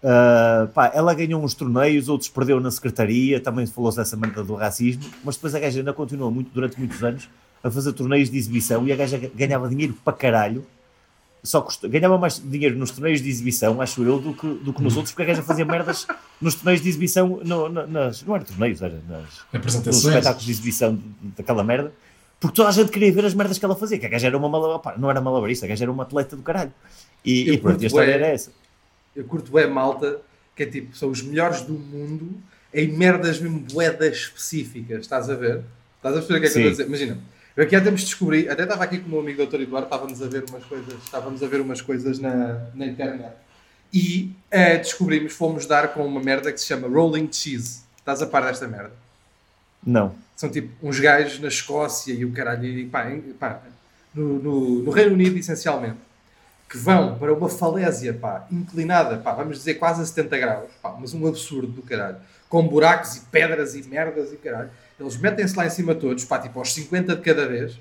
Uh, 0.02 0.68
pá, 0.70 0.94
ela 0.94 1.14
ganhou 1.14 1.44
uns 1.44 1.54
torneios, 1.54 2.08
outros 2.08 2.30
perdeu 2.30 2.58
na 2.62 2.72
secretaria, 2.72 3.38
também 3.42 3.66
falou-se 3.66 3.98
dessa 3.98 4.16
merda 4.16 4.46
do 4.46 4.56
racismo, 4.56 5.04
mas 5.26 5.36
depois 5.36 5.54
a 5.54 5.60
gaja 5.60 5.80
ainda 5.80 5.92
continuou 5.92 6.32
muito, 6.32 6.52
durante 6.54 6.80
muitos 6.80 7.04
anos 7.04 7.28
a 7.64 7.72
fazer 7.72 7.94
torneios 7.94 8.30
de 8.30 8.38
exibição 8.38 8.86
e 8.86 8.92
a 8.92 8.96
gaja 8.96 9.18
ganhava 9.34 9.70
dinheiro 9.70 9.96
para 10.04 10.14
caralho. 10.14 10.66
Só 11.44 11.62
custa- 11.62 11.88
ganhava 11.90 12.18
mais 12.18 12.40
dinheiro 12.42 12.78
nos 12.78 12.92
torneios 12.92 13.22
de 13.22 13.30
exibição, 13.30 13.82
acho 13.82 14.02
eu, 14.04 14.18
do 14.20 14.34
que, 14.34 14.48
do 14.48 14.74
que 14.74 14.82
nos 14.82 14.96
outros, 14.96 15.12
porque 15.14 15.24
a 15.24 15.34
gaja 15.34 15.44
fazia 15.44 15.66
merdas 15.66 16.08
nos 16.40 16.56
torneios 16.56 16.82
de 16.82 16.88
exibição, 16.90 17.42
no- 17.44 17.68
na- 17.70 17.86
nas, 17.88 18.24
não 18.24 18.36
era 18.36 18.46
torneios, 18.46 18.82
era 18.82 18.94
nas, 19.10 19.24
nos 19.24 19.46
Apresentações. 19.54 20.06
espetáculos 20.06 20.46
de 20.46 20.52
exibição 20.52 20.98
daquela 21.38 21.62
merda, 21.64 21.92
porque 22.40 22.56
toda 22.56 22.70
a 22.70 22.72
gente 22.72 22.92
queria 22.92 23.12
ver 23.12 23.26
as 23.26 23.34
merdas 23.34 23.58
que 23.58 23.66
ela 23.66 23.76
fazia, 23.76 24.00
que 24.00 24.06
a 24.06 24.10
gaja 24.10 24.28
era 24.28 24.38
uma 24.38 24.48
malabarista, 24.48 24.94
não 24.98 25.10
era 25.10 25.20
malabarista, 25.20 25.66
a 25.66 25.70
gaja 25.70 25.84
era 25.84 25.92
uma 25.92 26.04
atleta 26.04 26.36
do 26.38 26.42
caralho. 26.44 26.74
E, 27.26 27.48
Eu 27.50 27.54
e 27.56 27.58
pronto, 27.58 27.82
e 27.82 27.86
a 27.86 27.88
história 27.88 28.08
bué. 28.14 28.16
era 28.24 28.28
essa. 28.28 28.52
Eu 29.14 29.26
curto 29.26 29.52
bué 29.52 29.68
malta, 29.68 30.22
que 30.56 30.64
é 30.64 30.66
tipo, 30.66 30.96
são 30.96 31.10
os 31.10 31.22
melhores 31.22 31.62
do 31.62 31.74
mundo 31.74 32.38
em 32.74 32.88
merdas 32.88 33.40
mesmo 33.40 33.60
boedas 33.60 34.16
específicas, 34.16 35.02
estás 35.02 35.30
a 35.30 35.36
ver? 35.36 35.62
Estás 35.98 36.16
a 36.16 36.20
perceber 36.20 36.38
o 36.38 36.42
que 36.42 36.48
é 36.48 36.50
que 36.50 36.58
eu 36.58 36.64
Sim. 36.64 36.70
estou 36.70 36.70
a 36.70 36.72
dizer? 36.72 36.88
Imagina, 36.88 37.18
Eu 37.56 37.64
aqui 37.64 37.76
há 37.76 37.82
tempos 37.82 38.04
descobri, 38.04 38.50
até 38.50 38.64
estava 38.64 38.84
aqui 38.84 38.98
com 39.00 39.08
o 39.08 39.10
meu 39.10 39.20
amigo 39.20 39.46
Dr. 39.46 39.62
Eduardo, 39.62 39.86
estávamos 39.86 40.22
a 40.24 40.28
ver 40.28 40.44
umas 40.50 40.64
coisas, 40.66 40.94
estávamos 41.04 41.44
a 41.44 41.48
ver 41.48 41.62
umas 41.62 41.82
coisas 41.82 42.18
na, 42.18 42.68
na 42.74 42.86
internet. 42.88 43.34
E 43.94 44.36
eh, 44.50 44.80
descobrimos, 44.80 45.34
fomos 45.34 45.68
dar 45.68 45.94
com 45.94 46.04
uma 46.04 46.20
merda 46.20 46.52
que 46.52 46.60
se 46.60 46.66
chama 46.66 46.88
Rolling 46.88 47.30
Cheese. 47.32 47.84
Estás 47.96 48.24
a 48.24 48.26
par 48.26 48.44
desta 48.44 48.68
merda? 48.68 48.92
Não. 49.86 50.16
São 50.36 50.50
tipo 50.50 50.70
uns 50.82 51.00
gajos 51.00 51.40
na 51.40 51.48
Escócia 51.48 52.12
e 52.12 52.26
o 52.26 52.32
caralho, 52.32 52.66
e, 52.66 52.88
pá, 52.88 53.06
pá, 53.40 53.62
no, 54.16 54.40
no, 54.40 54.80
no 54.80 54.92
Reino 54.92 55.14
Unido 55.14 55.38
essencialmente, 55.38 56.00
que 56.68 56.78
vão 56.78 57.20
para 57.20 57.32
uma 57.32 57.50
falésia 57.50 58.16
pá, 58.16 58.48
inclinada, 58.52 59.18
pá, 59.18 59.32
vamos 59.32 59.60
dizer 59.60 59.76
quase 59.76 60.02
a 60.02 60.06
70 60.06 60.38
graus, 60.40 60.70
pá, 60.82 60.98
mas 61.00 61.14
um 61.14 61.28
absurdo 61.28 61.68
do 61.68 61.84
caralho, 61.84 62.18
com 62.50 62.68
buracos 62.68 63.18
e 63.18 63.20
pedras 63.32 63.76
e 63.76 63.84
merdas 63.84 64.34
e 64.34 64.38
caralho. 64.38 64.72
Eles 65.04 65.18
metem-se 65.18 65.56
lá 65.56 65.66
em 65.66 65.70
cima 65.70 65.94
todos, 65.94 66.24
pá, 66.26 66.40
tipo 66.40 66.58
aos 66.60 66.74
50 66.74 67.16
de 67.16 67.22
cada 67.22 67.46
vez. 67.48 67.74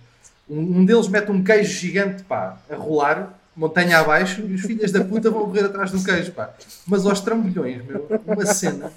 Um, 0.51 0.81
um 0.81 0.85
deles 0.85 1.07
mete 1.09 1.31
um 1.31 1.43
queijo 1.43 1.73
gigante, 1.73 2.23
pá, 2.25 2.57
a 2.71 2.75
rolar, 2.75 3.39
montanha 3.57 3.99
abaixo, 4.01 4.41
e 4.43 4.55
os 4.55 4.63
filhos 4.63 4.91
da 4.91 5.05
puta 5.05 5.31
vão 5.31 5.43
correr 5.47 5.65
atrás 5.67 5.91
do 5.91 6.03
queijo, 6.03 6.33
pá. 6.33 6.51
Mas 6.87 7.07
aos 7.07 7.21
trambolhões, 7.21 7.85
meu, 7.85 8.09
uma 8.27 8.45
cena. 8.47 8.91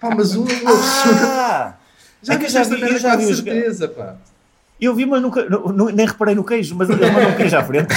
Pá, 0.00 0.14
mas 0.14 0.36
um. 0.36 0.44
Ah! 1.24 1.74
Já 2.22 2.34
É 2.34 2.36
que 2.38 2.48
já 2.48 2.62
vi- 2.64 2.80
eu 2.82 2.98
já 2.98 3.16
vi 3.16 3.24
os 3.26 3.36
certeza, 3.38 3.88
pá. 3.88 4.16
Eu 4.80 4.94
vi, 4.94 5.06
mas 5.06 5.20
nunca, 5.22 5.44
nu- 5.48 5.72
nu- 5.72 5.88
nem 5.90 6.06
reparei 6.06 6.34
no 6.36 6.44
queijo, 6.44 6.74
mas 6.76 6.88
ele 6.90 7.04
mandou 7.10 7.30
um 7.30 7.34
queijo 7.36 7.56
à 7.56 7.64
frente. 7.64 7.94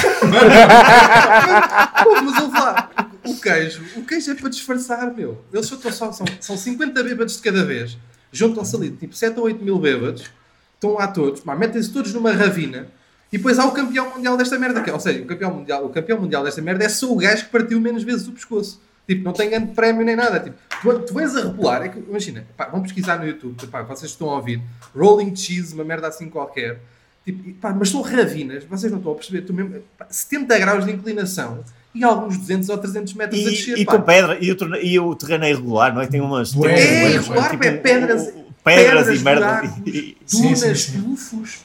Pô, 2.04 2.22
mas 2.24 2.42
ouve 2.42 2.58
lá, 2.60 2.90
o 3.26 3.36
queijo, 3.40 3.84
o 3.96 4.04
queijo 4.06 4.32
é 4.32 4.36
para 4.36 4.50
disfarçar, 4.50 5.14
meu. 5.14 5.44
Eles 5.54 5.66
só, 5.68 5.78
só- 5.92 6.12
são, 6.12 6.26
são 6.40 6.58
50 6.58 7.04
bêbados 7.04 7.36
de 7.38 7.42
cada 7.42 7.64
vez. 7.64 7.98
Juntam-se 8.32 8.76
ali, 8.76 8.92
tipo 8.92 9.16
7 9.16 9.38
ou 9.40 9.46
8 9.46 9.64
mil 9.64 9.78
bêbados. 9.80 10.30
Estão 10.76 10.94
lá 10.94 11.08
todos, 11.08 11.44
metem-se 11.44 11.92
todos 11.92 12.14
numa 12.14 12.32
ravina. 12.32 12.88
E 13.32 13.38
depois 13.38 13.58
há 13.60 13.66
o 13.66 13.72
campeão 13.72 14.10
mundial 14.16 14.36
desta 14.36 14.58
merda. 14.60 14.80
é- 14.86 14.92
Ou 14.94 15.00
seja, 15.00 15.22
o 15.22 15.26
campeão, 15.26 15.54
mundial, 15.54 15.86
o 15.86 15.90
campeão 15.90 16.20
mundial 16.20 16.44
desta 16.44 16.62
merda 16.62 16.84
é 16.84 16.90
só 16.90 17.12
o 17.12 17.16
gajo 17.16 17.46
que 17.46 17.50
partiu 17.52 17.80
menos 17.80 18.04
vezes 18.04 18.28
o 18.28 18.32
pescoço. 18.32 18.82
Tipo, 19.08 19.24
não 19.24 19.34
tem 19.34 19.50
grande 19.50 19.74
prémio 19.74 20.04
nem 20.06 20.16
nada. 20.16 20.40
Tipo, 20.40 20.56
tu, 20.82 21.00
tu 21.08 21.14
vens 21.14 21.36
a 21.36 21.42
rebolar, 21.44 21.82
é 21.84 21.90
que, 21.90 22.00
imagina, 22.00 22.46
pá, 22.58 22.66
vão 22.68 22.82
pesquisar 22.82 23.18
no 23.20 23.26
YouTube, 23.28 23.68
pá, 23.68 23.82
vocês 23.84 24.12
estão 24.12 24.30
a 24.30 24.36
ouvir, 24.36 24.62
Rolling 24.96 25.36
Cheese, 25.36 25.74
uma 25.74 25.84
merda 25.84 26.08
assim 26.08 26.30
qualquer. 26.30 26.80
Tipo, 27.26 27.54
pá, 27.56 27.74
mas 27.74 27.90
são 27.90 28.02
ravinas, 28.02 28.64
vocês 28.66 28.92
não 28.92 29.00
estão 29.00 29.14
a 29.14 29.16
perceber, 29.16 29.42
tu 29.42 29.54
mesmo, 29.54 29.82
pá, 29.98 30.08
70 30.10 30.58
graus 30.60 30.86
de 30.86 30.92
inclinação 30.92 31.64
e 31.94 32.04
alguns 32.04 32.38
200 32.38 32.70
ou 32.70 32.78
300 32.78 33.14
metros 33.14 33.46
a 33.46 33.50
descer. 33.50 33.78
E, 33.78 33.82
e 33.82 33.86
pá. 33.86 33.92
com 33.98 34.02
pedra, 34.02 34.38
e 34.40 34.52
o, 34.52 34.56
torne- 34.56 34.80
e 34.82 35.00
o 35.00 35.16
terreno 35.16 35.44
é 35.46 35.50
irregular, 35.52 35.94
não 35.94 36.02
é? 36.02 36.08
Tem 36.08 36.22
umas. 36.22 36.52
Tem 36.52 36.66
É 36.72 37.10
irregular, 37.10 37.50
pá, 37.58 37.66
é 37.66 37.72
pedras, 37.72 38.26
pedras, 38.28 38.36
pedras, 38.64 39.20
e 39.22 39.24
merda. 39.24 39.62
E- 39.86 39.90
e- 39.90 40.18
dunas, 40.32 40.86
tufos. 40.86 41.60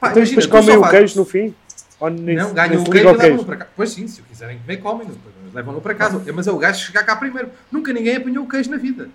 Pá, 0.00 0.10
Então 0.10 0.22
imagina, 0.22 0.40
depois 0.42 0.64
comem 0.64 0.76
o 0.78 0.88
queijo 0.90 1.18
no 1.18 1.24
fim? 1.24 1.54
Não, 2.00 2.54
ganham 2.54 2.82
o 2.82 2.90
queijo 2.90 3.08
e 3.08 3.12
levam-no 3.12 3.44
para 3.44 3.56
cá. 3.56 3.66
Pois 3.76 3.90
sim, 3.90 4.06
se 4.06 4.20
o 4.20 4.24
quiserem 4.24 4.58
comer, 4.58 4.76
comem 4.76 5.08
levam-no 5.52 5.80
para 5.80 5.94
casa. 5.94 6.22
Mas 6.32 6.46
é 6.46 6.52
o 6.52 6.56
gajo 6.58 6.84
chegar 6.86 7.02
cá 7.02 7.16
primeiro. 7.16 7.50
Nunca 7.72 7.92
ninguém 7.92 8.16
apanhou 8.16 8.44
o 8.44 8.48
queijo 8.48 8.70
na 8.70 8.76
vida. 8.76 9.08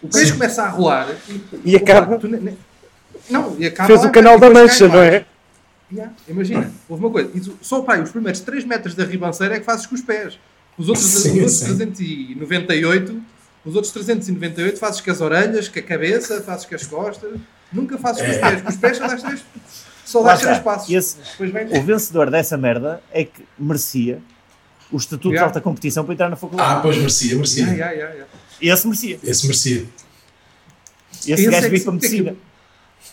O 0.00 0.08
queijo 0.08 0.26
Sim. 0.28 0.32
começa 0.34 0.62
a 0.62 0.68
rolar 0.68 1.08
E 1.64 1.74
acaba- 1.74 2.16
Tu 2.16 2.28
ne- 2.28 2.38
ne- 2.38 2.56
Não, 3.28 3.56
e 3.58 3.66
acaba 3.66 3.88
Fez 3.88 4.02
lá, 4.02 4.06
o 4.08 4.12
canal 4.12 4.38
da 4.38 4.50
Mancha, 4.50 4.86
não 4.86 4.94
mais. 4.96 5.14
é? 5.14 5.26
Yeah, 5.94 6.12
Imagina, 6.28 6.72
houve 6.88 7.04
uma 7.04 7.10
coisa. 7.12 7.30
e 7.34 7.40
tu- 7.40 7.56
Só 7.62 7.82
pai, 7.82 8.02
os 8.02 8.10
primeiros 8.10 8.40
3 8.40 8.64
metros 8.64 8.94
da 8.94 9.04
ribanceira 9.04 9.54
é 9.56 9.60
que 9.60 9.64
fazes 9.64 9.86
com 9.86 9.94
os 9.94 10.00
pés. 10.02 10.38
Os 10.76 10.88
outros, 10.88 11.06
Sim, 11.06 11.30
os 11.30 11.36
outros 11.36 11.52
sim. 11.52 11.64
398, 11.76 13.22
os 13.64 13.74
outros 13.76 13.92
398 13.92 14.78
fazes 14.78 15.00
com 15.00 15.10
as 15.10 15.20
orelhas, 15.20 15.68
com 15.68 15.78
a 15.78 15.82
cabeça, 15.82 16.42
fazes 16.42 16.66
com 16.66 16.74
as 16.74 16.86
costas. 16.86 17.38
Nunca 17.72 17.96
fazes 17.98 18.22
com 18.22 18.28
os 18.30 18.36
É. 18.36 18.40
pés. 18.40 18.62
Com 18.62 18.68
os 18.70 18.76
pés 18.76 18.96
só 18.98 19.06
das 19.06 19.22
três, 19.22 19.44
só 20.04 20.20
Lá 20.20 20.32
das 20.32 20.40
três 20.40 20.58
passos. 20.58 20.90
Esse- 20.92 21.16
o 21.78 21.82
vencedor 21.82 22.30
dessa 22.30 22.56
merda 22.56 23.00
é 23.12 23.24
que 23.24 23.42
merecia 23.58 24.20
o 24.90 24.96
estatuto 24.96 25.28
Yeah. 25.28 25.46
de 25.46 25.48
alta 25.50 25.60
competição 25.60 26.04
para 26.04 26.14
entrar 26.14 26.28
na 26.28 26.34
Ah, 26.34 26.38
faculdade. 26.38 26.82
pois 26.82 26.96
merecia, 26.96 27.34
merecia. 27.36 27.62
Yeah, 27.64 27.76
yeah, 27.92 27.94
yeah, 28.14 28.14
yeah. 28.60 28.74
Esse 28.74 28.86
merecia. 28.86 29.18
Esse 29.22 29.46
merecia. 29.46 29.84
Esse 31.12 31.32
Esse 31.32 31.44
gajo 31.46 31.56
é 31.56 31.60
que 31.62 31.68
veio 31.68 31.82
para 31.84 31.92
porque 31.92 32.08
medicina. 32.08 32.36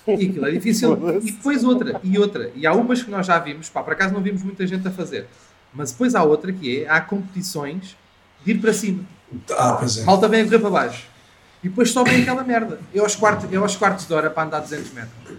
E 0.07 0.13
aquilo 0.13 0.45
é 0.47 0.51
difícil. 0.51 0.97
E 1.23 1.31
depois 1.31 1.63
outra, 1.63 1.99
e 2.03 2.17
outra. 2.17 2.51
E 2.55 2.65
há 2.65 2.73
umas 2.73 3.03
que 3.03 3.11
nós 3.11 3.25
já 3.27 3.37
vimos, 3.39 3.69
pá, 3.69 3.83
por 3.83 3.93
acaso 3.93 4.13
não 4.13 4.21
vimos 4.21 4.41
muita 4.43 4.65
gente 4.65 4.87
a 4.87 4.91
fazer. 4.91 5.27
Mas 5.73 5.91
depois 5.91 6.15
há 6.15 6.23
outra 6.23 6.51
que 6.51 6.83
é, 6.83 6.89
há 6.89 6.99
competições 6.99 7.95
de 8.43 8.51
ir 8.51 8.55
para 8.59 8.73
cima. 8.73 9.03
Ah, 9.57 9.73
pois 9.79 9.97
é. 9.97 10.03
Malta 10.03 10.27
vem 10.27 10.41
a 10.41 10.45
correr 10.45 10.59
para 10.59 10.69
baixo. 10.69 11.05
E 11.63 11.69
depois 11.69 11.91
sobem 11.91 12.21
aquela 12.23 12.43
merda. 12.43 12.79
Eu 12.93 13.03
aos 13.03 13.15
quartos, 13.15 13.47
eu 13.51 13.61
aos 13.61 13.75
quartos 13.75 14.07
de 14.07 14.13
hora 14.13 14.29
para 14.29 14.43
andar 14.47 14.59
200 14.61 14.91
metros. 14.93 15.37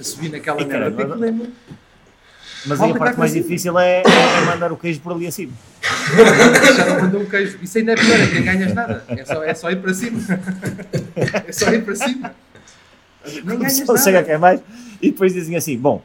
A 0.00 0.02
subir 0.02 0.30
naquela 0.30 0.60
E, 0.62 0.64
merda. 0.64 0.90
caramba, 1.04 1.26
é 1.26 1.30
muito- 1.30 1.52
Mas 2.64 2.80
aí 2.80 2.90
a 2.90 2.94
parte 2.94 3.18
mais 3.18 3.30
consigo. 3.32 3.46
difícil 3.48 3.78
é, 3.78 4.02
é 4.02 4.44
mandar 4.46 4.72
o 4.72 4.76
queijo 4.76 5.00
por 5.00 5.12
ali 5.12 5.26
acima. 5.26 5.52
Já 6.76 6.86
não 6.94 7.02
mandou 7.02 7.20
um 7.20 7.26
queijo. 7.26 7.58
Isso 7.62 7.76
ainda 7.78 7.92
é 7.92 7.96
pior, 7.96 8.18
é 8.20 8.26
que 8.26 8.34
nem 8.34 8.44
ganhas 8.44 8.72
nada. 8.74 9.04
É 9.08 9.24
só, 9.24 9.44
é 9.44 9.54
só 9.54 9.70
ir 9.70 9.76
para 9.76 9.92
cima. 9.94 10.18
É 11.46 11.52
só 11.52 11.70
ir 11.72 11.84
para 11.84 11.94
cima. 11.94 12.34
Nem 13.44 13.58
ganhas 13.58 14.02
chega 14.02 14.22
quem 14.22 14.38
mais 14.38 14.60
e 15.00 15.10
depois 15.10 15.32
dizem 15.32 15.56
assim: 15.56 15.76
bom, 15.78 16.02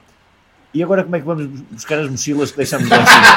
e 0.74 0.84
agora 0.84 1.04
como 1.04 1.16
é 1.16 1.20
que 1.20 1.26
vamos 1.26 1.48
buscar 1.72 2.00
as 2.00 2.10
mochilas 2.10 2.52
que 2.52 2.58
deixamos 2.58 2.90
lá 2.90 2.98
em 2.98 3.06
cima? 3.06 3.28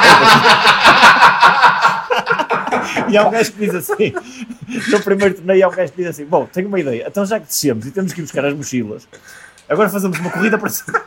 e 3.09 3.17
há 3.17 3.27
um 3.27 3.31
gajo 3.31 3.51
que 3.53 3.59
diz 3.65 3.75
assim: 3.75 4.13
no 4.89 5.01
primeiro 5.01 5.35
torneio, 5.35 5.65
há 5.65 5.69
um 5.69 5.71
gajo 5.71 5.91
que 5.91 5.97
diz 5.97 6.07
assim: 6.07 6.25
bom, 6.25 6.45
tenho 6.51 6.67
uma 6.67 6.79
ideia, 6.79 7.05
então 7.07 7.25
já 7.25 7.39
que 7.39 7.47
descemos 7.47 7.85
e 7.85 7.91
temos 7.91 8.13
que 8.13 8.21
ir 8.21 8.23
buscar 8.23 8.45
as 8.45 8.53
mochilas, 8.53 9.07
agora 9.67 9.89
fazemos 9.89 10.19
uma 10.19 10.29
corrida 10.29 10.57
para 10.57 10.69
cima. 10.69 11.01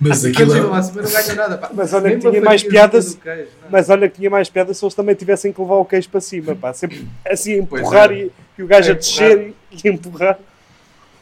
Mas 0.00 0.24
aquilo 0.26 0.68
lá 0.68 0.78
é. 0.78 0.82
não 0.82 0.92
ganham 1.10 1.36
nada. 1.36 1.58
pá. 1.58 1.70
Mas 1.72 1.92
olha 1.92 2.08
Nem 2.08 2.18
que 2.18 2.28
tinha 2.30 2.42
mais 2.42 2.62
piadas- 2.62 3.14
queijo, 3.14 3.48
não. 3.62 3.70
Mas 3.70 3.88
olha 3.88 4.08
que 4.08 4.16
tinha 4.16 4.30
mais 4.30 4.48
piada 4.48 4.74
se 4.74 4.84
eles 4.84 4.94
também 4.94 5.14
tivessem 5.14 5.52
que 5.52 5.60
levar 5.60 5.76
o 5.76 5.84
queijo 5.84 6.08
para 6.08 6.20
cima, 6.20 6.54
pá. 6.54 6.72
Sempre 6.72 7.06
assim 7.24 7.58
empurrar 7.58 8.10
é. 8.10 8.14
e, 8.14 8.32
e 8.58 8.62
o 8.62 8.66
gajo 8.66 8.90
É, 8.90 8.92
a 8.92 8.94
descer 8.96 9.54
e, 9.84 9.88
e 9.88 9.90
empurrar. 9.92 10.38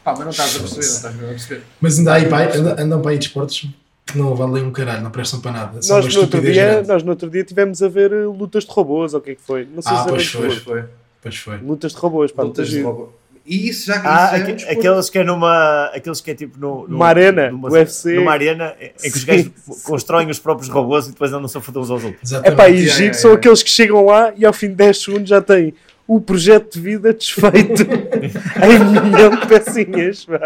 Pá, 0.03 0.11
mas 0.13 0.19
não 0.19 0.29
estás 0.29 0.55
a 0.55 0.59
perceber, 0.59 0.75
não 0.75 0.93
estás 0.93 1.15
a 1.15 1.17
perceber. 1.27 1.61
Mas 1.81 1.97
ainda 1.99 2.13
aí, 2.13 2.27
pai, 2.29 2.57
anda- 2.57 2.81
andam 2.81 3.01
para 3.01 3.11
aí 3.11 3.17
desportos 3.17 3.67
que 4.05 4.17
não 4.17 4.35
valem 4.35 4.63
um 4.63 4.71
caralho, 4.71 5.01
não 5.01 5.09
prestam 5.09 5.41
para 5.41 5.51
nada. 5.51 5.81
São 5.81 5.95
uma 5.97 6.03
Nós 6.03 6.13
no, 6.15 6.21
outro 6.21 6.41
dia, 6.41 6.53
grande. 6.53 6.87
nós 6.87 7.03
no 7.03 7.09
outro 7.09 7.29
dia 7.29 7.43
tivemos 7.43 7.81
a 7.81 7.87
ver 7.89 8.13
uh, 8.13 8.31
lutas 8.31 8.63
de 8.65 8.71
robôs, 8.71 9.13
ou 9.15 9.19
o 9.19 9.23
que 9.23 9.31
é 9.31 9.35
que 9.35 9.41
foi? 9.41 9.67
Não 9.73 9.81
sei 9.81 9.91
Ah, 9.93 10.03
se 10.03 10.09
pois 10.09 10.35
era 10.35 10.43
foi. 10.43 10.59
foi. 10.59 10.83
Pois 11.23 11.37
foi. 11.37 11.57
Lutas 11.57 11.91
de 11.93 11.97
robôs, 11.97 12.31
pá. 12.31 12.43
Lutas 12.43 12.67
de 12.67 12.75
giro. 12.75 12.87
robô. 12.87 13.09
E 13.47 13.67
isso 13.69 13.85
já, 13.87 13.97
isso 13.97 14.07
Ah, 14.07 14.31
é 14.37 14.39
um 14.41 14.79
aqueles 14.79 15.09
que 15.09 15.17
é 15.19 15.23
numa. 15.23 15.85
Aqueles 15.93 16.19
que 16.21 16.31
é 16.31 16.35
tipo 16.35 16.59
no, 16.59 16.87
Numa 16.87 17.07
arena, 17.07 17.49
numa, 17.51 17.69
UFC. 17.69 18.13
Numa 18.15 18.31
arena 18.31 18.73
em 19.03 19.11
que 19.11 19.17
os 19.17 19.23
gajos 19.23 19.51
constroem 19.83 20.29
os 20.31 20.39
próprios 20.39 20.67
robôs 20.69 21.07
e 21.07 21.11
depois 21.11 21.31
andam 21.33 21.47
só 21.47 21.57
a 21.59 21.61
foder 21.61 21.81
uns 21.81 21.89
aos 21.91 22.03
outros. 22.03 22.21
É 22.31 22.35
Exatamente. 22.37 22.57
pá, 22.57 22.69
e 22.69 22.73
Yeah, 22.73 22.89
giro 22.91 22.99
yeah, 23.03 23.13
são 23.19 23.29
yeah. 23.31 23.39
aqueles 23.39 23.63
que 23.63 23.69
chegam 23.69 24.05
lá 24.05 24.33
e 24.35 24.45
ao 24.45 24.53
fim 24.53 24.69
de 24.69 24.75
10 24.75 24.97
segundos 25.01 25.29
já 25.29 25.41
têm 25.41 25.73
o 26.07 26.21
projeto 26.21 26.73
de 26.73 26.79
vida 26.81 27.13
desfeito 27.13 27.83
em 28.63 29.01
milhão 29.01 29.35
de 29.35 29.47
pecinhas, 29.47 30.25
pá. 30.25 30.39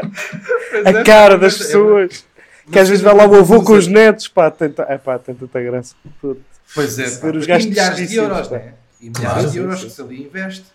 A 0.86 0.90
é, 0.90 1.04
cara 1.04 1.38
das 1.38 1.56
é- 1.56 1.58
pessoas. 1.60 2.26
Que 2.72 2.78
às 2.78 2.88
vezes 2.88 3.04
vai 3.04 3.16
lá 3.16 3.26
o 3.26 3.36
avô 3.36 3.64
com 3.64 3.74
os 3.74 3.88
netos, 3.88 4.28
pá, 4.28 4.52
tenta, 4.52 4.86
é 4.88 4.98
pá, 4.98 5.18
tem 5.18 5.34
tanta 5.34 5.60
graça. 5.60 5.96
Puto. 6.22 6.40
Pois 6.76 7.00
é, 7.00 7.10
pá. 7.18 7.28
os 7.36 7.46
gajos 7.48 7.66
e 7.66 7.70
milhares 7.70 8.10
de 8.10 8.16
euros, 8.16 8.48
pá. 8.48 8.56
né? 8.58 8.74
E 9.02 9.06
milhares 9.10 9.34
Claro. 9.34 9.50
de 9.50 9.58
euros 9.58 9.84
que 9.84 9.90
se 9.90 10.02
ali 10.02 10.22
investe. 10.24 10.66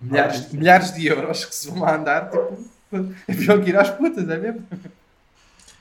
Milhares, 0.00 0.50
milhares 0.50 0.94
de 0.94 1.06
euros 1.06 1.44
que 1.44 1.54
se 1.54 1.68
vão 1.68 1.80
lá 1.80 1.96
andar, 1.96 2.30
tipo, 2.30 2.58
é 3.28 3.34
pior 3.34 3.60
que 3.62 3.68
ir 3.68 3.76
às 3.76 3.90
putas, 3.90 4.26
é 4.26 4.38
mesmo? 4.38 4.62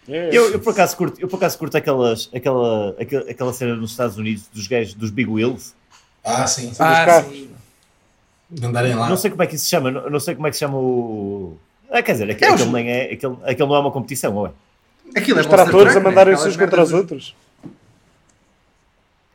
É, 0.09 0.29
Eu, 0.35 0.51
eu 0.51 0.59
por 0.59 0.71
acaso 0.71 0.97
curto, 0.97 1.21
eu 1.21 1.27
por 1.29 1.37
acaso 1.37 1.57
curto 1.57 1.77
aquelas, 1.77 2.29
aquela, 2.35 2.95
aquela, 2.99 3.31
aquela 3.31 3.53
cena 3.53 3.75
nos 3.77 3.91
Estados 3.91 4.17
Unidos 4.17 4.43
dos 4.53 4.67
gajos 4.67 4.93
dos 4.93 5.09
Big 5.09 5.29
Wheels. 5.29 5.73
Ah, 6.21 6.45
sim. 6.47 6.73
Ah, 6.79 7.23
sim. 7.23 7.49
De 8.49 8.65
andarem 8.65 8.95
lá. 8.95 9.07
Não 9.09 9.17
sei 9.17 9.29
como 9.31 9.43
é 9.43 9.47
que 9.47 9.55
isso 9.55 9.65
se 9.65 9.69
chama, 9.71 9.91
não, 9.91 10.09
não 10.09 10.19
sei 10.19 10.35
como 10.35 10.47
é 10.47 10.49
que 10.49 10.55
se 10.55 10.59
chama 10.61 10.77
o. 10.77 11.57
Ah, 11.91 12.01
quer 12.01 12.13
dizer, 12.13 12.29
É 12.29 12.33
aquele, 12.33 12.53
os- 12.53 12.61
aquele, 12.61 12.73
nem 12.73 12.89
é, 12.91 13.13
aquele, 13.13 13.35
aquele 13.43 13.67
não 13.69 13.75
é 13.75 13.79
uma 13.79 13.91
competição, 13.91 14.35
ou 14.35 14.47
é? 14.47 14.51
Aquilo 15.15 15.37
é 15.39 15.41
Os 15.41 15.47
Monster 15.47 15.65
tratores 15.65 15.95
a 15.95 15.99
né? 15.99 16.05
mandarem-se 16.05 16.41
Aquelas 16.41 16.55
uns 16.55 16.61
contra 16.61 16.83
os 16.83 16.93
outros. 16.93 17.35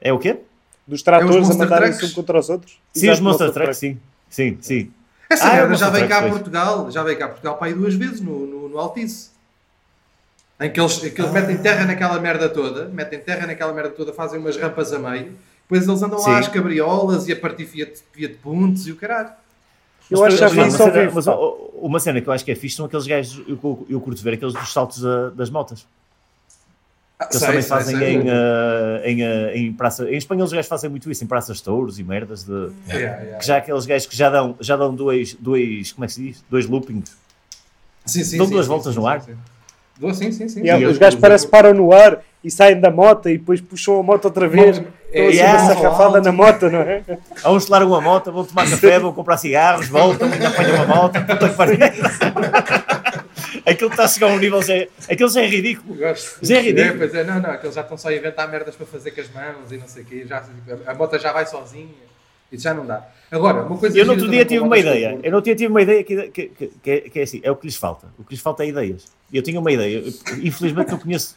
É 0.01 0.13
o 0.13 0.19
quê? 0.19 0.39
Dos 0.87 1.03
tratores 1.03 1.35
a 1.37 1.39
Monster 1.41 1.57
mandarem-se 1.59 1.99
Trucks? 1.99 2.11
uns 2.11 2.15
contra 2.15 2.39
os 2.39 2.49
outros. 2.51 2.73
Sim, 2.93 3.07
Exato, 3.07 3.13
os 3.15 3.21
Monster 3.21 3.53
Truck, 3.53 3.75
sim. 3.75 3.99
Sim, 4.29 4.59
sim. 4.61 4.91
Essa 5.31 5.45
Ah, 5.49 5.53
é 5.57 5.61
merda 5.61 5.75
já 5.77 5.91
veio 5.91 6.09
cá 6.09 6.19
a. 6.19 6.29
Portugal, 6.29 6.91
já 6.91 7.03
veio 7.03 7.19
cá 7.19 7.25
a 7.25 7.29
Portugal 7.29 7.57
para 7.57 7.69
aí 7.69 7.75
duas 7.75 7.95
vezes 7.95 8.21
no, 8.21 8.47
no, 8.47 8.69
no 8.69 8.79
Altice. 8.79 9.31
Em 10.61 10.71
que 10.71 10.79
eles, 10.81 10.99
que 10.99 11.21
eles 11.21 11.33
metem 11.33 11.57
terra 11.57 11.85
naquela 11.85 12.21
merda 12.21 12.49
toda, 12.49 12.85
metem 12.89 13.19
terra 13.19 13.47
naquela 13.47 13.73
merda 13.73 13.91
toda, 13.91 14.13
fazem 14.13 14.39
umas 14.39 14.57
rampas 14.57 14.93
a 14.93 14.99
meio, 14.99 15.33
depois 15.65 15.87
eles 15.89 16.03
andam 16.03 16.19
Sim. 16.19 16.31
lá 16.31 16.39
às 16.39 16.49
cabriolas 16.49 17.27
e 17.29 17.33
a 17.33 17.37
partir 17.37 17.67
Fiat, 17.67 18.01
Fiat 18.13 18.35
Pontes 18.37 18.87
e 18.87 18.93
o 18.93 18.97
caralho. 18.97 19.31
Eu 20.11 20.23
acho 20.23 20.37
que 20.37 20.41
já 20.41 20.49
vi 20.49 20.57
Mas 20.59 20.75
isso 20.75 20.83
ao 20.83 20.89
uma 20.89 20.93
cena- 20.95 21.05
vivo. 21.07 21.15
mas 21.17 21.27
uma 21.75 22.01
cena 22.01 22.21
que 22.21 22.29
eu 22.29 22.33
acho 22.33 22.45
que 22.45 22.51
é 22.51 22.55
fixe 22.55 22.77
são 22.77 22.85
aqueles 22.87 23.07
gajos, 23.07 23.43
eu, 23.49 23.87
eu 23.89 24.01
curto 24.01 24.23
ver 24.23 24.35
aqueles 24.35 24.53
dos 24.55 24.73
saltos 24.73 25.05
ah, 25.05 25.31
das 25.35 25.49
motas. 25.49 25.87
Ah, 27.19 27.27
Que 27.27 27.33
eles 27.37 27.39
sei, 27.39 27.47
também 27.49 27.63
sei, 27.63 27.69
fazem 27.71 27.97
sei. 27.99 28.15
em, 28.17 28.29
ah, 28.29 29.01
em, 29.05 29.23
ah, 29.25 29.57
em 29.57 29.73
praça. 29.73 30.11
Em 30.11 30.17
Espanha, 30.17 30.45
os 30.45 30.53
gajos 30.53 30.69
fazem 30.69 30.91
muito 30.91 31.11
isso, 31.11 31.25
em 31.25 31.27
praças 31.27 31.57
de 31.57 31.63
touros 31.63 31.99
e 31.99 32.05
merdas. 32.05 32.45
De, 32.45 32.53
Yeah, 32.89 32.99
yeah. 33.23 33.39
que 33.39 33.47
já 33.47 33.57
aqueles 33.57 33.87
gajos 33.87 34.07
que 34.07 34.15
já 34.17 34.29
dão, 34.29 34.57
já 34.61 34.77
dão 34.77 34.95
dois, 34.95 35.35
dois, 35.41 35.93
como 35.93 36.05
é 36.05 36.09
que 36.09 36.13
se 36.13 36.23
diz? 36.23 36.45
Dois 36.51 36.67
loopings. 36.67 37.17
Sim, 38.05 38.23
sim, 38.25 38.37
Dão 38.37 38.47
sim, 38.47 38.53
duas 38.53 38.67
sim, 38.67 38.69
voltas 38.71 38.93
sim, 38.95 39.01
no 39.01 39.07
ar? 39.07 39.23
sim, 39.23 40.33
sim. 40.33 40.49
Sim, 40.49 40.85
os 40.87 40.99
gajos 40.99 41.19
parece 41.19 41.47
que 41.47 41.51
param 41.51 41.73
no 41.73 41.93
ar 41.93 42.21
e 42.43 42.51
saem 42.51 42.79
da 42.79 42.91
moto 42.91 43.29
e 43.31 43.39
depois 43.39 43.61
puxam 43.63 43.99
a 44.01 44.03
moto 44.03 44.27
outra 44.27 44.47
vez. 44.47 44.79
Bom, 44.79 44.87
é, 45.15 45.27
assim 45.29 45.37
yeah. 45.37 45.63
uma 45.63 45.75
sarrafada 45.75 46.21
na 46.21 46.33
moto, 46.33 46.69
não 46.69 46.81
é? 46.81 47.03
Há 47.43 47.51
uns 47.53 47.65
que 47.67 47.71
largam 47.71 47.95
a 47.95 48.01
moto, 48.01 48.33
vão 48.33 48.45
tomar 48.45 48.69
café, 48.69 48.99
vão 48.99 49.13
comprar 49.13 49.37
cigarros, 49.37 49.89
voltam, 49.89 50.31
ainda 50.31 50.49
apanham 50.49 50.83
a 50.83 50.87
moto. 50.87 51.21
puta 51.25 51.49
que 51.49 51.57
pariu. 51.57 51.79
Aquilo 53.67 53.91
está 53.91 54.05
a 54.05 54.09
chegar 54.09 54.31
a 54.31 54.35
um 54.35 54.39
nível. 54.39 54.63
Já, 54.63 54.75
aquilo 55.11 55.31
já 55.31 55.43
é 55.43 55.47
ridículo. 55.47 55.97
Gosto. 55.97 56.39
Mas 56.41 56.51
é 56.51 56.61
ridículo. 56.61 56.95
É, 56.95 56.99
pois 56.99 57.15
é, 57.15 57.25
não, 57.25 57.41
não, 57.41 57.51
aqueles 57.51 57.75
já 57.75 57.81
estão 57.81 57.97
só 57.97 58.09
a 58.09 58.15
inventar 58.15 58.51
merdas 58.51 58.77
para 58.77 58.85
fazer 58.85 59.11
com 59.13 59.21
as 59.21 59.31
mãos 59.31 59.73
e 59.73 59.79
não 59.79 59.89
sei 59.89 60.03
o 60.03 60.07
quê. 60.07 60.27
Já, 60.29 60.45
a 60.87 60.95
moto 60.95 61.19
já 61.19 61.33
vai 61.33 61.47
sozinha. 61.47 61.89
Isso 62.53 62.63
já 62.63 62.75
não 62.75 62.87
dá. 62.87 63.09
Agora, 63.31 63.63
uma 63.63 63.77
coisa 63.77 63.99
Eu 63.99 64.05
no 64.05 64.13
outro 64.13 64.31
dia 64.31 64.45
tive 64.45 64.61
uma 64.61 64.79
ideia. 64.79 65.19
Eu 65.23 65.33
não 65.33 65.41
tinha 65.41 65.57
tive 65.57 65.71
uma 65.71 65.83
ideia 65.83 66.05
que, 66.05 66.29
que, 66.29 66.49
que, 66.49 66.73
que 66.83 66.91
é, 66.91 67.01
que 67.01 67.19
é 67.19 67.23
assim. 67.23 67.41
É 67.43 67.51
o 67.51 67.57
que 67.57 67.67
lhes 67.67 67.77
falta. 67.77 68.09
O 68.19 68.25
que 68.25 68.35
lhes 68.35 68.41
falta 68.41 68.65
é 68.65 68.69
ideias. 68.69 69.07
Eu 69.33 69.43
tinha 69.43 69.59
uma 69.59 69.73
ideia. 69.73 69.99
Eu, 69.99 70.13
infelizmente 70.43 70.91
não 70.91 70.99
conheço, 70.99 71.37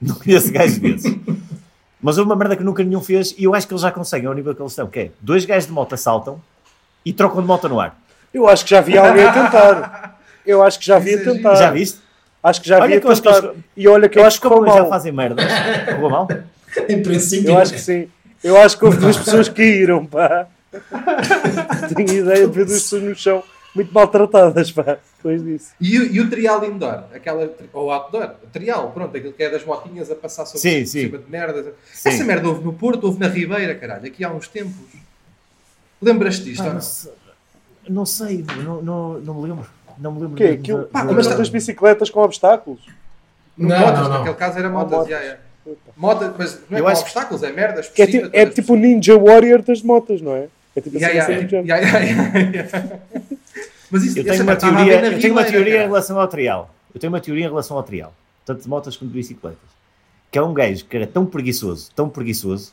não 0.00 0.14
conheço 0.16 0.52
gajos 0.52 0.78
desses. 0.78 1.16
Mas 2.00 2.16
houve 2.18 2.30
uma 2.30 2.36
merda 2.36 2.56
que 2.56 2.62
nunca 2.62 2.82
nenhum 2.84 3.00
fez 3.02 3.34
e 3.36 3.44
eu 3.44 3.54
acho 3.54 3.66
que 3.66 3.72
eles 3.72 3.82
já 3.82 3.90
conseguem 3.90 4.28
ao 4.28 4.34
nível 4.34 4.54
que 4.54 4.62
eles 4.62 4.72
estão. 4.72 4.86
Que 4.86 4.98
é, 5.00 5.10
dois 5.20 5.44
gajos 5.44 5.66
de 5.66 5.72
moto 5.72 5.96
saltam 5.96 6.40
e 7.04 7.12
trocam 7.12 7.40
de 7.40 7.46
moto 7.46 7.68
no 7.68 7.80
ar. 7.80 7.98
Eu 8.32 8.48
acho 8.48 8.64
que 8.64 8.70
já 8.70 8.80
vi 8.80 8.96
alguém 8.96 9.24
a 9.24 9.32
tentar. 9.32 10.20
Eu 10.46 10.62
acho 10.62 10.78
que 10.78 10.86
já 10.86 10.98
vi 10.98 11.14
a 11.14 11.18
é 11.20 11.24
tentar. 11.24 11.54
Já 11.56 11.70
viste? 11.70 11.98
Acho 12.42 12.60
que 12.62 12.68
já 12.68 12.76
Olha 12.78 12.86
vi 12.96 13.00
que 13.00 13.14
tentar. 13.14 13.38
eles- 13.38 13.50
E 13.76 13.88
olha 13.88 14.08
que 14.08 14.18
eu 14.18 14.22
É 14.22 14.26
acho 14.26 14.40
que 14.40 14.48
como 14.48 14.66
já 14.66 14.84
fazem 14.86 15.12
merda. 15.12 15.42
Correu 15.86 16.10
mal? 16.10 16.28
Em 16.88 17.02
princípio, 17.02 17.50
Eu 17.50 17.58
acho 17.58 17.72
que 17.72 17.80
sim. 17.80 18.08
Eu 18.44 18.56
acho 18.60 18.78
que 18.78 18.84
houve 18.84 18.98
duas 18.98 19.16
pessoas 19.16 19.48
que 19.48 19.56
caíram, 19.56 20.06
pá. 20.06 20.46
Tenho 21.94 22.12
ideia 22.20 22.46
de 22.46 22.52
ver 22.52 22.64
duas 22.66 22.82
pessoas 22.82 23.02
no 23.02 23.14
chão 23.14 23.42
muito 23.74 23.92
maltratadas, 23.92 24.72
pá. 24.72 24.98
Depois 25.16 25.42
disso. 25.42 25.72
E, 25.80 25.98
o- 25.98 26.12
e 26.12 26.20
o 26.20 26.30
trial 26.30 26.64
indoor, 26.64 27.04
aquela, 27.14 27.52
ou 27.72 27.90
outdoor, 27.92 28.34
o 28.42 28.46
trial, 28.48 28.90
pronto, 28.92 29.16
aquilo 29.16 29.32
que 29.32 29.42
é 29.42 29.50
das 29.50 29.64
motinhas 29.64 30.10
a 30.10 30.14
passar 30.14 30.46
sobre 30.46 30.60
Sim, 30.60 30.84
sim. 30.86 31.02
cima 31.06 31.18
de 31.18 31.30
merdas. 31.30 31.66
Sim. 31.92 32.08
Essa 32.08 32.24
merda 32.24 32.48
houve 32.48 32.64
no 32.64 32.72
Porto, 32.72 33.04
houve 33.04 33.18
na 33.20 33.28
Ribeira, 33.28 33.74
caralho, 33.74 34.06
aqui 34.06 34.24
há 34.24 34.30
uns 34.30 34.46
tempos. 34.48 34.74
Lembras-te 36.00 36.44
disto? 36.44 36.58
Pá, 36.62 36.64
ou 36.64 36.68
não, 36.68 36.74
não? 36.74 36.80
sei, 36.82 37.12
não 37.88 38.06
sei, 38.06 38.44
não, 38.64 38.82
não, 38.82 39.20
não 39.20 39.34
me 39.34 39.48
lembro. 39.48 39.66
Não 39.98 40.12
me 40.12 40.20
lembro. 40.20 40.34
O 40.34 40.36
quê? 40.36 40.44
mesmo 40.44 40.60
Aquilo, 40.60 40.84
Pá, 40.86 41.04
mas 41.04 41.26
das 41.26 41.48
bicicletas 41.48 42.08
com 42.10 42.20
obstáculos? 42.20 42.80
Não, 43.56 43.76
motas, 43.76 43.98
não, 43.98 44.02
não. 44.08 44.18
naquele 44.18 44.36
caso 44.36 44.58
era 44.58 44.68
motas. 44.68 44.92
motas. 44.92 45.08
yeah, 45.08 45.24
yeah. 45.26 45.42
Motas, 45.96 46.32
mas 46.38 46.60
não 46.70 46.78
é 46.78 46.80
com 46.82 46.88
acho- 46.88 47.02
obstáculos, 47.02 47.42
é 47.42 47.52
merdas 47.52 47.88
por 47.88 47.94
Que 47.96 48.02
é, 48.02 48.06
cima, 48.06 48.22
tipo, 48.26 48.36
é 48.36 48.46
tipo 48.46 48.72
o 48.72 48.76
Ninja 48.76 49.18
Warrior 49.18 49.60
das 49.62 49.82
motas, 49.82 50.22
não 50.22 50.34
é? 50.36 50.46
É 50.76 50.80
tipo 50.80 50.96
assim, 50.96 51.04
Yeah, 51.06 51.22
assim, 51.22 51.46
yeah, 51.56 51.76
yeah, 51.76 51.98
yeah, 51.98 52.50
yeah. 52.52 52.98
Mas 53.90 54.02
isso 54.04 54.18
Eu 54.18 54.24
tenho 54.24 54.42
uma 54.42 54.56
teoria, 54.56 55.04
eu 55.12 55.20
tenho 55.20 55.32
uma 55.32 55.44
teoria 55.44 55.74
em 55.84 55.86
relação 55.86 56.20
ao 56.20 56.28
trial. 56.28 56.74
Eu 56.94 57.00
tenho 57.00 57.12
uma 57.12 57.20
teoria 57.20 57.44
em 57.44 57.48
relação 57.48 57.76
ao 57.76 57.82
trial, 57.82 58.12
tanto 58.44 58.62
de 58.62 58.68
motas 58.68 58.96
como 58.96 59.10
de 59.10 59.16
bicicletas. 59.16 59.58
Que 60.30 60.38
é 60.38 60.42
um 60.42 60.52
gajo 60.52 60.84
que 60.84 60.96
era 60.96 61.06
tão 61.06 61.24
preguiçoso, 61.24 61.90
tão 61.94 62.08
preguiçoso, 62.08 62.72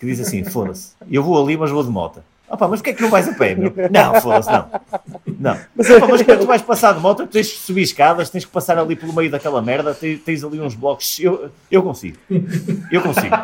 que 0.00 0.06
diz 0.06 0.20
assim: 0.20 0.42
foda-se, 0.44 0.90
eu 1.10 1.22
vou 1.22 1.42
ali, 1.42 1.56
mas 1.56 1.70
vou 1.70 1.82
de 1.82 1.90
moto. 1.90 2.22
Opa, 2.48 2.68
mas 2.68 2.80
porquê 2.80 2.90
é 2.90 2.92
que 2.92 3.00
não 3.00 3.08
vais 3.08 3.26
a 3.26 3.32
pé, 3.32 3.54
meu? 3.54 3.72
Não, 3.90 4.20
foda-se, 4.20 4.50
não. 4.52 4.68
Não. 5.38 5.58
Mas 5.74 5.88
é- 5.88 5.98
mas 6.00 6.22
quando 6.22 6.40
tu 6.40 6.46
vais 6.46 6.60
passar 6.60 6.92
de 6.92 7.00
moto, 7.00 7.26
tens 7.26 7.50
que 7.50 7.58
subir 7.58 7.80
escadas, 7.82 8.28
tens 8.28 8.44
que 8.44 8.50
passar 8.50 8.76
ali 8.78 8.94
pelo 8.94 9.12
meio 9.14 9.30
daquela 9.30 9.62
merda, 9.62 9.94
tens, 9.94 10.20
tens 10.20 10.44
ali 10.44 10.60
uns 10.60 10.74
blocos. 10.74 11.18
Eu, 11.18 11.50
eu 11.70 11.82
consigo. 11.82 12.18
Eu 12.90 13.00
consigo. 13.00 13.34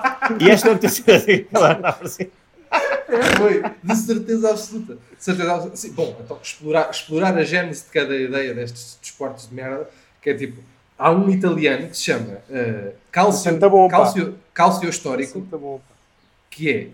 E 0.41 0.51
esta 0.51 0.69
deve 0.69 0.81
ter 0.81 0.91
sido 0.91 1.11
assim. 2.03 2.27
Foi, 3.37 3.63
de 3.83 3.97
certeza 3.97 4.51
absoluta. 4.51 4.95
De 4.95 5.25
certeza 5.25 5.53
absoluta. 5.53 5.77
Sim, 5.77 5.93
bom, 5.93 6.17
então 6.23 6.39
explorar, 6.43 6.91
explorar 6.91 7.37
a 7.37 7.45
gênese 7.45 7.85
de 7.85 7.91
cada 7.91 8.15
ideia 8.17 8.55
destes 8.55 8.99
desportos 9.01 9.49
de 9.49 9.55
merda, 9.55 9.89
que 10.21 10.31
é 10.31 10.35
tipo, 10.35 10.61
há 10.99 11.11
um 11.11 11.31
italiano 11.31 11.89
que 11.89 11.97
se 11.97 12.05
chama 12.05 12.39
uh, 12.51 12.93
Calcio, 13.11 13.59
bom. 13.71 13.89
Calcio, 13.89 14.35
Calcio 14.53 14.89
Histórico, 14.89 15.41
bom. 15.41 15.81
que 16.51 16.71
é, 16.71 16.89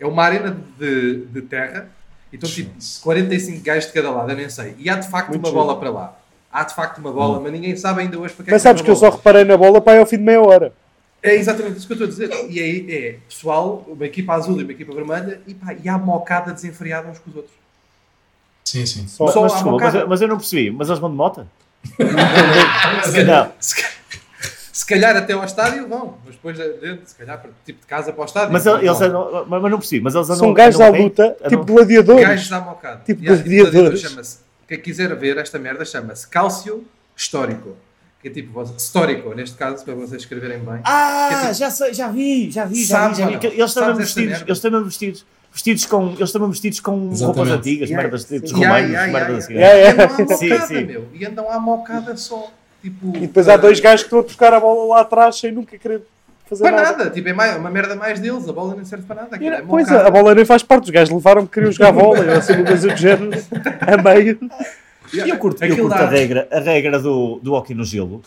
é 0.00 0.06
uma 0.06 0.24
arena 0.24 0.56
de, 0.78 1.26
de 1.26 1.42
terra, 1.42 1.88
e 2.32 2.36
estão 2.36 2.48
tipo 2.50 2.70
45 3.02 3.62
gajos 3.64 3.86
de 3.86 3.92
cada 3.92 4.10
lado, 4.10 4.30
eu 4.30 4.36
nem 4.36 4.48
sei. 4.48 4.74
E 4.78 4.88
há 4.88 4.96
de 4.96 5.08
facto 5.08 5.30
Muito 5.30 5.46
uma 5.46 5.52
bola 5.52 5.78
para 5.78 5.90
lá. 5.90 6.16
Há 6.52 6.64
de 6.64 6.74
facto 6.74 6.98
uma 6.98 7.12
bola, 7.12 7.38
mas 7.40 7.52
ninguém 7.52 7.76
sabe 7.76 8.00
ainda 8.02 8.18
hoje 8.18 8.34
para 8.34 8.44
que 8.44 8.50
é 8.50 8.54
Mas 8.54 8.62
que 8.62 8.68
é 8.68 8.70
sabes 8.70 8.80
uma 8.82 8.84
que 8.86 8.90
eu 8.90 8.96
só 8.96 9.06
bola. 9.06 9.16
reparei 9.18 9.44
na 9.44 9.56
bola 9.56 9.80
para 9.80 10.00
ao 10.00 10.06
fim 10.06 10.16
de 10.16 10.24
meia 10.24 10.40
hora. 10.40 10.72
É 11.22 11.34
exatamente 11.34 11.76
isso 11.78 11.86
que 11.86 11.92
eu 11.92 12.06
estou 12.06 12.06
a 12.26 12.28
dizer. 12.28 12.50
E 12.50 12.58
aí 12.60 12.86
é 12.90 13.16
pessoal, 13.28 13.84
uma 13.86 14.06
equipa 14.06 14.32
azul 14.34 14.58
e 14.60 14.64
uma 14.64 14.72
equipa 14.72 14.94
vermelha, 14.94 15.40
e, 15.46 15.54
pá, 15.54 15.74
e 15.74 15.88
há 15.88 15.98
mocada 15.98 16.52
desenfreada 16.52 17.08
uns 17.08 17.18
com 17.18 17.30
os 17.30 17.36
outros. 17.36 17.54
Sim, 18.64 18.86
sim. 18.86 19.06
Só, 19.08 19.26
Só 19.28 19.42
Mas, 19.42 19.52
desculpa, 19.54 19.84
mas, 19.84 19.94
eu- 19.94 20.08
mas 20.08 20.20
eu 20.22 20.28
não 20.28 20.36
percebi. 20.38 20.70
Mas 20.70 20.88
eles 20.88 20.98
vão 21.00 21.10
de 21.10 21.16
moto? 21.16 21.46
Se 23.04 23.12
calhar, 23.12 23.26
Não. 23.46 23.52
se, 23.58 23.84
se 24.72 24.86
calhar 24.86 25.16
até 25.16 25.32
ao 25.32 25.44
estádio 25.44 25.88
vão, 25.88 26.18
mas 26.24 26.34
depois 26.34 26.56
dentro, 26.58 27.00
se 27.06 27.14
calhar 27.14 27.40
para, 27.40 27.50
tipo 27.64 27.80
de 27.80 27.86
casa 27.86 28.12
para 28.12 28.22
o 28.22 28.24
estádio. 28.24 28.52
Mas 28.52 28.66
eles 28.66 29.00
andam, 29.00 29.46
mas 29.48 29.62
não 29.70 29.78
percebi. 29.78 30.02
Mas 30.02 30.14
eles 30.14 30.26
andam, 30.28 30.38
são 30.38 30.54
gajos 30.54 30.80
à 30.80 30.88
luta, 30.88 31.36
Andam- 31.42 31.48
tipo 31.48 31.64
gladiadores. 31.64 32.22
Gajos 32.28 32.52
à 32.52 32.60
mocada. 32.60 33.02
Tipo 33.04 33.22
Yeah, 33.22 33.42
gladiadores. 33.42 34.00
chama-se. 34.00 34.38
Quem 34.68 34.78
quiser 34.80 35.14
ver 35.16 35.36
esta 35.38 35.58
merda 35.58 35.84
chama-se 35.84 36.26
Cálcio 36.28 36.84
Histórico. 37.16 37.76
Que 38.22 38.28
é 38.28 38.30
tipo, 38.30 38.62
histórico, 38.76 39.34
neste 39.34 39.56
caso, 39.56 39.82
para 39.84 39.94
vocês 39.94 40.22
escreverem 40.22 40.58
bem. 40.58 40.74
Que 40.74 40.78
é 40.78 40.80
Ah, 40.84 41.38
tipo- 41.42 41.54
já 41.54 41.70
sei, 41.70 41.94
já 41.94 42.08
vi, 42.08 42.50
já 42.50 42.64
vi, 42.66 42.84
já 42.84 43.08
vi, 43.08 43.14
já 43.14 43.26
vi. 43.26 43.32
não? 43.32 43.40
Eles 43.42 43.52
estão 43.54 43.66
Sabes 43.66 43.86
mesmo 43.86 44.02
esta 44.02 44.20
vestidos, 44.20 44.42
eles 44.46 44.62
mesmo 44.62 44.84
vestidos, 44.84 45.26
vestidos 45.52 45.86
com, 45.86 46.06
eles 46.18 46.32
mesmo 46.34 46.48
vestidos 46.50 46.80
com 46.80 46.90
roupas 46.92 47.20
Exatamente. 47.20 47.52
antigas, 47.56 47.88
Yeah, 47.90 48.02
merdas 48.02 48.30
romanos, 48.52 48.52
Yeah, 48.60 48.78
yeah, 48.78 49.12
merdas 49.12 49.50
yeah, 49.50 49.54
assim. 49.54 49.54
yeah. 49.54 49.80
E 49.84 49.88
andam 49.88 50.04
à 50.28 50.36
Sim, 50.36 50.48
mocada, 50.50 50.66
sim. 50.66 50.84
meu. 50.84 51.08
E 51.14 51.24
andam 51.26 51.50
à 51.50 51.58
mocada 51.60 52.16
só. 52.16 52.50
Tipo, 52.82 53.16
E 53.16 53.20
depois 53.20 53.48
há 53.48 53.56
dois 53.56 53.80
gajos 53.80 54.02
que 54.02 54.06
estão 54.06 54.20
a 54.20 54.22
trocar 54.24 54.52
a 54.54 54.60
bola 54.60 54.94
lá 54.96 55.00
atrás 55.00 55.38
sem 55.38 55.50
nunca 55.52 55.78
querer 55.78 56.02
fazer 56.48 56.62
Para 56.62 56.72
nada. 56.76 56.96
nada, 56.98 57.10
tipo, 57.10 57.26
é 57.28 57.32
mais- 57.32 57.56
uma 57.56 57.70
merda 57.70 57.94
mais 57.96 58.20
deles, 58.20 58.46
a 58.48 58.52
bola 58.52 58.74
nem 58.74 58.84
serve 58.84 59.04
para 59.06 59.22
nada. 59.22 59.36
Era- 59.42 59.56
é 59.56 59.62
pois, 59.62 59.88
mocada. 59.88 60.08
a 60.08 60.10
bola 60.10 60.34
nem 60.34 60.44
faz 60.44 60.62
parte. 60.62 60.84
Os 60.84 60.90
gajos 60.90 61.14
levaram 61.14 61.46
que 61.46 61.52
queriam 61.54 61.72
jogar 61.72 61.92
bola. 61.92 62.18
Eu 62.18 62.36
assim, 62.38 62.52
uma 62.54 62.64
coisa 62.66 62.88
do 62.88 62.96
género, 62.98 63.30
a 63.80 64.02
meio. 64.14 64.38
E 65.12 65.18
eu 65.28 65.36
curto, 65.38 65.64
eu 65.64 65.76
curto 65.76 65.94
a 65.94 66.06
regra, 66.06 66.48
a 66.52 66.60
regra 66.60 66.98
do, 66.98 67.40
do 67.42 67.52
hockey 67.54 67.74
no 67.74 67.84
gelo, 67.84 68.22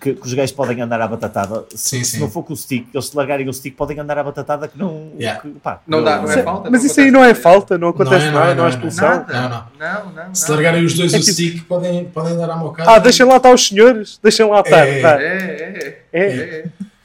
que, 0.00 0.14
que 0.14 0.26
os 0.26 0.34
gajos 0.34 0.50
podem 0.52 0.80
andar 0.80 1.00
à 1.00 1.06
batatada. 1.06 1.64
Se, 1.74 1.98
Sim, 1.98 2.04
se 2.04 2.18
não 2.20 2.28
for 2.30 2.42
com 2.42 2.52
o 2.52 2.56
stick, 2.56 2.88
eles 2.92 3.06
se 3.06 3.16
largarem 3.16 3.48
o 3.48 3.52
stick, 3.52 3.76
podem 3.76 3.98
andar 4.00 4.18
à 4.18 4.24
batatada 4.24 4.66
que 4.66 4.76
não. 4.78 5.12
Yeah. 5.18 5.40
que, 5.40 5.48
pá, 5.50 5.80
Não 5.86 6.02
dá, 6.02 6.20
não 6.20 6.30
é 6.30 6.42
falta. 6.42 6.70
mas 6.70 6.80
não 6.82 6.86
isso 6.90 7.00
aí 7.00 7.10
não 7.10 7.22
é 7.24 7.34
falta, 7.34 7.78
não 7.78 7.88
acontece 7.88 8.26
Não 8.26 8.28
é, 8.28 8.30
nada, 8.32 8.44
não 8.46 8.50
é, 8.50 8.54
não 8.54 8.54
há 8.54 8.56
não 8.56 8.66
é, 8.66 8.68
expulsão. 8.70 9.26
Não, 9.28 9.48
não. 9.48 9.64
Não, 9.78 10.04
não, 10.06 10.24
não. 10.28 10.34
Se 10.34 10.50
largarem 10.50 10.84
os 10.84 10.94
dois 10.94 11.12
É 11.14 11.16
o 11.18 11.20
tipo- 11.20 11.32
stick, 11.32 11.64
podem, 11.66 12.04
podem 12.06 12.36
dar 12.36 12.50
à 12.50 12.56
mocada. 12.56 12.90
Ah, 12.90 12.98
deixem 12.98 13.24
lá 13.26 13.36
estar 13.36 13.52
os 13.54 13.68
senhores, 13.68 14.18
deixem 14.22 14.48
lá 14.48 14.60
estar. 14.60 14.86
É, 14.88 15.00
tá. 15.00 15.22
É, 15.22 15.26
é, 15.26 16.02
É. 16.12 16.22
é. 16.22 16.64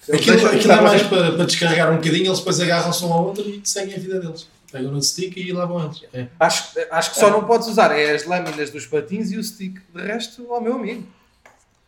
é. 0.10 0.16
Aquilo, 0.16 0.48
aquilo 0.48 0.72
é 0.72 0.82
mais 0.82 1.02
para, 1.04 1.32
para 1.34 1.46
descarregar 1.46 1.92
um 1.92 1.98
bocadinho, 1.98 2.28
eles 2.28 2.38
depois 2.40 2.60
agarram-se 2.62 3.04
um 3.04 3.12
ao 3.12 3.26
outro 3.26 3.44
e 3.44 3.60
seguem 3.64 3.94
a 3.94 4.00
vida 4.00 4.20
deles. 4.22 4.48
Pegam 4.72 4.92
no 4.92 5.02
stick 5.02 5.38
e 5.38 5.54
lá 5.54 5.66
vão 5.66 5.84
eles. 5.86 6.04
É. 6.14 6.28
Acho, 6.40 6.78
acho 6.92 7.12
que 7.12 7.20
só 7.20 7.30
não 7.30 7.44
podes 7.46 7.68
usar 7.68 7.98
é 7.98 8.12
as 8.14 8.26
lâminas 8.26 8.70
dos 8.70 8.86
patins 8.86 9.32
e 9.32 9.38
o 9.38 9.44
stick. 9.44 9.80
De 9.96 10.02
resto, 10.02 10.46
ó 10.50 10.60
meu 10.60 10.74
amigo. 10.76 11.08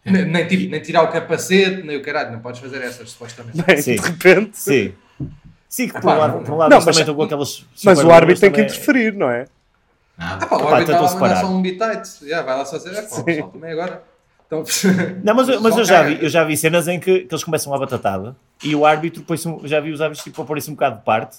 É. 0.06 0.12
Nem, 0.12 0.26
nem, 0.26 0.48
tipo, 0.48 0.72
nem 0.72 0.82
tirar 0.82 1.04
o 1.04 1.10
capacete, 1.10 1.84
nem 1.84 1.98
o 1.98 2.02
caralho. 2.02 2.32
Não 2.32 2.40
podes 2.40 2.62
fazer 2.62 2.82
essas, 2.82 3.12
supostamente. 3.12 3.62
Bem, 3.62 3.82
Sim. 3.82 3.96
de 3.96 4.02
repente. 4.02 4.58
Sim. 4.58 4.94
Sim, 5.68 5.88
que 5.88 5.94
por 5.94 6.00
Epá, 6.00 6.16
um 6.16 6.18
lado, 6.20 6.34
não- 6.38 6.44
por 6.44 6.54
um 6.54 6.58
lado 6.58 6.70
Não, 6.72 6.78
mas- 6.78 6.86
também 6.86 7.00
estão 7.02 7.16
com 7.16 7.24
aquelas. 7.24 7.66
Mas 7.84 8.00
o 8.04 8.10
árbitro 8.12 8.42
tem 8.42 8.52
que 8.52 8.62
interferir, 8.62 9.14
não 9.14 9.30
é? 9.30 9.46
Nada. 10.18 10.46
Ah, 10.46 10.48
pá, 10.48 10.56
o 10.58 10.68
árbitro 10.68 10.94
vai 10.94 11.02
lá 11.02 11.02
mandar 11.02 11.08
separar. 11.10 11.42
só 11.42 11.48
um 11.48 11.62
bitite. 11.62 12.24
Yeah, 12.26 12.46
vai 12.46 12.58
lá 12.58 12.66
só 12.66 12.78
dizer, 12.78 12.94
é 12.94 13.02
pá, 13.04 13.22
pessoal, 13.24 13.50
também 13.52 13.72
agora. 13.72 14.04
Então, 14.48 14.64
Não, 15.24 15.36
mas, 15.36 15.48
eu- 15.50 15.62
mas 15.62 15.78
eu, 15.78 15.86
já 15.86 16.02
vi, 16.04 16.24
eu 16.24 16.30
já 16.30 16.44
vi 16.44 16.58
cenas 16.58 16.88
em 16.88 17.00
que, 17.00 17.20
que 17.26 17.34
eles 17.34 17.44
começam 17.44 17.74
a 17.74 17.78
batatada 17.78 18.36
e 18.64 18.74
o 18.76 18.84
árbitro 18.86 19.22
põe 19.24 19.38
um, 19.46 19.68
já 19.68 19.80
vi 19.80 19.92
os 19.92 20.02
árbitros 20.02 20.24
tipo, 20.24 20.42
a 20.42 20.46
pôr-se 20.46 20.72
um 20.72 20.74
bocado 20.74 20.98
de 20.98 21.04
parte, 21.04 21.38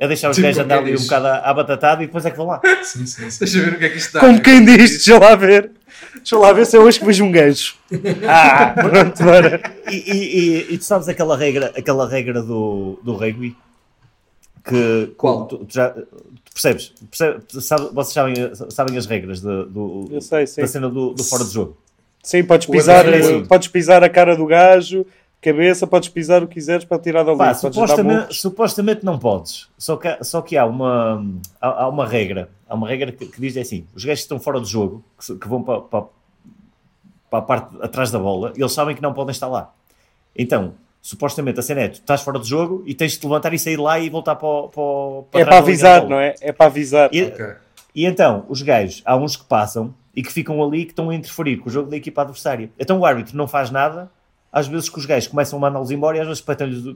a 0.00 0.06
deixar 0.06 0.30
os 0.30 0.36
Tipo, 0.36 0.46
gajos 0.46 0.62
andar 0.62 0.78
ali 0.78 0.96
um 0.96 1.00
bocado 1.00 1.26
à, 1.26 1.36
à 1.38 1.54
batatada 1.54 2.02
e 2.02 2.06
depois 2.06 2.24
é 2.24 2.30
que 2.30 2.36
vão 2.36 2.46
lá. 2.46 2.60
Sim, 2.84 3.04
sim, 3.06 3.30
sim. 3.30 3.38
Deixa 3.40 3.58
eu 3.58 3.64
ver 3.64 3.72
o 3.74 3.78
que 3.78 3.84
é 3.84 3.88
que 3.88 3.98
isto 3.98 4.12
dá. 4.12 4.20
Como 4.20 4.40
quem 4.40 4.64
diz, 4.64 4.90
deixa 5.04 5.18
lá 5.18 5.34
ver. 5.34 5.70
Deixa 6.16 6.38
lá 6.38 6.52
ver 6.52 6.66
se 6.66 6.76
é 6.76 6.80
hoje 6.80 6.98
que 7.00 7.04
vejo 7.04 7.24
um 7.24 7.32
gajo. 7.32 7.74
Ah, 8.28 8.74
pronto, 8.78 9.22
bora. 9.24 9.60
E, 9.90 9.96
e, 9.96 10.38
e, 10.70 10.74
e 10.74 10.78
tu 10.78 10.84
sabes 10.84 11.08
aquela 11.08 11.36
regra, 11.36 11.72
aquela 11.76 12.08
regra 12.08 12.42
do, 12.42 12.98
do 13.02 13.14
rugby 13.14 13.56
que 14.66 15.12
Qual? 15.16 15.46
Tu, 15.46 15.58
tu 15.58 15.74
já, 15.74 15.90
tu 15.90 16.06
percebes? 16.52 16.92
Percebe- 17.10 17.40
tu 17.48 17.60
sabe- 17.60 17.88
vocês 17.92 18.12
sabem, 18.12 18.34
sabem 18.70 18.96
as 18.98 19.06
regras 19.06 19.40
de- 19.40 19.64
do, 19.66 20.08
Eu 20.10 20.20
sei, 20.20 20.44
da 20.44 20.66
cena 20.66 20.88
do, 20.88 21.14
do 21.14 21.24
fora 21.24 21.44
de 21.44 21.52
jogo. 21.52 21.76
Sim, 22.22 22.44
podes 22.44 22.66
pisar, 22.66 23.08
é 23.08 23.40
podes 23.44 23.68
pisar 23.68 24.04
a 24.04 24.08
cara 24.08 24.36
do 24.36 24.44
gajo, 24.44 25.06
cabeça, 25.40 25.86
podes 25.86 26.08
pisar 26.08 26.42
o 26.42 26.48
que 26.48 26.54
quiseres 26.54 26.84
para 26.84 26.98
tirar. 26.98 27.24
Pá, 27.24 27.34
Podes 27.36 27.40
dar 27.42 27.54
supostamente, 27.54 28.34
supostamente 28.34 29.04
não 29.04 29.18
podes. 29.18 29.68
Só 29.78 29.96
que, 29.96 30.08
há- 30.08 30.18
só 30.22 30.42
que 30.42 30.56
há, 30.56 30.64
uma, 30.66 31.24
há, 31.60 31.84
há 31.84 31.88
uma 31.88 32.06
regra. 32.06 32.48
Há 32.68 32.74
uma 32.74 32.88
regra 32.88 33.12
que, 33.12 33.26
que 33.26 33.40
diz 33.40 33.56
assim: 33.56 33.86
os 33.94 34.04
gajos 34.04 34.20
que 34.20 34.24
estão 34.24 34.38
fora 34.40 34.60
do 34.60 34.66
jogo, 34.66 35.02
que, 35.18 35.34
que 35.36 35.48
vão 35.48 35.62
para, 35.62 35.80
para, 35.82 36.04
para 37.30 37.38
a 37.38 37.42
parte 37.42 37.76
atrás 37.82 38.10
da 38.10 38.18
bola, 38.18 38.52
eles 38.56 38.72
sabem 38.72 38.94
que 38.94 39.02
não 39.02 39.12
podem 39.12 39.30
estar 39.32 39.48
lá. 39.48 39.72
Então, 40.36 40.74
supostamente 41.00 41.58
a 41.60 41.62
cena 41.62 41.82
é: 41.82 41.88
tu 41.88 41.94
estás 41.94 42.22
fora 42.22 42.38
do 42.38 42.44
jogo 42.44 42.82
e 42.86 42.94
tens 42.94 43.12
de 43.12 43.18
te 43.20 43.26
levantar 43.26 43.52
e 43.54 43.58
sair 43.58 43.76
lá 43.78 43.98
e 43.98 44.08
voltar 44.10 44.36
para, 44.36 44.48
o- 44.48 44.68
para, 44.68 44.80
o- 44.82 45.26
para 45.30 45.40
É 45.40 45.44
para 45.44 45.54
da 45.54 45.60
da 45.60 45.66
avisar, 45.66 46.00
bola. 46.00 46.10
não 46.10 46.20
é? 46.20 46.34
É 46.40 46.52
para 46.52 46.66
avisar. 46.66 47.10
E, 47.12 47.22
Ok. 47.24 47.46
E 47.94 48.04
então, 48.06 48.44
os 48.48 48.62
gajos, 48.62 49.02
há 49.04 49.16
uns 49.16 49.34
que 49.34 49.44
passam 49.44 49.92
e 50.14 50.22
que 50.22 50.32
ficam 50.32 50.62
ali 50.62 50.84
que 50.84 50.92
estão 50.92 51.10
a 51.10 51.14
interferir 51.14 51.56
com 51.56 51.68
o 51.68 51.72
jogo 51.72 51.90
da 51.90 51.96
equipa 51.96 52.20
adversária. 52.22 52.70
Então 52.78 52.98
o 53.00 53.04
árbitro 53.06 53.36
não 53.36 53.48
faz 53.48 53.70
nada, 53.70 54.08
às 54.52 54.66
vezes 54.66 54.88
que 54.88 54.98
os 54.98 55.04
gajos 55.06 55.28
começam 55.28 55.58
a 55.58 55.62
mandá-los 55.62 55.90
embora 55.90 56.16
e 56.16 56.20
às 56.20 56.26
vezes 56.26 56.44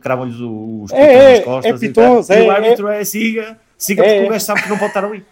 cravam-lhes 0.00 0.36
os 0.38 0.90
É, 0.92 0.96
pitões 0.96 1.14
é, 1.16 1.34
nas 1.36 1.44
costas. 1.44 1.72
é 1.72 1.74
e 1.74 1.78
pitons, 1.88 2.26
tal. 2.26 2.36
E 2.36 2.40
é, 2.40 2.46
o 2.46 2.50
árbitro 2.50 2.88
é, 2.88 3.04
siga, 3.04 3.58
siga 3.76 4.02
É, 4.02 4.06
porque 4.06 4.24
é. 4.24 4.26
o 4.26 4.30
gajo 4.30 4.44
sabe 4.44 4.62
que 4.62 4.68
não 4.68 4.78
pode 4.78 4.90
estar 4.90 5.04
ali. 5.04 5.24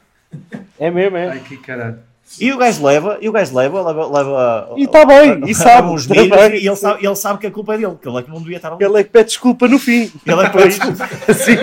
É 0.79 0.91
mesmo, 0.91 1.17
é. 1.17 1.29
Ai, 1.31 1.41
que 1.41 1.57
caralho. 1.57 1.99
E 2.41 2.53
o 2.53 2.59
gajo 2.59 2.87
leva, 2.87 3.19
e 3.21 3.29
o 3.29 3.33
gajo 3.33 3.57
leva, 3.57 3.83
leva, 3.83 4.07
leva 4.07 4.69
E 4.77 4.85
está 4.85 5.05
bem, 5.05 5.41
e 5.49 5.53
sabe. 5.53 5.89
uns 5.89 6.07
tá 6.07 6.15
milhos, 6.15 6.29
bem. 6.39 6.55
e 6.63 6.67
ele 6.69 6.77
sabe, 6.77 7.05
ele 7.05 7.17
sabe 7.17 7.39
que 7.41 7.47
a 7.49 7.51
culpa 7.51 7.75
é 7.75 7.79
dele, 7.79 7.97
que 8.01 8.09
ele 8.09 8.19
é 8.19 8.23
que 8.23 8.31
não 8.31 8.39
devia 8.39 8.57
estar 8.57 8.73
ali. 8.73 8.85
Ele 8.85 9.01
é 9.01 9.03
que 9.03 9.11
pede 9.11 9.25
desculpa 9.31 9.67
no 9.67 9.81
fim. 9.81 10.13
Ele 10.25 10.41
é 10.41 10.49
que 10.49 10.57
pede 10.57 10.69
desculpa. 10.79 11.09
Assim, 11.27 11.57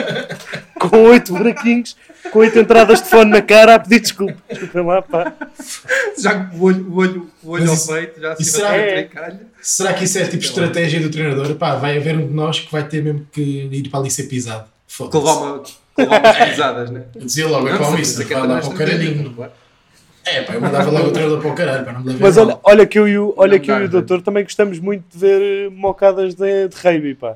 com 0.90 1.04
oito 1.04 1.34
buraquinhos, 1.34 1.96
com 2.32 2.40
oito 2.40 2.58
entradas 2.60 3.02
de 3.02 3.10
fone 3.10 3.32
na 3.32 3.42
cara 3.42 3.76
a 3.76 3.80
pedir 3.80 4.00
desculpa. 4.02 4.36
Desculpem 4.50 4.84
lá, 4.86 5.02
pá. 5.02 5.34
Já 6.20 6.50
o 6.54 6.64
olho, 6.64 6.88
o 6.90 6.96
olho, 6.98 7.30
o 7.44 7.50
olho 7.52 7.70
ao 7.72 7.78
peito, 7.78 8.20
já 8.22 8.34
assim 8.34 8.44
será- 8.44 8.76
É. 8.76 9.10
Será 9.62 9.94
que 9.94 10.04
isso 10.06 10.18
é 10.20 10.26
tipo 10.26 10.44
estratégia 10.44 11.00
do 11.00 11.10
treinador? 11.10 11.56
Pá, 11.56 11.76
vai 11.76 11.98
haver 11.98 12.16
um 12.18 12.28
de 12.28 12.34
nós 12.34 12.60
que 12.60 12.72
vai 12.72 12.84
ter 12.88 13.04
mesmo 13.04 13.26
que 13.32 13.42
ir 13.72 13.90
para 13.90 14.00
ali 14.00 14.12
ser 14.12 14.24
pisado. 14.24 14.66
Que 14.88 15.04
levar 15.04 15.34
Foda-se. 15.36 15.76
uma, 15.98 16.06
levar 16.16 16.20
umas 16.22 16.50
pisadas, 16.50 16.90
né? 16.90 17.02
Dizia 17.16 17.48
logo, 17.48 17.68
é 17.68 17.72
mister, 17.74 18.00
isso 18.00 18.22
é 18.22 18.26
vai 18.26 18.34
para 18.38 18.54
lá 18.54 18.60
para 18.62 18.70
o 18.70 18.74
caralhinho. 18.74 19.34
claro. 19.34 19.52
É, 20.26 20.42
pá, 20.42 20.54
eu 20.56 20.62
mandava 20.62 20.92
logo 20.92 21.08
o 21.08 21.12
treinador 21.12 21.40
para 21.42 21.50
o 21.52 21.56
caralho, 21.56 21.84
para 21.86 21.94
não 21.94 22.02
me 22.02 22.14
Mas 22.20 22.38
olha, 22.38 22.58
olha 22.64 22.86
que 22.86 23.00
eu 23.00 23.08
e 23.08 23.18
o, 23.18 23.34
olha 23.38 23.58
que 23.60 23.72
eu 23.72 23.82
e 23.82 23.86
o 23.86 23.90
doutor 23.90 24.22
também 24.22 24.44
gostamos 24.44 24.78
muito 24.78 25.04
de 25.14 25.18
ver 25.18 25.72
mocadas 25.72 26.36
de, 26.36 26.68
de 26.68 26.76
rugby, 26.78 27.16
pá. 27.16 27.36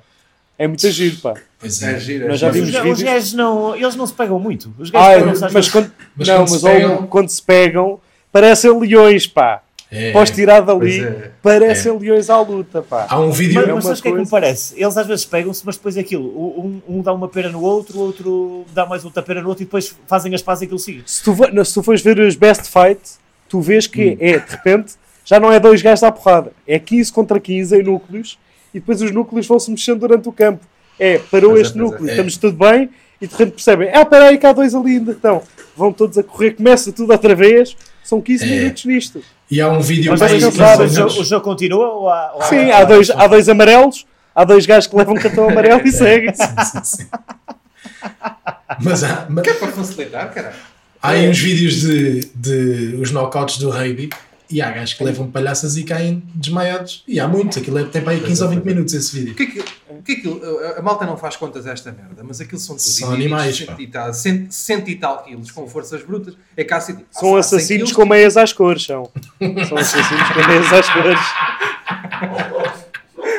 É 0.64 0.68
muito 0.68 0.90
giro, 0.92 1.18
pá. 1.18 1.34
Pois 1.60 1.82
É 1.82 1.94
é. 1.94 2.00
giro, 2.00 2.26
é 2.26 2.28
Nós 2.30 2.40
já. 2.40 2.48
Os, 2.50 2.54
vimos 2.54 2.70
os 2.70 2.76
vídeos. 2.76 3.02
gajos 3.04 3.34
não, 3.34 3.76
eles 3.76 3.96
não 3.96 4.06
se 4.08 4.14
pegam 4.14 4.40
muito. 4.40 4.74
Os 4.78 4.90
gajos 4.90 5.08
Ai, 5.08 5.24
mas 5.24 5.54
vezes- 5.54 5.72
quando, 5.72 5.92
Mas 6.16 6.28
não, 6.28 6.36
quando 6.38 6.48
se 6.48 6.54
mas 6.54 6.64
ó, 6.64 6.68
pegam- 6.68 7.08
quando 7.08 7.30
se 7.30 7.42
pegam, 7.42 8.00
parecem 8.32 8.80
leões, 8.80 9.26
pá. 9.28 9.62
É. 9.94 10.12
Pós 10.14 10.32
tirar 10.32 10.62
dali, 10.62 11.04
é. 11.04 11.32
parecem 11.44 11.98
leões 11.98 12.30
à 12.30 12.40
luta, 12.40 12.82
pá. 12.82 13.08
Há 13.10 13.20
um 13.20 13.30
vídeo. 13.32 13.56
Mas, 13.56 13.64
É 13.64 13.74
mas 13.74 13.76
uma 13.76 13.82
sabes 13.82 14.00
o 14.00 14.04
que 14.04 14.08
é 14.08 14.12
que 14.14 14.18
me 14.20 14.30
parece? 14.30 14.74
Eles 14.82 14.96
às 14.96 15.06
vezes 15.06 15.26
pegam-se, 15.26 15.66
mas 15.66 15.76
depois 15.76 15.98
é 15.98 16.00
aquilo. 16.00 16.24
Um, 16.30 16.82
um 16.88 17.02
dá 17.02 17.12
uma 17.12 17.28
pera 17.28 17.50
no 17.50 17.62
outro, 17.62 17.98
o 17.98 18.02
outro 18.04 18.66
dá 18.74 18.86
mais 18.86 19.04
outra 19.04 19.22
pera 19.22 19.42
no 19.42 19.50
outro 19.50 19.64
e 19.64 19.66
depois 19.66 19.94
fazem 20.08 20.34
as 20.34 20.42
pazes 20.42 20.62
e 20.62 20.66
aquilo 20.66 20.80
siga. 20.80 21.02
Se 21.06 21.22
tu, 21.22 21.36
não, 21.52 21.66
se 21.66 21.74
tu 21.74 21.84
fores 21.84 22.02
ver 22.02 22.18
os 22.20 22.36
best 22.38 22.70
fight, 22.72 23.02
tu 23.50 23.60
vês 23.60 23.86
que 23.86 24.16
é, 24.22 24.38
de 24.40 24.50
repente, 24.52 24.94
já 25.26 25.40
não 25.42 25.52
é 25.52 25.60
dois 25.60 25.82
gajos 25.82 26.04
à 26.04 26.12
porrada. 26.12 26.54
É 26.66 26.80
15 26.80 27.12
contra 27.12 27.38
15 27.38 27.76
em 27.78 27.84
núcleos 27.84 28.38
e 28.74 28.80
depois 28.80 29.02
os 29.02 29.12
núcleos 29.12 29.46
vão 29.48 29.60
se 29.60 29.70
mexendo 29.72 30.00
durante 30.00 30.28
o 30.28 30.32
campo. 30.32 30.66
É, 31.00 31.18
parou 31.32 31.58
é, 31.58 31.62
este 31.62 31.78
é. 31.78 31.82
núcleo, 31.82 32.08
É. 32.08 32.12
estamos 32.12 32.38
tudo 32.38 32.58
bem 32.58 32.90
e 33.22 33.28
de 33.28 33.32
repente 33.34 33.52
percebem, 33.56 33.90
ah, 33.94 34.02
espera 34.02 34.26
aí 34.26 34.38
que 34.38 34.46
há 34.46 34.54
dois 34.54 34.74
ali 34.76 34.92
ainda 34.98 35.12
estão. 35.12 35.42
Vão 35.76 35.92
todos 35.94 36.18
a 36.18 36.24
correr, 36.24 36.52
começa 36.52 36.92
tudo 36.92 37.12
outra 37.12 37.34
vez. 37.36 37.76
São 38.04 38.20
15 38.22 38.44
É. 38.44 38.48
minutos 38.48 38.86
nisto. 38.86 39.22
E 39.50 39.60
há 39.62 39.70
um 39.70 39.80
vídeo 39.82 40.12
Mas 40.12 40.20
Mas 40.22 40.32
mais 40.32 40.44
é 40.44 40.48
engraçado, 40.48 40.80
o, 40.84 40.88
jogo, 40.88 40.96
menos- 41.00 41.20
o 41.20 41.24
jogo 41.24 41.44
continua 41.44 41.88
ou 41.94 42.10
há, 42.10 42.32
ou 42.36 42.42
há- 42.42 42.46
Sim, 42.46 42.72
há 42.72 42.84
dois, 42.84 43.10
há 43.10 43.28
dois 43.28 43.50
amarelos, 43.50 44.06
há 44.34 44.44
dois 44.44 44.66
gajos 44.66 44.88
que 44.88 44.96
levam 44.96 45.16
cartão 45.16 45.50
amarelo 45.50 45.82
e 45.86 45.92
seguem. 45.92 46.34
Sim, 46.34 46.84
sim. 46.84 47.06
Mas 48.82 49.04
há, 49.04 49.26
mas 49.30 49.44
Que 49.44 49.50
é 49.52 49.54
para 49.54 49.68
facilitar, 49.70 50.34
caralho. 50.34 50.56
há 51.02 51.10
aí 51.10 51.30
uns 51.30 51.38
vídeos 51.40 51.82
de, 51.82 52.22
de 52.36 52.96
os 53.02 53.12
knockouts 53.12 53.58
do 53.58 53.70
rugby 53.70 54.10
e 54.52 54.62
há 54.62 54.70
gajos 54.72 54.94
que 54.96 55.04
levam 55.04 55.30
palhaças 55.32 55.78
e 55.78 55.84
caem 55.84 56.22
desmaiados. 56.36 57.04
E 57.08 57.20
há 57.20 57.28
muitos, 57.28 57.58
aquilo 57.58 57.80
é, 57.80 57.84
tem 57.86 58.02
para 58.02 58.14
aí 58.14 58.20
15 58.22 58.44
ou 58.44 58.50
20 58.50 58.64
minutos 58.66 58.94
esse 58.94 59.18
vídeo. 59.18 59.34
O 59.34 59.36
que 59.36 59.44
é 59.44 59.46
que, 59.46 59.60
o 59.90 60.02
que, 60.04 60.12
é 60.12 60.16
que 60.16 60.42
a- 60.78 60.82
malta 60.82 61.06
não 61.06 61.16
faz 61.18 61.36
contas 61.36 61.66
a 61.66 61.72
esta 61.72 61.92
merda? 61.92 62.24
Mas 62.24 62.42
aquilo 62.42 62.60
são 62.60 62.78
São 62.78 63.12
animais, 63.12 63.58
cento 63.58 63.80
e 63.82 63.88
tal- 63.88 64.14
cento- 64.14 64.52
cento 64.52 64.90
e 64.90 64.96
tal 64.96 65.24
quilos 65.24 65.52
com 65.52 65.68
forças 65.68 66.04
brutas. 66.04 66.36
É 66.58 66.64
cá 66.64 66.78
assim, 66.78 66.98
São 67.12 67.36
assassinos 67.36 67.92
com 67.92 68.06
meias 68.06 68.36
às 68.38 68.52
cores, 68.54 68.84
são. 68.84 69.10
São 69.68 69.78
assassinos 69.78 70.30
com 70.30 70.48
meias 70.48 70.74
às 70.74 70.90
cores. 70.90 71.20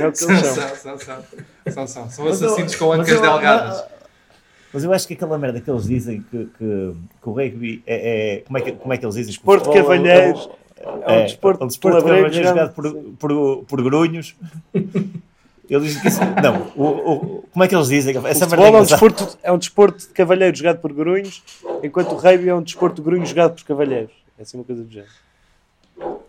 É 0.00 0.06
o 0.06 0.12
que 0.12 0.18
São, 0.18 0.30
eles 0.30 0.46
são. 0.46 0.54
são, 0.54 0.76
são, 0.76 0.98
são, 0.98 1.22
são, 1.72 1.86
são, 1.86 2.10
são 2.10 2.24
Mas 2.24 2.40
eu- 2.40 2.46
assassinos 2.48 2.74
com 2.76 2.92
ancas 2.92 3.20
delgadas. 3.20 3.76
Mas, 3.78 3.84
mas 4.74 4.84
eu 4.84 4.92
acho 4.92 5.06
que 5.06 5.14
aquela 5.14 5.38
merda 5.38 5.60
que 5.60 5.70
eles 5.70 5.84
dizem 5.84 6.24
que, 6.30 6.44
que, 6.58 6.92
que 7.22 7.28
o 7.28 7.32
rugby 7.32 7.82
é, 7.86 8.36
é- 8.36 8.40
como, 8.40 8.58
é 8.58 8.60
que, 8.62 8.72
como 8.72 8.92
é 8.92 8.96
que 8.96 9.04
eles 9.04 9.14
dizem? 9.14 9.30
Desporto 9.32 9.64
de 9.68 9.72
Que 9.72 9.80
o 9.80 9.84
futebol 9.84 9.94
é 9.94 9.98
um- 10.00 10.02
cavalheiros. 10.04 10.48
É 11.06 11.12
um 11.20 11.24
desporto 11.24 11.64
um 11.64 11.66
de 11.66 11.72
desporto 11.72 11.98
de 11.98 12.04
palabreiros 12.04 12.36
cavalheiros 12.36 12.48
jogado 12.48 12.72
por, 12.74 12.92
por, 13.18 13.64
por 13.64 13.82
grunhos. 13.82 14.34
Dizem 15.68 16.02
que 16.02 16.08
isso. 16.08 16.20
Não, 16.42 16.70
o, 16.76 16.84
o- 16.86 17.44
como 17.50 17.64
é 17.64 17.68
que 17.68 17.74
eles 17.74 17.88
dizem? 17.88 18.18
O 18.18 18.26
Essa 18.26 18.44
futebol 18.44 18.66
é 18.66 18.68
um, 18.68 18.70
engraçada. 18.82 19.08
desporto, 19.08 19.38
é 19.42 19.50
um 19.52 19.56
desporto 19.58 19.98
de 20.00 20.06
cavalheiros 20.08 20.58
jogado 20.58 20.78
por 20.80 20.92
grunhos, 20.92 21.42
enquanto 21.82 22.12
o 22.12 22.16
rugby 22.16 22.48
é 22.50 22.54
um 22.54 22.60
desporto 22.62 22.96
de 22.96 23.02
grunhos 23.08 23.28
jogado 23.30 23.54
por 23.54 23.64
cavalheiros. 23.64 24.10
É 24.38 24.42
assim 24.42 24.58
uma 24.58 24.64
coisa 24.64 24.82
do 24.82 24.90
género. 24.92 25.10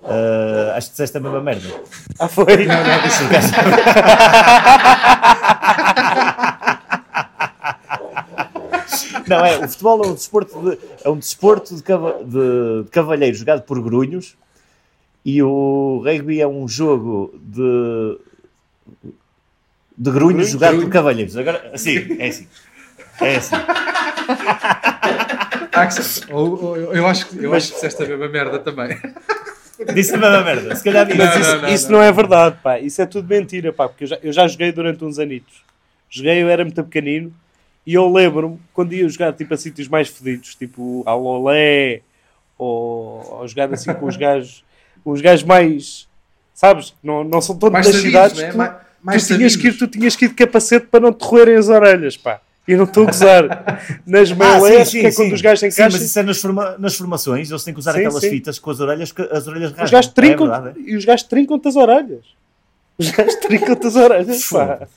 Ah, 0.03 0.73
acho 0.77 0.87
que 0.87 0.91
disseste 0.91 1.17
a 1.17 1.19
mesma 1.19 1.41
merda. 1.41 1.67
Ah, 2.19 2.27
foi? 2.29 2.45
Não, 2.65 2.75
é, 9.45 9.65
o 9.65 9.67
futebol 9.69 10.03
é 10.03 10.07
um 10.07 10.13
desporto 10.13 10.61
de, 10.69 10.77
é 11.03 11.09
um 11.09 11.17
desporto 11.17 11.75
de, 11.75 11.83
cava- 11.83 12.23
de- 12.23 12.83
de 12.83 12.89
cavalheiros 12.91 13.39
jogado 13.39 13.61
por 13.63 13.81
grunhos 13.81 14.35
e 15.25 15.41
o 15.41 16.01
rugby 16.03 16.41
é 16.41 16.47
um 16.47 16.67
jogo 16.67 17.33
de, 17.41 18.17
de 19.97 20.11
grunhos 20.11 20.33
Grunhos? 20.33 20.49
jogado 20.49 20.71
por 20.71 20.77
Grunhos. 20.77 20.93
cavalheiros. 20.93 21.37
Agora, 21.37 21.71
sim, 21.77 22.17
é 22.19 22.27
assim. 22.27 22.47
É 23.21 23.35
assim. 23.37 23.55
Eu 26.93 27.07
acho 27.07 27.27
que 27.27 27.43
eu 27.43 27.49
Mas- 27.49 27.63
acho 27.63 27.69
que 27.69 27.75
disseste 27.75 28.03
a 28.03 28.07
mesma 28.07 28.27
merda 28.29 28.59
também. 28.59 28.97
Disse 29.93 30.13
a 30.13 30.17
mesma 30.17 30.41
merda. 30.43 30.75
Se 30.75 30.83
calhar 30.83 31.05
disse. 31.05 31.17
Mas 31.17 31.33
Não, 31.33 31.41
isso, 31.41 31.51
não, 31.55 31.61
não, 31.61 31.69
isso 31.69 31.91
não. 31.91 31.99
não. 31.99 32.05
é 32.05 32.11
verdade, 32.11 32.57
pá. 32.63 32.79
Isso 32.79 33.01
é 33.01 33.05
tudo 33.05 33.27
mentira, 33.27 33.73
pá. 33.73 33.87
Porque 33.89 34.03
eu 34.03 34.07
já, 34.07 34.19
eu 34.21 34.31
já 34.31 34.47
joguei 34.47 34.71
durante 34.71 35.03
uns 35.03 35.17
anitos. 35.19 35.63
Joguei, 36.09 36.41
eu 36.43 36.47
era 36.47 36.63
muito 36.63 36.83
pequenino. 36.83 37.33
E 37.85 37.93
eu 37.93 38.11
lembro-me, 38.11 38.59
quando 38.73 38.93
ia 38.93 39.07
jogar 39.09 39.33
tipo, 39.33 39.53
a 39.53 39.57
sítios 39.57 39.87
mais 39.87 40.07
fedidos, 40.07 40.55
tipo 40.55 41.03
a 41.05 41.13
Lolé, 41.13 42.01
ou, 42.57 43.39
ou 43.39 43.47
jogar 43.47 43.73
assim 43.73 43.93
com 43.93 44.05
os 44.05 44.15
gajos, 44.17 44.63
os 45.03 45.19
gajos 45.21 45.43
mais, 45.43 46.07
sabes, 46.53 46.93
não, 47.03 47.23
não 47.23 47.41
são 47.41 47.57
todos 47.57 47.73
Mais 47.73 47.85
das 47.85 47.95
sabidos, 47.95 48.11
cidades. 48.31 48.37
né? 48.41 48.51
tu, 48.51 48.57
Mais, 48.57 48.71
mais 49.01 49.27
tu, 49.27 49.35
tinhas 49.35 49.55
que 49.55 49.67
ir, 49.67 49.77
tu 49.77 49.87
tinhas 49.87 50.15
que 50.15 50.25
ir 50.25 50.27
de 50.29 50.33
capacete 50.35 50.87
para 50.87 51.01
não 51.01 51.11
te 51.11 51.23
roerem 51.25 51.55
as 51.55 51.67
orelhas, 51.67 52.15
pá. 52.15 52.39
E 52.65 52.77
não 52.77 52.85
estou 52.85 53.03
a 53.03 53.07
gozar. 53.07 53.43
Nas 54.07 54.31
Ah, 54.31 54.59
meias, 54.61 54.87
sim, 54.87 55.01
que 55.01 55.07
é 55.07 55.11
sim, 55.11 55.15
quando 55.17 55.27
sim. 55.29 55.33
os 55.33 55.41
gajos 55.41 55.59
Sim, 55.59 55.65
encaixam, 55.65 55.91
mas 55.99 56.01
isso 56.01 56.17
é 56.19 56.23
nas, 56.23 56.37
forma- 56.39 56.77
nas 56.79 56.95
formações, 56.95 57.49
eles 57.49 57.61
têm 57.65 57.73
que 57.73 57.79
usar 57.81 57.91
Sim, 57.91 57.97
aquelas 57.99 58.23
sim. 58.23 58.29
fitas 58.29 58.57
com 58.59 58.71
as 58.71 58.79
orelhas, 58.79 59.11
que 59.11 59.21
as 59.21 59.45
orelhas 59.45 59.71
rasgam. 59.71 59.83
os 59.85 59.91
gajos 59.91 60.13
trincam, 60.13 60.45
É 60.47 60.49
verdade, 60.61 60.79
é? 60.79 60.89
e 60.89 60.95
os 60.95 61.03
gajos 61.03 61.23
trincam-te 61.27 61.67
as 61.67 61.75
orelhas. 61.75 62.25
Os 62.97 63.09
gajos 63.11 63.35
trincam-te 63.35 63.87
as 63.87 63.95
orelhas, 63.97 64.47
pá. 64.49 64.87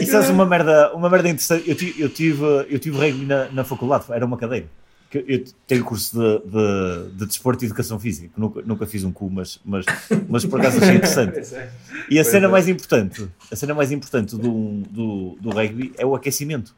Isso 0.00 0.16
é 0.16 0.20
uma 0.30 0.46
merda, 0.46 0.92
uma 0.94 1.08
merda 1.08 1.28
interessante. 1.28 1.68
Eu 1.68 1.74
tive, 1.74 2.02
eu 2.02 2.08
tive, 2.08 2.44
eu 2.68 2.78
tive 2.78 2.96
rugby 2.98 3.24
na, 3.24 3.48
na 3.50 3.64
faculdade, 3.64 4.04
era 4.10 4.24
uma 4.24 4.36
cadeira. 4.36 4.66
Eu 5.12 5.44
tenho 5.66 5.84
curso 5.84 6.18
de, 6.18 6.50
de, 6.50 7.10
de 7.16 7.26
desporto 7.26 7.64
e 7.64 7.66
educação 7.66 7.98
física, 7.98 8.30
nunca, 8.36 8.60
nunca 8.62 8.86
fiz 8.86 9.02
um 9.04 9.12
cu, 9.12 9.30
mas, 9.30 9.58
mas, 9.64 9.86
mas 10.28 10.44
por 10.44 10.60
acaso 10.60 10.78
achei 10.78 10.96
interessante. 10.96 11.36
É. 11.56 11.70
E 12.10 12.18
a 12.18 12.24
cena 12.24 12.46
é. 12.46 12.50
mais 12.50 12.68
importante, 12.68 13.26
a 13.50 13.56
cena 13.56 13.72
mais 13.72 13.90
importante 13.92 14.36
do, 14.36 14.82
do, 14.90 15.38
do 15.40 15.50
rugby 15.50 15.92
é 15.96 16.04
o 16.04 16.14
aquecimento. 16.14 16.74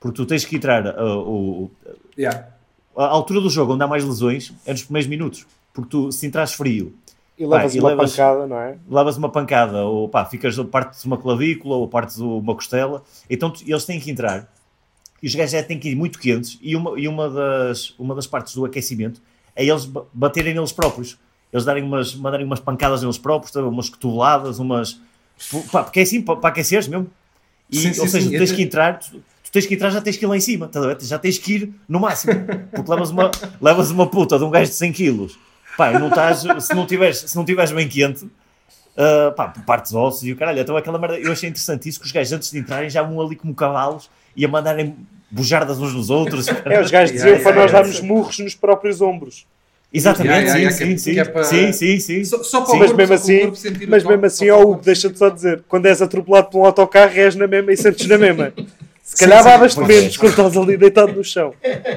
Porque 0.00 0.16
tu 0.16 0.26
tens 0.26 0.44
que 0.44 0.56
entrar 0.56 0.86
uh, 0.86 1.18
o, 1.18 1.70
Yeah. 2.16 2.48
a 2.96 3.04
altura 3.04 3.40
do 3.42 3.50
jogo 3.50 3.74
onde 3.74 3.84
há 3.84 3.86
mais 3.86 4.02
lesões 4.02 4.54
é 4.64 4.72
nos 4.72 4.84
primeiros 4.84 5.08
minutos. 5.08 5.46
Porque 5.72 5.90
tu, 5.90 6.10
se 6.10 6.26
entras 6.26 6.54
frio, 6.54 6.94
E 7.38 7.44
levas 7.44 7.74
e 7.74 7.80
uma 7.80 7.90
levas- 7.90 8.12
pancada, 8.12 8.46
não 8.46 8.58
é? 8.58 8.78
levas 8.88 9.16
uma 9.16 9.28
pancada, 9.28 9.84
ou 9.84 10.08
pá, 10.08 10.24
ficas 10.24 10.56
partes 10.70 11.04
uma 11.04 11.18
clavícula, 11.18 11.76
ou 11.76 11.86
partes 11.86 12.18
uma 12.18 12.54
costela, 12.54 13.02
então 13.28 13.50
tu- 13.50 13.62
eles 13.66 13.84
têm 13.84 14.00
que 14.00 14.10
entrar, 14.10 14.50
e 15.22 15.26
os 15.26 15.34
gajos 15.34 15.52
já 15.52 15.62
têm 15.62 15.78
que 15.78 15.90
ir 15.90 15.94
muito 15.96 16.18
quentes, 16.18 16.58
e 16.62 16.74
uma, 16.74 16.98
e 16.98 17.06
uma, 17.06 17.28
das, 17.28 17.90
uma 17.98 18.14
das 18.14 18.26
partes 18.26 18.54
do 18.54 18.64
aquecimento 18.64 19.20
é 19.54 19.64
eles 19.64 19.84
ba- 19.84 20.04
baterem 20.12 20.54
neles 20.54 20.72
próprios. 20.72 21.18
Eles 21.52 21.64
darem 21.64 21.82
umas, 21.82 22.14
mandarem 22.14 22.44
umas 22.44 22.60
pancadas 22.60 23.00
neles 23.02 23.16
próprios, 23.18 23.54
umas 23.54 23.88
cotoveladas, 23.88 24.58
umas... 24.58 25.00
Pá, 25.70 25.84
porque 25.84 26.00
é 26.00 26.02
assim, 26.02 26.20
para, 26.20 26.36
para 26.36 26.48
aqueceres 26.50 26.88
mesmo. 26.88 27.06
E, 27.70 27.76
Sim, 27.76 27.92
sim, 27.94 28.00
ou 28.00 28.08
seja, 28.08 28.26
sim. 28.28 28.32
tu 28.34 28.38
tens 28.38 28.52
que 28.52 28.62
entrar, 28.62 28.98
tu, 28.98 29.10
tu 29.44 29.50
tens 29.52 29.64
que 29.66 29.74
entrar, 29.74 29.90
já 29.90 30.00
tens 30.00 30.16
que 30.16 30.24
ir 30.24 30.28
lá 30.28 30.36
em 30.36 30.40
cima, 30.40 30.70
já 31.00 31.18
tens 31.18 31.38
que 31.38 31.52
ir 31.54 31.74
no 31.88 31.98
máximo, 32.00 32.32
porque 32.74 32.90
levas 32.90 33.10
uma, 33.10 33.30
levas 33.60 33.90
uma 33.90 34.06
puta 34.06 34.38
de 34.38 34.44
um 34.44 34.50
gajo 34.50 34.70
de 34.70 34.76
100 34.76 34.92
quilos, 34.92 35.38
pá, 35.76 35.92
não 35.98 36.08
estás, 36.08 36.40
se 36.64 36.74
não 36.74 36.86
tiveres, 36.86 37.18
se 37.18 37.36
não 37.36 37.44
tiveres 37.44 37.72
bem 37.72 37.88
quente, 37.88 38.24
uh, 38.24 39.32
pá, 39.36 39.52
partes 39.66 39.92
ossos 39.94 40.22
e 40.24 40.32
o 40.32 40.36
caralho, 40.36 40.60
então 40.60 40.76
aquela 40.76 40.98
merda, 40.98 41.18
eu 41.18 41.32
achei 41.32 41.48
interessante 41.48 41.88
isso, 41.88 42.00
que 42.00 42.06
os 42.06 42.12
gajos 42.12 42.32
antes 42.32 42.50
de 42.50 42.58
entrarem 42.58 42.88
já 42.90 43.02
vão 43.02 43.20
ali 43.20 43.36
como 43.36 43.54
cavalos 43.54 44.08
e 44.34 44.44
a 44.44 44.48
mandarem 44.48 44.96
bujardas 45.30 45.78
uns 45.78 45.92
nos 45.94 46.08
outros, 46.10 46.46
É, 46.48 46.52
os 46.80 46.90
gajos 46.90 47.12
diziam 47.12 47.34
Yeah, 47.36 47.42
para 47.42 47.52
yeah, 47.52 47.60
nós 47.62 47.70
yeah. 47.70 47.72
darmos 47.72 48.00
murros 48.00 48.38
nos 48.38 48.54
próprios 48.54 49.00
ombros. 49.00 49.46
exatamente, 49.92 50.46
Yeah, 50.46 50.58
yeah, 50.58 50.76
sim, 50.76 50.84
yeah, 50.84 50.96
sim, 50.98 51.12
que- 51.12 51.14
sim, 51.14 51.18
é 51.20 51.24
para- 51.24 51.44
sim, 51.44 51.72
sim, 51.72 51.98
sim, 52.00 52.24
Só, 52.24 52.42
só 52.42 52.60
para 52.60 52.70
Sim. 52.70 52.76
o 52.76 52.80
Mas 52.80 52.92
mesmo 52.92 53.14
assim, 53.14 53.52
mas 53.88 54.04
mesmo 54.04 54.26
assim, 54.26 54.50
ó 54.50 54.56
Hugo, 54.60 54.66
corpo 54.68 54.84
deixa-te 54.84 55.18
só 55.18 55.28
dizer, 55.28 55.62
quando 55.68 55.86
és 55.86 56.00
atropelado 56.02 56.48
por 56.50 56.60
um 56.60 56.64
autocarro, 56.64 57.12
és 57.14 57.34
na 57.34 57.46
mesma 57.46 57.72
e 57.72 57.76
sentes 57.76 58.06
na 58.06 58.16
mesma. 58.18 58.52
Se 59.16 59.24
calhar 59.24 59.42
babas-te 59.44 59.80
menos 59.80 60.14
é. 60.14 60.18
quando 60.18 60.30
estás 60.30 60.56
ali 60.56 60.76
deitado 60.76 61.12
no 61.12 61.24
chão. 61.24 61.54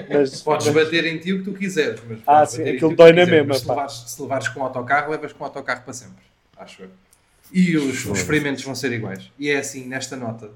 Mas, 0.10 0.42
Podes 0.42 0.68
bater 0.70 1.06
em 1.06 1.18
ti 1.18 1.34
o 1.34 1.40
que 1.40 1.52
tu 1.52 1.58
quiseres. 1.58 2.00
Mas 2.08 2.20
Ah, 2.26 2.46
sim, 2.46 2.64
aquilo 2.64 2.96
dói 2.96 3.12
na 3.14 3.26
mesma, 3.26 3.48
mas 3.50 3.60
Se 3.60 3.68
levares, 3.70 3.94
se 4.08 4.22
levares 4.22 4.48
com 4.48 4.60
o 4.62 4.64
autocarro, 4.64 5.12
levas 5.12 5.34
com 5.34 5.44
o 5.44 5.48
autocarro 5.48 5.82
para 5.84 5.94
sempre. 5.94 6.24
Acho 6.58 6.84
eu. 6.84 6.90
E 7.52 7.76
os, 7.78 8.06
os 8.06 8.20
experimentos 8.20 8.64
vão 8.64 8.74
ser 8.76 8.92
iguais. 8.92 9.32
E 9.38 9.50
é 9.50 9.58
assim, 9.58 9.86
nesta 9.88 10.16
nota, 10.16 10.50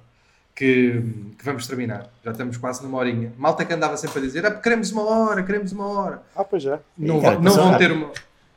que, 0.56 1.02
que 1.38 1.44
vamos 1.44 1.68
terminar. 1.68 2.10
Já 2.24 2.32
estamos 2.32 2.58
quase 2.58 2.84
numa 2.84 2.98
horinha. 2.98 3.34
Malta 3.38 3.66
que 3.66 3.74
andava 3.74 3.98
sempre 3.98 4.20
a 4.20 4.22
dizer: 4.22 4.46
ah, 4.46 4.52
queremos 4.52 4.92
uma 4.92 5.04
hora, 5.04 5.44
queremos 5.44 5.72
uma 5.72 5.88
hora. 5.88 6.22
ah, 6.36 6.44
pois 6.44 6.64
já. 6.64 6.80
Não, 6.98 7.20
vão- 7.20 7.42
não 7.42 7.54
vão 7.54 7.78
ter 7.78 7.92
uma. 7.92 8.12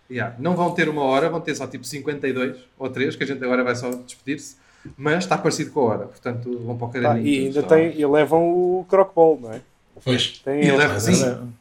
Yeah, 0.08 0.36
não 0.38 0.54
vão 0.54 0.70
ter 0.72 0.88
uma 0.88 1.02
hora, 1.02 1.28
vão 1.28 1.40
ter 1.40 1.54
só 1.56 1.66
tipo 1.66 1.84
52 1.84 2.56
ou 2.78 2.88
3, 2.88 3.16
que 3.16 3.24
a 3.24 3.26
gente 3.26 3.42
agora 3.42 3.64
vai 3.64 3.74
só 3.74 3.90
despedir-se, 3.90 4.56
mas 4.96 5.24
está 5.24 5.36
parecido 5.38 5.70
com 5.70 5.80
a 5.80 5.84
hora, 5.84 6.06
portanto 6.06 6.58
vão 6.64 6.76
para 6.76 6.86
o 6.86 6.90
Pá, 6.92 7.00
carinho. 7.00 7.26
e 7.26 7.46
ainda 7.46 7.62
tem, 7.62 7.98
e 7.98 8.06
levam 8.06 8.42
o 8.48 8.86
crocball, 8.88 9.38
não 9.40 9.52
é? 9.52 9.60
Pois. 10.04 10.38
Tem 10.44 10.62
E 10.64 10.70
levam, 10.70 11.00
sim. 11.00 11.52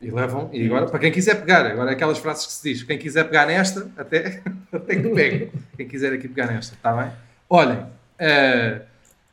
E 0.00 0.10
levam, 0.10 0.50
e 0.52 0.66
agora, 0.66 0.86
para 0.86 0.98
quem 0.98 1.10
quiser 1.10 1.36
pegar, 1.36 1.66
agora 1.66 1.90
aquelas 1.90 2.18
frases 2.18 2.46
que 2.46 2.52
se 2.52 2.62
diz, 2.74 2.82
quem 2.82 2.98
quiser 2.98 3.24
pegar 3.24 3.46
nesta, 3.46 3.90
até, 3.96 4.42
até 4.72 4.94
que 4.96 5.08
pegue. 5.08 5.50
Quem 5.76 5.88
quiser 5.88 6.12
aqui 6.12 6.28
pegar 6.28 6.46
nesta, 6.52 6.74
está 6.74 6.92
bem? 6.92 7.10
Olhem, 7.48 7.78
eh, 8.18 8.82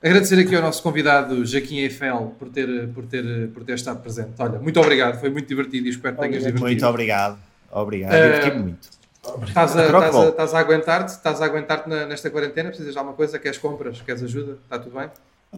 agradecer 0.02 0.40
aqui 0.40 0.56
ao 0.56 0.62
nosso 0.62 0.82
convidado 0.82 1.46
Jaquim 1.46 1.80
Eiffel 1.80 2.34
por 2.40 2.48
ter, 2.50 2.88
por, 2.90 3.06
ter, 3.06 3.50
por 3.50 3.64
ter 3.64 3.74
estado 3.76 4.02
presente. 4.02 4.32
Olha, 4.40 4.58
muito 4.60 4.80
obrigado, 4.80 5.20
foi 5.20 5.30
muito 5.30 5.48
divertido 5.48 5.86
e 5.88 5.90
espero 5.90 6.16
que 6.16 6.22
tenhas 6.22 6.38
divertido. 6.40 6.66
Muito 6.66 6.86
obrigado. 6.86 7.38
Obrigado. 7.70 8.14
Eh, 8.14 8.28
Diverti-me 8.34 8.64
muito. 8.64 9.03
Estás 9.24 9.76
a, 9.78 9.86
estás 9.86 10.16
a, 10.16 10.28
estás 10.30 10.54
a 10.54 10.60
aguentar-te? 10.60 11.12
Estás 11.14 11.42
a 11.42 11.46
aguentar-te 11.46 11.90
nesta 11.90 12.30
quarentena? 12.30 12.70
Precisas 12.70 12.92
de 12.94 12.98
alguma 13.00 13.16
coisa? 13.16 13.40
Queres 13.40 13.58
compras? 13.58 14.02
Queres 14.02 14.22
ajuda? 14.24 14.58
Está 14.64 14.78
tudo 14.78 14.98
bem? 15.00 15.10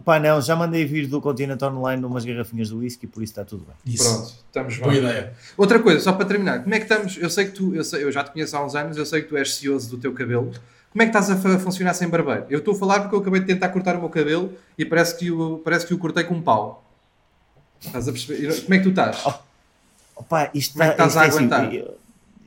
Pá, 0.04 0.20
não, 0.20 0.40
já 0.40 0.54
mandei 0.54 0.84
vir 0.84 1.06
do 1.08 1.20
Continente 1.20 1.64
Online 1.64 2.04
umas 2.04 2.24
garrafinhas 2.24 2.68
de 2.68 2.74
whisky, 2.74 3.06
por 3.06 3.22
isso 3.22 3.32
está 3.32 3.44
tudo 3.44 3.64
bem. 3.66 3.94
Isso. 3.94 4.04
Pronto, 4.04 4.26
estamos 4.46 4.76
Boa 4.78 4.90
bem. 4.92 5.00
ideia. 5.00 5.32
Outra 5.56 5.78
coisa, 5.80 5.98
só 6.00 6.12
para 6.12 6.26
terminar, 6.26 6.62
como 6.62 6.74
é 6.74 6.78
que 6.78 6.84
estamos? 6.84 7.16
Eu 7.16 7.30
sei 7.30 7.46
que 7.46 7.52
tu, 7.52 7.74
eu, 7.74 7.82
sei- 7.82 8.04
eu 8.04 8.12
já 8.12 8.22
te 8.22 8.30
conheço 8.30 8.56
há 8.56 8.64
uns 8.64 8.74
anos, 8.76 8.96
eu 8.96 9.06
sei 9.06 9.22
que 9.22 9.28
tu 9.28 9.36
és 9.36 9.54
cioso 9.56 9.88
do 9.90 9.96
teu 9.98 10.12
cabelo. 10.12 10.52
Como 10.92 11.02
é 11.02 11.06
que 11.06 11.16
estás 11.18 11.30
a 11.30 11.58
funcionar 11.58 11.94
sem 11.94 12.08
barbeiro? 12.08 12.44
Eu 12.50 12.58
estou 12.58 12.74
a 12.74 12.78
falar 12.78 13.00
porque 13.00 13.16
eu 13.16 13.20
acabei 13.20 13.40
de 13.40 13.46
tentar 13.46 13.70
cortar 13.70 13.96
o 13.96 14.00
meu 14.00 14.10
cabelo 14.10 14.52
e 14.78 14.84
parece 14.84 15.16
que 15.16 15.30
o, 15.30 15.58
parece 15.64 15.86
que 15.86 15.94
o 15.94 15.98
cortei 15.98 16.24
com 16.24 16.34
um 16.34 16.42
pau. 16.42 16.84
Estás 17.80 18.06
a 18.06 18.12
perceber? 18.12 18.62
Como 18.62 18.74
é 18.74 18.78
que 18.78 18.84
tu 18.84 18.90
estás? 18.90 19.24
Opa, 20.14 20.50
isto 20.54 20.72
Como 20.74 20.84
é 20.84 20.88
que 20.88 20.92
está- 21.02 21.06
estás 21.06 21.16
a 21.16 21.24
é 21.24 21.28
assim, 21.28 21.36
aguentar? 21.52 21.72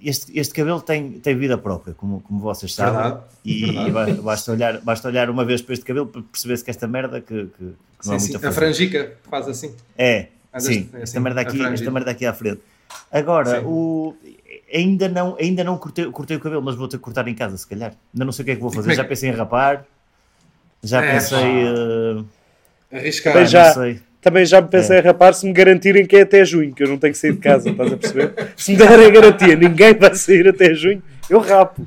Este, 0.04 0.38
este 0.40 0.54
cabelo 0.54 0.82
tem, 0.82 1.14
tem 1.20 1.36
vida 1.38 1.58
própria, 1.58 1.94
como, 1.94 2.22
como 2.22 2.40
vocês 2.40 2.74
sabem. 2.74 2.94
Verdade, 3.02 3.24
E, 3.46 3.66
verdade. 3.66 3.92
ba- 4.14 4.22
basta, 4.22 4.52
olhar, 4.52 4.82
basta 4.82 5.08
olhar 5.08 5.30
uma 5.30 5.44
vez 5.46 5.62
para 5.62 5.74
este 5.74 5.86
cabelo 5.86 6.08
para 6.08 6.22
perceber-se 6.22 6.64
que 6.64 6.70
esta 6.70 6.88
merda 6.88 7.22
que, 7.22 7.46
que- 7.58 7.64
não 7.64 7.74
Sim, 8.02 8.14
é 8.16 8.20
sim. 8.20 8.26
muito 8.32 8.38
A 8.38 8.40
fazer. 8.40 8.56
frangica 8.56 9.14
faz 9.30 9.48
assim. 9.48 9.74
É, 9.98 10.28
Andas- 10.54 10.64
sim, 10.66 10.90
é 10.94 11.02
esta, 11.02 11.04
assim, 11.04 11.20
merda 11.20 11.42
a 11.42 11.44
aqui, 11.44 11.62
esta 11.64 11.92
merda 11.92 12.12
aqui 12.12 12.26
à 12.26 12.34
frente. 12.34 12.62
Agora, 13.12 13.60
Sim. 13.60 13.66
o, 13.68 14.16
ainda 14.74 15.08
não, 15.08 15.36
ainda 15.40 15.64
não 15.64 15.78
cortei, 15.78 16.06
cortei 16.12 16.38
o 16.38 16.40
cabelo, 16.40 16.62
mas 16.62 16.76
vou 16.76 16.88
ter 16.88 16.98
que 16.98 17.04
cortar 17.04 17.28
em 17.28 17.36
casa, 17.36 17.56
se 17.58 17.68
calhar. 17.68 17.94
Ainda 18.14 18.26
não 18.26 18.32
sei 18.32 18.44
o 18.44 18.46
que 18.46 18.52
é 18.52 18.56
que 18.56 18.62
vou 18.62 18.72
fazer. 18.72 18.92
é 18.92 18.96
Já 18.96 19.04
pensei 19.04 19.30
em 19.30 19.34
rapar, 19.34 19.86
já 20.84 21.04
É, 21.04 21.12
pensei. 21.14 21.38
eh, 21.46 22.24
Arriscar. 22.98 23.34
Pois 23.34 23.46
não 23.54 23.60
já. 23.60 23.74
sei. 23.74 24.02
Também 24.22 24.46
já 24.46 24.60
me 24.62 24.68
pensei 24.68 24.98
É. 24.98 25.00
em 25.00 25.04
rapar 25.04 25.34
se 25.34 25.46
me 25.46 25.54
garantirem 25.54 26.06
que 26.06 26.16
é 26.18 26.22
até 26.22 26.44
junho, 26.44 26.74
que 26.74 26.84
eu 26.84 26.88
não 26.90 26.98
tenho 26.98 27.14
que 27.14 27.20
sair 27.20 27.34
de 27.34 27.40
casa, 27.40 27.70
estás 27.70 27.94
a 27.94 27.98
perceber? 27.98 28.34
Se 28.58 28.72
me 28.72 28.78
derem 28.78 29.06
a 29.06 29.10
garantia, 29.10 29.56
ninguém 29.56 29.94
vai 29.94 30.14
sair 30.16 30.48
até 30.48 30.74
junho, 30.74 31.02
eu 31.30 31.40
rapo. 31.40 31.86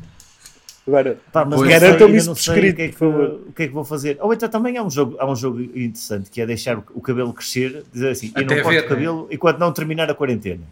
Agora, 0.86 1.16
Pá, 1.30 1.44
mas 1.44 1.58
Pois. 1.60 1.70
não 1.70 1.78
sei, 1.78 1.80
Garantam-me 1.80 2.16
isso 2.16 2.34
que, 2.34 2.50
é 2.60 2.72
que, 2.72 2.88
por 2.88 2.98
favor. 2.98 3.40
o 3.48 3.52
que 3.52 3.62
é 3.62 3.66
que 3.68 3.72
vou 3.72 3.84
fazer. 3.84 4.16
Ou 4.20 4.32
então 4.32 4.48
também 4.48 4.76
há 4.76 4.82
um 4.82 4.90
jogo, 4.90 5.16
há 5.18 5.30
um 5.30 5.36
jogo 5.36 5.60
interessante 5.60 6.28
que 6.28 6.40
é 6.40 6.46
deixar 6.46 6.78
o, 6.78 7.00
cabelo 7.00 7.32
crescer, 7.32 7.84
dizer 7.92 8.08
assim, 8.10 8.32
eu 8.34 8.42
Até 8.44 8.56
não 8.56 8.62
corto 8.64 8.80
o 8.80 8.88
cabelo 8.88 9.28
enquanto 9.30 9.58
não 9.58 9.72
terminar 9.72 10.10
a 10.10 10.14
quarentena. 10.14 10.62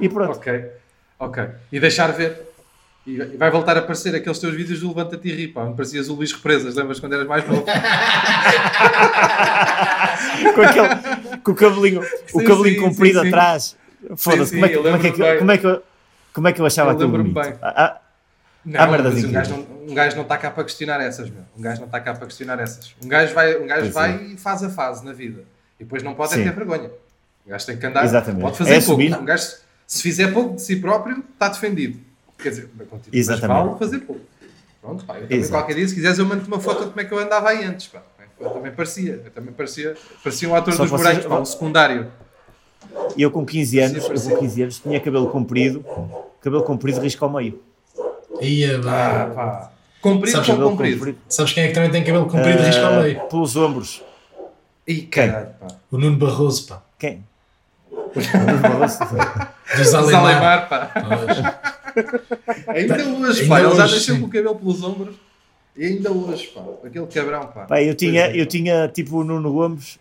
E 0.00 0.08
pronto. 0.10 0.36
Ok, 0.36 0.66
ok. 1.18 1.44
E 1.72 1.80
deixar 1.80 2.08
ver. 2.12 2.53
E 3.06 3.18
vai 3.36 3.50
voltar 3.50 3.76
a 3.76 3.80
aparecer 3.80 4.14
aqueles 4.14 4.38
teus 4.38 4.54
vídeos 4.54 4.80
do 4.80 4.88
Levanta-te 4.88 5.28
e 5.28 5.32
ri, 5.34 5.48
pá, 5.48 5.60
onde 5.62 5.76
parecias 5.76 6.08
o 6.08 6.14
Luís 6.14 6.32
Represas, 6.32 6.74
lembras 6.74 6.98
quando 7.00 7.12
eras 7.12 7.26
mais 7.26 7.46
novo? 7.46 7.62
com, 10.54 10.62
aquele, 10.62 10.88
com 11.42 11.52
o 11.52 11.54
cabelinho, 11.54 12.00
o 12.00 12.04
Sim, 12.40 12.44
cabelinho 12.46 12.80
sim, 12.80 12.88
comprido 12.88 13.20
sim, 13.20 13.28
atrás. 13.28 13.76
Foda-se, 14.16 14.52
como, 14.52 14.64
é 14.64 14.68
que, 14.68 14.74
eu 14.76 14.82
como, 14.82 14.96
é 14.96 14.98
que, 14.98 15.06
lembro-me 15.06 15.28
bem. 15.30 15.38
como, 15.38 15.50
é 15.52 15.58
que, 15.58 15.66
eu- 15.66 15.82
como 16.32 16.48
é 16.48 16.52
que 16.52 16.60
eu 16.60 16.66
achava 16.66 16.92
Eu 16.92 16.98
lembro-me 16.98 17.30
bonito? 17.30 17.44
bem. 17.50 17.58
Ah, 17.62 17.84
ah, 17.84 18.00
Não, 18.64 18.90
merdas 18.90 19.14
mas 19.14 19.24
um 19.24 19.32
gajo, 19.32 19.50
não, 19.50 19.66
um 19.90 19.94
gajo 19.94 20.16
não 20.16 20.22
está 20.22 20.38
cá 20.38 20.50
para 20.50 20.64
questionar 20.64 21.00
essas, 21.00 21.30
meu. 21.30 21.42
Um 21.56 21.60
gajo 21.62 21.80
não 21.80 21.86
está 21.86 22.00
cá 22.00 22.14
para 22.14 22.26
questionar 22.26 22.58
essas. 22.60 22.94
Um 23.04 23.08
gajo 23.08 23.34
vai, 23.34 23.56
um 23.58 23.66
gajo 23.66 23.80
Pois 23.82 23.94
vai 23.94 24.12
é. 24.14 24.22
e 24.32 24.36
faz 24.36 24.62
a 24.62 24.70
fase 24.70 25.04
na 25.04 25.12
vida. 25.12 25.44
E 25.78 25.84
depois 25.84 26.02
não 26.02 26.14
pode 26.14 26.34
é 26.34 26.42
ter 26.42 26.52
vergonha. 26.52 26.90
Um 27.46 27.50
gajo 27.50 27.66
tem 27.66 27.76
que 27.76 27.86
andar. 27.86 28.04
Exatamente. 28.04 28.40
Pode 28.42 28.56
fazer 28.58 28.74
É 28.74 28.80
pouco. 28.80 29.02
Um 29.02 29.24
gajo, 29.24 29.44
se 29.86 30.02
fizer 30.02 30.32
pouco 30.32 30.54
de 30.56 30.62
si 30.62 30.76
próprio, 30.76 31.22
está 31.34 31.48
defendido. 31.48 31.98
Quer 32.44 32.48
dizer, 32.50 32.70
mas 32.76 32.88
continua- 32.88 33.10
mas 33.12 33.20
Exatamente. 33.20 33.66
vale 33.66 33.78
fazer 33.78 33.98
pouco. 34.00 34.20
Pronto, 34.80 35.04
pá. 35.04 35.14
Eu 35.16 35.22
também 35.22 35.38
Exato. 35.38 35.52
qualquer 35.54 35.74
dia, 35.74 35.88
se 35.88 35.94
quiseres, 35.94 36.18
eu 36.18 36.26
mando-te 36.26 36.46
uma 36.48 36.60
foto 36.60 36.84
de 36.84 36.88
como 36.90 37.00
é 37.00 37.04
que 37.04 37.12
eu 37.12 37.18
andava 37.18 37.48
aí 37.48 37.64
antes, 37.64 37.86
pá. 37.88 38.02
Eu 38.38 38.50
também 38.50 38.72
parecia. 38.72 39.22
Eu 39.24 39.30
também 39.30 39.52
parecia, 39.54 39.94
parecia 40.22 40.48
um 40.48 40.54
ator 40.54 40.74
Só 40.74 40.82
dos 40.82 40.90
vocês- 40.90 41.06
morangos, 41.08 41.26
pá, 41.26 41.40
um 41.40 41.44
secundário. 41.44 42.08
E 43.16 43.22
eu 43.22 43.30
com 43.30 43.44
15 43.46 43.78
anos, 43.80 44.04
eu 44.04 44.30
com 44.30 44.36
15 44.40 44.62
anos 44.62 44.78
tinha 44.78 45.00
cabelo 45.00 45.28
comprido, 45.30 45.84
cabelo 46.40 46.62
comprido 46.62 47.00
risco 47.00 47.24
ao 47.24 47.30
meio. 47.32 47.60
Ia, 48.40 48.76
Ah, 48.78 48.80
vá. 48.80 49.26
pá. 49.34 49.70
Comprido 50.02 50.32
Sabes, 50.32 50.46
com 50.48 50.52
Cabelo 50.52 50.70
comprido. 50.72 51.16
Sabes 51.28 51.52
quem 51.54 51.64
é 51.64 51.68
que 51.68 51.72
também 51.74 51.90
tem 51.90 52.04
cabelo 52.04 52.26
comprido 52.26 52.60
e 52.60 52.66
risco 52.66 52.82
ao 52.84 53.00
meio? 53.02 53.20
Ah, 53.20 53.24
pelos 53.24 53.56
ombros. 53.56 54.02
Ih, 54.86 55.02
caralho, 55.02 55.46
pá. 55.58 55.68
O 55.90 55.96
Nuno 55.96 56.18
Barroso, 56.18 56.66
pá. 56.66 56.82
Quem? 56.98 57.24
Dos 59.76 59.88
Zalemar, 59.88 60.24
Alemar. 60.26 60.68
pá. 60.68 60.90
Pois. 60.92 61.73
Ainda 62.68 62.94
hoje, 62.94 63.42
Ainda 63.42 63.54
pá. 63.54 63.60
Ele 63.60 63.76
já 63.76 63.86
deixou 63.86 64.18
com 64.18 64.26
o 64.26 64.30
cabelo 64.30 64.56
pelos 64.56 64.82
ombros. 64.82 65.16
E 65.76 65.86
ainda 65.86 66.12
hoje, 66.12 66.46
pá. 66.48 66.62
Aquele 66.84 67.06
cabrão, 67.06 67.46
pá. 67.48 67.64
Pá, 67.64 67.82
eu 67.82 67.94
tinha, 67.94 68.26
é, 68.26 68.40
eu 68.40 68.44
pá. 68.44 68.50
tinha 68.50 68.88
tipo 68.88 69.18
o 69.18 69.24
Nuno 69.24 69.52
Gomes, 69.52 69.98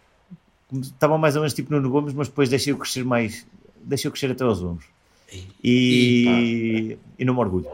estava 0.82 1.18
mais 1.18 1.36
ou 1.36 1.42
menos 1.42 1.54
tipo 1.54 1.72
Nuno 1.74 1.90
Gomes, 1.90 2.14
mas 2.14 2.28
depois 2.28 2.50
deixei-o 2.50 2.78
crescer 2.78 3.04
mais, 3.04 3.46
deixei-o 3.82 4.12
crescer 4.12 4.32
até 4.32 4.44
aos 4.44 4.62
ombros. 4.62 4.86
E, 5.64 6.98
e 7.18 7.26
não 7.26 7.34
me 7.34 7.40
orgulho. 7.40 7.68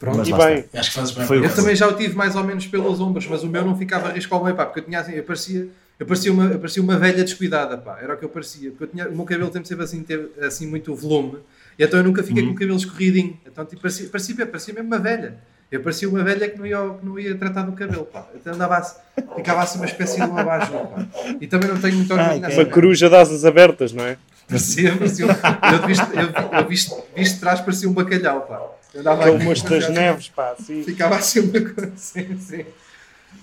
Pronto. 0.00 0.26
E 0.26 0.32
bem, 0.32 0.64
Acho 0.72 0.90
que 0.90 0.96
fazes 0.96 1.14
bem. 1.14 1.26
Foi 1.26 1.44
Eu 1.44 1.54
também 1.54 1.76
já 1.76 1.86
o 1.86 1.92
tive 1.92 2.16
mais 2.16 2.34
ou 2.34 2.42
menos 2.42 2.66
pelos 2.66 3.00
ombros, 3.00 3.26
mas 3.26 3.42
o 3.42 3.48
meu 3.48 3.64
não 3.64 3.76
ficava 3.76 4.08
a 4.08 4.12
risco 4.12 4.34
ao 4.34 4.42
meio, 4.42 4.56
pá, 4.56 4.64
porque 4.64 4.80
eu 4.80 4.84
tinha 4.84 4.98
assim, 4.98 5.12
eu 5.12 5.22
parecia, 5.22 5.68
eu 5.98 6.06
parecia, 6.06 6.32
uma, 6.32 6.44
eu 6.46 6.58
parecia 6.58 6.82
uma 6.82 6.96
velha 6.96 7.22
descuidada, 7.22 7.76
pá, 7.76 7.98
era 8.00 8.14
o 8.14 8.16
que 8.16 8.24
eu 8.24 8.30
parecia, 8.30 8.70
porque 8.70 8.84
eu 8.84 8.88
tinha, 8.88 9.08
o 9.08 9.14
meu 9.14 9.26
cabelo 9.26 9.52
sempre 9.52 9.68
teve 9.68 9.82
assim, 9.82 10.02
teve, 10.02 10.30
assim 10.40 10.66
muito 10.66 10.94
volume, 10.94 11.36
e 11.36 11.40
então 11.84 11.98
eu 12.00 12.04
nunca 12.04 12.22
fiquei 12.22 12.42
com 12.44 12.50
o 12.50 12.54
cabelo 12.54 12.76
escorridinho, 12.76 13.38
então 13.46 13.64
tipo, 13.64 13.82
parecia, 13.82 14.08
parecia, 14.08 14.46
parecia 14.46 14.74
mesmo 14.74 14.88
uma 14.88 14.98
velha. 14.98 15.38
Eu 15.70 15.80
parecia 15.82 16.08
uma 16.08 16.24
velha 16.24 16.48
que 16.48 16.58
não 16.58 16.66
ia, 16.66 16.76
que 16.98 17.06
não 17.06 17.16
ia 17.16 17.34
tratar 17.36 17.62
do 17.62 17.72
cabelo, 17.72 18.04
pá. 18.04 18.26
Então 18.34 18.52
andava 18.52 18.76
assim, 18.78 18.96
ficava 19.36 19.62
assim 19.62 19.78
uma 19.78 19.86
espécie 19.86 20.16
de 20.16 20.22
um 20.26 20.36
abajur, 20.36 20.86
pá. 20.88 21.06
E 21.40 21.46
também 21.46 21.68
não 21.68 21.80
tenho 21.80 21.94
muito 21.94 22.12
orgulho 22.12 22.44
Ai, 22.44 22.52
uma 22.54 22.64
coruja 22.64 23.08
de 23.08 23.14
asas 23.14 23.44
abertas, 23.44 23.92
não 23.92 24.04
é? 24.04 24.16
Parecia, 24.48 24.96
parecia, 24.96 25.26
um- 25.26 25.28
eu 25.30 25.86
visto, 25.86 26.06
eu, 26.12 26.58
eu 26.60 26.68
visto, 26.68 27.02
visto 27.14 27.34
de 27.34 27.40
trás 27.40 27.60
parecia 27.60 27.88
um 27.88 27.92
bacalhau, 27.92 28.40
pá. 28.42 28.60
Eu 28.92 29.00
andava 29.02 29.24
das 29.30 29.88
neves, 29.90 30.28
pá, 30.28 30.50
assim. 30.58 30.82
Ficava 30.82 31.14
assim 31.16 31.38
uma 31.38 31.60
coisa, 31.60 31.92
sim, 31.94 32.36
sim. 32.36 32.64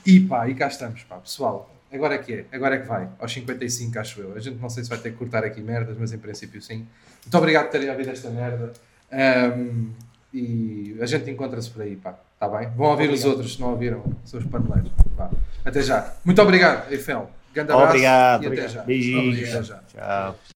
E 0.05 0.19
pá, 0.19 0.49
e 0.49 0.53
cá 0.53 0.67
estamos, 0.67 1.03
pá, 1.03 1.15
pessoal. 1.15 1.73
Agora 1.91 2.15
é 2.15 2.17
que 2.17 2.33
é, 2.33 2.45
agora 2.51 2.75
é 2.75 2.79
que 2.79 2.87
vai, 2.87 3.07
aos 3.17 3.31
55, 3.31 3.97
acho 3.99 4.19
eu. 4.19 4.35
A 4.35 4.39
gente 4.41 4.57
não 4.59 4.69
sei 4.69 4.83
se 4.83 4.89
vai 4.89 4.97
ter 4.99 5.11
que 5.11 5.15
cortar 5.15 5.45
aqui 5.45 5.61
merdas, 5.61 5.95
mas 5.97 6.11
em 6.11 6.17
princípio 6.17 6.61
sim. 6.61 6.85
Muito 7.27 7.37
obrigado 7.37 7.65
por 7.65 7.71
terem 7.71 7.89
ouvido 7.89 8.09
esta 8.09 8.29
merda. 8.29 8.71
Ahm, 9.11 9.89
e 10.33 10.97
a 11.01 11.05
gente 11.05 11.29
encontra-se 11.29 11.69
por 11.69 11.81
aí, 11.81 11.97
pá, 11.97 12.15
tá 12.39 12.47
bem? 12.47 12.69
Vão 12.69 12.87
ouvir 12.87 13.09
os 13.09 13.25
outros 13.25 13.55
se 13.55 13.61
não 13.61 13.71
ouviram, 13.71 14.01
seus 14.23 14.45
paneleiros. 14.45 14.89
Vá. 15.15 15.29
Até 15.65 15.81
já. 15.81 16.13
Muito 16.23 16.41
obrigado, 16.41 16.89
Eiffel. 16.89 17.29
Grande 17.53 17.71
abraço 17.71 17.89
Obrigado. 17.89 18.43
e 18.43 18.47
até 18.47 18.67
já. 18.69 18.83
Beijinhos. 18.83 19.55
Até 19.55 19.63
já. 19.63 19.79
Tchau. 19.87 20.39